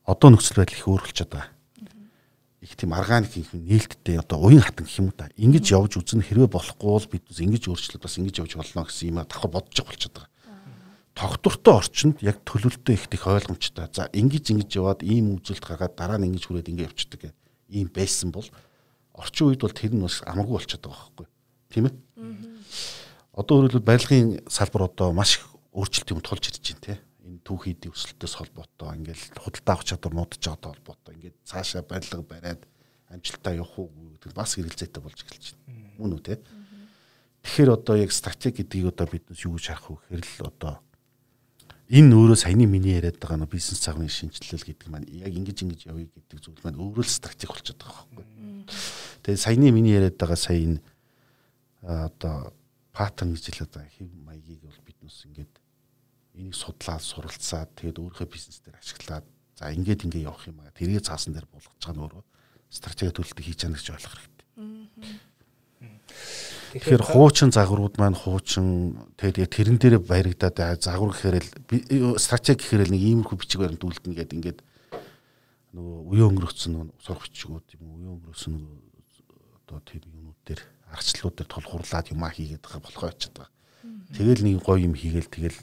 одоо 0.07 0.29
нөхцөл 0.31 0.62
байдал 0.62 0.79
их 0.79 0.87
өөрчлөж 0.87 1.19
байгаа. 1.27 1.51
Их 2.62 2.75
тийм 2.75 2.95
органик 2.95 3.35
их 3.35 3.51
нээлттэй 3.55 4.19
одоо 4.19 4.39
уян 4.43 4.62
хатан 4.62 4.87
гэх 4.87 4.99
юм 4.99 5.11
уу 5.11 5.19
та. 5.19 5.31
Ингэж 5.39 5.75
явж 5.75 5.99
үзэн 5.99 6.23
хэрвээ 6.23 6.51
болохгүй 6.51 6.91
бол 6.91 7.07
бид 7.11 7.27
ингэж 7.31 7.71
өөрчлөлт 7.71 8.03
бас 8.03 8.19
ингэж 8.19 8.43
явж 8.43 8.59
болно 8.59 8.87
гэсэн 8.87 9.11
юм 9.14 9.23
давхар 9.23 9.51
бодож 9.51 9.79
болчиход 9.87 10.19
байгаа 10.19 10.38
тогтвортой 11.19 11.75
орчинд 11.83 12.23
яг 12.23 12.39
төлөвлөлтөө 12.47 12.95
их 12.95 13.11
их 13.11 13.27
ойлгомжтой. 13.27 13.91
За 13.91 14.07
ингэж 14.14 14.55
ингэж 14.55 14.71
яваад 14.79 15.03
ийм 15.03 15.43
үзүүлэлт 15.43 15.66
гаргаад 15.66 15.99
дараа 15.99 16.19
нь 16.23 16.31
ингэж 16.31 16.47
хүрээд 16.47 16.71
ингэ 16.71 16.87
явчихдаг 16.87 17.35
ийм 17.66 17.91
байсан 17.91 18.31
бол 18.31 18.47
орчин 19.19 19.51
үед 19.51 19.66
бол 19.66 19.75
тэр 19.75 19.99
нь 19.99 20.07
бас 20.07 20.23
амаргүй 20.23 20.55
болчиход 20.62 20.87
байгаа 20.87 21.11
байхгүй 21.11 21.27
тийм 21.75 21.85
ээ. 21.91 21.95
Одоо 23.35 23.55
өөрөлдөл 23.59 23.83
барилгын 23.83 24.47
салбар 24.47 24.87
одоо 24.87 25.11
маш 25.11 25.43
их 25.43 25.47
өөрчлөлт 25.75 26.14
юм 26.14 26.23
тулж 26.23 26.55
ирж 26.55 26.62
байна 26.62 26.87
тийм 26.87 27.09
энэ 27.29 27.45
түүхий 27.45 27.75
эдийн 27.77 27.93
өсөлтөөс 27.93 28.35
холбоотой 28.41 28.97
ингээл 28.97 29.25
худалдаа 29.37 29.75
авах 29.77 29.85
чадвар 29.85 30.14
нуудаж 30.16 30.41
байгаатай 30.41 30.71
холбоотой 30.73 31.12
ингээд 31.19 31.37
цаашаа 31.45 31.83
барилга 31.85 32.25
бариад 32.25 32.62
амжилтаа 33.12 33.53
явах 33.53 33.75
уу 33.77 33.91
гэдэг 34.16 34.33
бас 34.33 34.57
хэрэгэлзээтэй 34.57 35.03
болж 35.03 35.19
эхэлж 35.21 35.47
байна. 35.66 35.93
Мөн 36.01 36.12
үү 36.16 36.23
те. 36.25 36.41
Тэгэхээр 37.45 37.71
одоо 37.77 37.97
яг 38.01 38.12
стратеги 38.16 38.64
гэдгийг 38.64 38.97
одоо 38.97 39.07
биднес 39.12 39.45
юу 39.45 39.61
гэж 39.61 39.66
харах 39.69 39.87
вэ 39.93 39.97
гэхээр 40.09 40.25
л 40.25 40.49
одоо 40.49 40.73
энэ 41.89 42.12
өөрөө 42.12 42.36
саяны 42.36 42.68
миний 42.68 43.01
яриад 43.01 43.16
байгаа 43.16 43.41
нөө 43.41 43.53
бизнес 43.57 43.80
цагны 43.80 44.12
шинжилэл 44.12 44.61
гэдэг 44.61 44.89
маань 44.93 45.09
яг 45.09 45.32
ингэж 45.32 45.59
ингэж 45.64 45.80
явъя 45.89 46.05
гэдэг 46.05 46.39
зүйл 46.45 46.61
маань 46.61 46.76
өөрөө 46.76 47.01
л 47.01 47.09
стратеги 47.09 47.49
болчиход 47.49 47.80
байгаа 47.80 48.05
байхгүй. 48.12 48.26
Тэгээ 49.24 49.41
саяны 49.41 49.72
миний 49.72 49.97
яриад 49.97 50.20
байгаа 50.20 50.36
сая 50.36 50.61
энэ 50.61 50.84
одоо 51.80 52.53
паттерн 52.93 53.32
гэж 53.32 53.45
хэлээд 53.49 53.72
байгаа 53.72 53.93
хэв 53.97 54.09
маягийг 54.20 54.61
бол 54.68 54.84
биднес 54.84 55.16
ингээд 55.24 55.55
энийг 56.36 56.55
судлаад 56.55 57.01
суралцаад 57.01 57.72
тэгээд 57.80 57.97
өөрийнхөө 58.05 58.28
бизнес 58.28 58.61
дээр 58.61 58.76
ашиглаад 58.76 59.24
за 59.57 59.72
ингээд 59.72 60.05
ингээд 60.05 60.28
явах 60.28 60.45
юм 60.45 60.61
аа 60.61 60.76
тэргээ 60.76 61.09
цаасан 61.09 61.32
дээр 61.32 61.49
болгож 61.49 61.72
байгаа 61.72 61.97
нь 61.97 62.03
өөрөө 62.05 62.24
стратеги 62.68 63.16
төлөлтөд 63.16 63.45
хийж 63.49 63.59
чана 63.64 63.80
гэж 63.80 63.97
ойлгох 63.97 64.12
хэрэгтэй. 64.12 64.47
Тэгэхээр 66.77 67.05
хуучин 67.05 67.51
загварууд 67.55 67.97
маань 67.97 68.19
хуучин 68.19 68.99
тэгээд 69.16 69.53
тэрэн 69.53 69.79
дээр 69.81 69.97
баригдаад 70.05 70.85
загвар 70.85 71.16
гэхээр 71.16 71.37
л 71.41 72.21
стратеги 72.21 72.61
гэхээр 72.61 72.85
л 72.89 72.93
нэг 72.93 73.03
иймэрхүү 73.03 73.37
бичиг 73.41 73.61
баримт 73.64 73.85
үлдэнэ 73.85 74.16
гэдэг 74.21 74.37
ингээд 74.37 74.61
нөгөө 75.73 76.25
өнгөрөөцсөн 76.29 76.73
нөгөө 76.77 77.01
сурах 77.01 77.25
бичгүүд 77.25 77.66
юм 77.81 77.85
уян 77.97 78.12
өнгөрөөсөн 78.21 78.53
нөгөө 78.53 78.89
одоо 79.69 79.81
тэр 79.85 80.03
юмнууд 80.09 80.41
дээр 80.45 80.61
арчлууд 80.93 81.35
дээр 81.37 81.49
тулгуурлаад 81.53 82.07
юмаа 82.12 82.33
хийгээд 82.33 82.64
байгаа 82.64 82.83
болохоо 82.85 83.09
очиад 83.12 83.35
байгаа. 83.37 83.53
Тэгэл 84.16 84.45
нэг 84.45 84.64
гоё 84.64 84.81
юм 84.89 84.97
хийгээл 84.97 85.29
тэгэл 85.29 85.59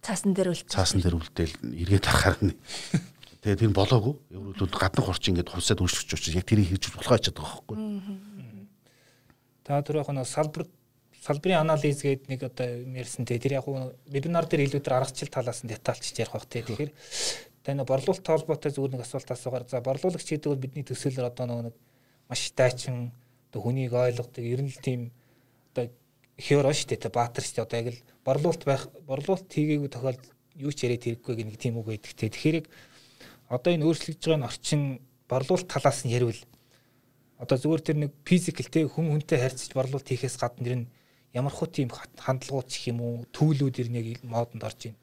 цаасан 0.00 0.32
дээр 0.32 0.52
үлдээ. 0.52 0.72
Цаасан 0.72 1.00
дээр 1.04 1.16
үлдээл 1.20 1.54
эргээд 1.60 2.06
ахаар 2.08 2.36
нь. 2.40 2.56
Тэгээ 3.44 3.60
тэр 3.60 3.72
болоогүй. 3.76 4.14
Евролууд 4.32 4.72
гадны 4.72 5.04
хорч 5.04 5.28
ингээд 5.28 5.52
хувьсаад 5.52 5.84
үйлчлэж 5.84 6.08
учраас 6.16 6.36
яг 6.40 6.48
тэрийг 6.48 6.72
хийж 6.72 6.88
болохоо 6.96 7.16
очиад 7.20 7.36
байгаа 7.36 7.60
байхгүй. 7.60 7.76
Та 9.64 9.80
түр 9.80 10.04
яг 10.04 10.12
нэг 10.12 10.28
салбар 10.28 10.68
салбарын 11.24 11.64
анализ 11.64 12.04
гэдэг 12.04 12.28
нэг 12.28 12.40
одоо 12.44 12.68
ярьсан 12.92 13.24
те. 13.24 13.40
Тэр 13.40 13.56
яг 13.56 13.66
вебинар 14.12 14.44
дээр 14.44 14.68
илүүдэр 14.68 14.92
аргачлал 14.92 15.32
талаас 15.32 15.64
нь 15.64 15.72
детальчж 15.72 16.12
ярих 16.20 16.36
бах 16.36 16.44
те. 16.44 16.60
Тэгэхээр 16.60 16.92
тань 17.64 17.80
борлуулалт 17.80 18.28
холбоотой 18.28 18.70
зүгээр 18.76 18.92
нэг 18.92 19.02
асуулт 19.08 19.32
асуугаар 19.32 19.64
за 19.64 19.80
борлуулагч 19.80 20.28
гэдэг 20.28 20.52
бол 20.52 20.60
бидний 20.60 20.84
төсөөлөл 20.84 21.32
одоо 21.32 21.72
нэг 21.72 21.76
маш 22.28 22.52
дайчин 22.52 23.16
одоо 23.48 23.60
хүнийг 23.64 23.96
ойлгодог 23.96 24.44
ер 24.44 24.60
нь 24.60 24.68
л 24.68 24.84
тийм 24.84 25.08
одоо 25.72 25.88
хеор 26.36 26.68
шүү 26.68 26.92
дээ. 26.92 27.08
Баатар 27.08 27.40
шүү 27.40 27.56
дээ. 27.56 27.64
Одоо 27.64 27.78
яг 27.80 27.88
л 27.88 28.04
борлуулалт 28.20 28.64
байх 28.68 28.84
борлуулалт 29.08 29.48
хийгээгүй 29.48 29.88
тохиолдолд 29.88 30.28
юу 30.60 30.72
ч 30.76 30.84
яриад 30.84 31.08
хэрэггүй 31.08 31.40
нэг 31.40 31.56
тийм 31.56 31.80
үг 31.80 31.88
байдаг 31.88 32.12
те. 32.12 32.28
Тэгэхээр 32.28 32.68
одоо 33.48 33.70
энэ 33.72 33.86
өөрчлөгдөж 33.88 34.28
байгаа 34.28 34.52
орчин 34.52 35.00
борлуулалт 35.24 35.72
талаас 35.72 36.04
нь 36.04 36.12
ярил 36.12 36.36
одоо 37.44 37.56
зүгээр 37.60 37.82
тэр 37.84 37.98
нэг 38.00 38.12
физикл 38.24 38.66
те 38.72 38.88
хүн 38.88 39.12
хүнтэй 39.12 39.38
харьцаж 39.38 39.70
борлуулалт 39.76 40.08
хийхээс 40.08 40.40
гадна 40.40 40.64
нэр 40.64 40.76
нь 40.82 40.90
ямар 41.36 41.52
хуу 41.52 41.68
тийм 41.68 41.92
хандлагууд 41.92 42.68
ч 42.72 42.88
юм 42.88 43.04
уу 43.04 43.28
төвлүүд 43.36 43.76
ер 43.84 43.88
нь 43.92 43.98
яг 44.00 44.24
модонд 44.24 44.64
орж 44.64 44.88
байна. 44.88 44.98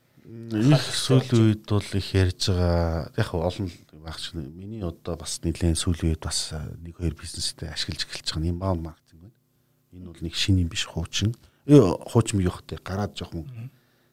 Их 0.75 0.85
сүүлийн 0.95 1.61
үед 1.61 1.63
бол 1.67 1.83
их 1.83 2.09
ярьж 2.15 2.49
байгаа 2.49 3.11
яг 3.19 3.29
олон 3.35 3.69
багч 4.01 4.33
миний 4.33 4.81
одоо 4.81 5.19
бас 5.19 5.43
нэлээд 5.43 5.77
сүүлийн 5.77 6.15
үед 6.15 6.23
бас 6.23 6.55
нэг 6.55 6.97
хоёр 6.97 7.13
бизнестэй 7.13 7.69
ашиглаж 7.69 8.07
эхэлж 8.07 8.27
байгаа 8.33 8.49
юм 8.49 8.59
баун 8.63 8.79
маркетинг 8.81 9.21
байна. 9.21 9.37
Энэ 9.91 10.07
бол 10.07 10.21
нэг 10.23 10.33
шинэ 10.33 10.63
юм 10.63 10.69
биш 10.71 10.87
хуучин. 10.87 11.35
Э 11.67 11.77
хуучин 12.09 12.39
юу 12.41 12.53
хтэй 12.53 12.79
гараад 12.81 13.13
жоохон 13.17 13.45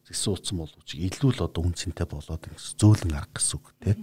утсан 0.09 0.59
боловч 0.59 0.97
илүү 0.97 1.31
л 1.37 1.45
одоо 1.45 1.63
үнцэнтэй 1.69 2.09
болоод 2.09 2.43
зөөлөн 2.81 3.15
арга 3.15 3.37
гэсэн 3.37 3.57
үг 3.61 3.67
тий. 3.85 3.95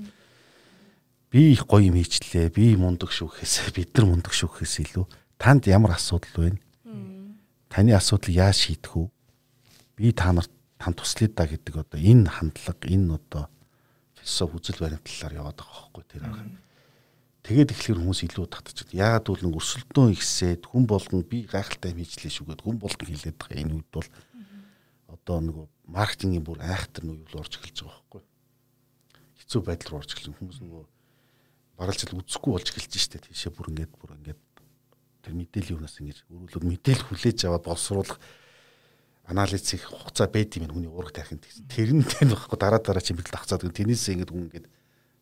Би 1.36 1.51
их 1.51 1.67
гоё 1.67 1.91
юм 1.91 1.99
хийчлээ. 1.99 2.47
Би 2.47 2.79
мундаг 2.79 3.11
шүүхээс 3.11 3.75
бид 3.75 3.91
нар 3.99 4.07
мундаг 4.07 4.31
шүүхээс 4.31 4.88
илүү 4.88 5.03
танд 5.36 5.67
ямар 5.67 5.99
асуудал 5.99 6.31
байна? 6.31 6.63
Таны 7.67 7.91
асуудал 7.91 8.31
яаж 8.31 8.55
шийдэх 8.63 8.95
вэ? 8.95 9.11
Би 9.99 10.15
та 10.15 10.31
нарт 10.31 10.47
тань 10.79 10.95
туслая 10.95 11.27
да 11.27 11.43
гэдэг 11.43 11.75
одоо 11.75 11.99
энэ 11.99 12.31
хандлага 12.31 12.88
энэ 12.88 13.19
одоо 13.19 13.51
философи 14.15 14.55
үзэл 14.63 14.79
баримт 14.79 15.03
талаар 15.03 15.36
яваад 15.36 15.59
байгаа 15.59 15.75
байхгүй 15.91 16.03
тэр 16.07 16.23
арга. 16.23 16.55
Тэгээд 17.43 17.71
эхлэхээр 17.75 17.99
хүмүүс 17.99 18.21
илүү 18.31 18.45
татчихад 18.55 18.95
яагаад 18.95 19.27
бол 19.27 19.43
нэг 19.43 19.55
өрсөлдөөн 19.59 20.15
ихсээд 20.15 20.63
хүн 20.71 20.88
болгон 20.88 21.27
би 21.27 21.43
гайхалтай 21.51 21.91
юм 21.91 21.99
хийжлээ 21.99 22.31
шүүгээд 22.31 22.63
хүн 22.63 22.79
болгон 22.79 23.11
хэлээд 23.11 23.36
байгаа 23.36 23.59
энэ 23.59 23.75
үед 23.75 23.89
бол 23.91 24.07
одоо 25.11 25.38
нэг 25.43 25.55
маркетингийн 25.83 26.47
бүр 26.47 26.63
айхтар 26.63 27.03
нэг 27.03 27.27
юу 27.27 27.43
орж 27.43 27.59
эхэлж 27.59 27.83
байгаа 27.83 27.91
байхгүй. 27.91 28.23
Хэцүү 29.43 29.61
байдал 29.67 29.89
руу 29.91 29.99
орж 29.99 30.09
эхэлсэн 30.15 30.39
хүмүүс 30.39 30.63
нөгөө 30.63 30.94
баралж 31.76 32.07
л 32.07 32.19
үзэхгүй 32.23 32.51
болж 32.55 32.67
эхэлж 32.71 32.93
штэ 32.95 33.19
тийшээ 33.28 33.51
бүр 33.51 33.71
ингээд 33.76 33.93
бүр 33.99 34.15
ингээд 34.15 34.41
тэр 35.23 35.34
мэдээллийн 35.36 35.76
юунаас 35.76 35.99
ингэж 35.99 36.17
өрүүлээд 36.32 36.65
мэдээлэл 36.65 37.07
хүлээж 37.11 37.39
аваад 37.45 37.65
боловсруулах 37.67 38.19
анализ 39.26 39.65
хийх 39.65 39.89
хугацаа 39.89 40.30
байд 40.30 40.53
юм 40.55 40.69
хүний 40.69 40.89
уурах 40.89 41.11
тархинд 41.11 41.41
гэсэн. 41.41 41.65
Тэрнтэй 41.65 42.30
байхгүй 42.30 42.57
дараа 42.61 42.80
дараа 42.80 43.01
чи 43.01 43.17
мэдлэл 43.17 43.41
авцаад 43.41 43.65
гэн 43.65 43.73
тэрнээс 43.73 44.05
ингэж 44.13 44.30
хүн 44.30 44.45
ингэж 44.53 44.65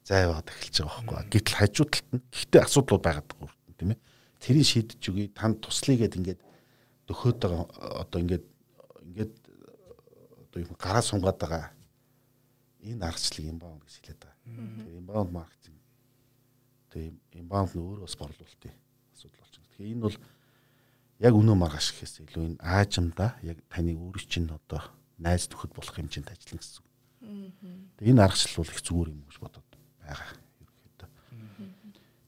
зайваад 0.03 0.47
эхэлж 0.51 0.75
байгаа 0.83 1.23
байхгүй. 1.23 1.31
Гэтэл 1.31 1.55
хажуу 1.55 1.87
талд 1.87 2.09
нь 2.11 2.23
гэхдээ 2.35 2.61
асуудлууд 2.67 3.03
байгаад 3.03 3.27
байгаа 3.31 3.75
тийм 3.79 3.91
ээ. 3.95 3.99
Тэрийг 4.43 4.67
шийдэж 4.67 5.01
үгүй 5.07 5.27
танд 5.31 5.63
туслая 5.63 5.97
гэд 6.03 6.19
ингэж 6.19 6.39
дөхөөд 7.07 7.37
байгаа 7.39 7.63
одоо 8.03 8.19
ингэж 8.19 8.43
ингэж 9.07 9.31
одоо 10.51 10.59
юм 10.59 10.71
гараа 10.75 11.03
сунгаад 11.03 11.39
байгаа 11.39 11.71
энэ 12.83 13.07
аргачлал 13.07 13.47
юм 13.55 13.57
баа 13.63 13.79
гэж 13.87 13.93
хэлээд 14.03 14.19
байгаа. 14.19 14.39
Тэр 14.83 14.99
inbound 14.99 15.31
маркетинг 15.31 15.79
тэгээ 16.93 17.41
inbound 17.41 17.73
нь 17.73 17.81
өөрөө 17.81 18.05
бас 18.05 18.17
борлуулалтын 18.21 18.73
асуудал 19.17 19.41
болчихно. 19.41 19.67
Тэгэхээр 19.73 19.93
энэ 19.97 20.05
бол 20.05 20.17
яг 21.25 21.33
өнөө 21.33 21.57
маргааш 21.57 21.87
гэхээс 21.97 22.15
илүү 22.21 22.43
энэ 22.53 22.61
аажимда 22.61 23.33
яг 23.41 23.57
таны 23.65 23.97
өөрийн 23.97 24.29
чинь 24.29 24.53
одоо 24.53 24.81
найз 25.17 25.49
нөхөд 25.49 25.73
болох 25.73 25.93
хэмжээнд 25.97 26.29
ажиллана 26.29 26.61
гэсэн. 26.61 26.85
Тэгээ 27.97 28.13
энэ 28.13 28.23
аргачлал 28.23 28.61
бол 28.61 28.73
их 28.73 28.81
зүгээр 28.85 29.09
юм 29.09 29.21
гэж 29.25 29.37
бодоод 29.41 29.69
байгаа 30.05 30.29
ерөнхийдөө. 30.61 31.09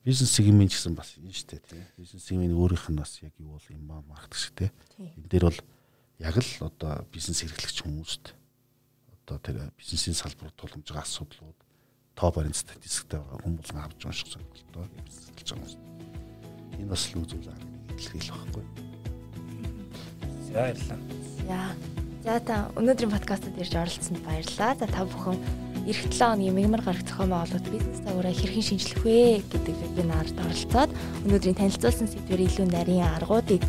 Бизнес 0.01 0.31
сегмент 0.33 0.73
гэсэн 0.73 0.93
бас 0.97 1.13
энэ 1.21 1.29
шүү 1.29 1.47
дээ 1.53 1.61
тийм. 1.69 1.85
Бизнес 2.01 2.23
сегмент 2.25 2.57
өөрийнх 2.57 2.87
нь 2.89 2.97
бас 2.97 3.11
яг 3.21 3.33
юу 3.37 3.57
бол 3.57 3.69
inbound 3.69 4.07
маркетинг 4.09 4.41
шиг 4.41 4.53
тийм. 4.57 4.71
Энэ 4.97 5.29
дээр 5.29 5.45
бол 5.51 5.59
яг 6.23 6.35
л 6.39 6.51
одоо 6.63 7.03
бизнес 7.11 7.43
эрхлэгч 7.43 7.83
хүмүүст 7.83 8.25
одоо 9.25 9.37
тэр 9.41 9.57
бизнесийн 9.75 10.15
салбарт 10.15 10.55
тулгамж 10.55 10.87
байгаа 10.87 11.03
асуудлууд 11.03 11.59
тоо 12.15 12.31
баримт 12.31 12.55
статистиктэй 12.55 13.19
байгаа 13.19 13.43
хүмүүс 13.43 13.69
авч 13.75 14.01
унших 14.07 14.27
сонирхолтой 14.31 14.87
хэлж 15.35 15.49
байгаа 15.51 15.67
юм. 15.67 15.83
Энэ 16.79 16.89
бас 16.91 17.03
л 17.11 17.19
үзүүл 17.19 17.51
илэрхийлэх 17.99 18.37
байхгүй. 18.39 18.63
За 20.47 20.51
баярлалаа. 20.55 20.99
Яа. 21.47 21.69
За 22.25 22.39
та 22.39 22.55
өнөөдрийн 22.79 23.11
подкастад 23.11 23.59
ирж 23.59 23.75
оролцсонд 23.75 24.23
баярлалаа. 24.23 24.73
За 24.79 24.87
та 24.87 25.03
бүхэн 25.03 25.37
эх 25.85 25.99
7 26.09 26.17
хоногийн 26.17 26.55
мигмар 26.55 26.81
гарах 26.81 27.03
зохион 27.05 27.35
байгуулалт 27.35 27.67
бизнес 27.69 28.01
тагвараа 28.01 28.33
хэрхэн 28.33 28.65
шинжлэх 28.65 29.03
вэ 29.05 29.43
гэдэг 29.51 29.75
вебинарт 29.83 30.33
оролцоод 30.39 30.91
өнөөдрийн 31.27 31.59
танилцуулсан 31.59 32.09
сэдвэр 32.09 32.47
илүү 32.47 32.65
нарийн 32.71 33.05
аргуудыг 33.19 33.61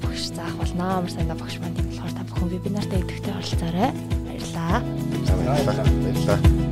багш 0.00 0.32
заах 0.32 0.56
болно. 0.56 1.02
Амар 1.02 1.10
сайн 1.10 1.28
багш 1.28 1.58
маань 1.60 1.76
тийм 1.76 1.90
болохоор 1.90 2.14
та 2.16 2.22
бүхэн 2.30 2.48
вебинартаа 2.48 2.98
идэвхтэй 3.02 3.34
оролцоорой. 3.34 3.90
Баярлалаа. 4.24 4.80
Баярлалаа. 4.80 5.84
Баярлалаа. 5.84 6.67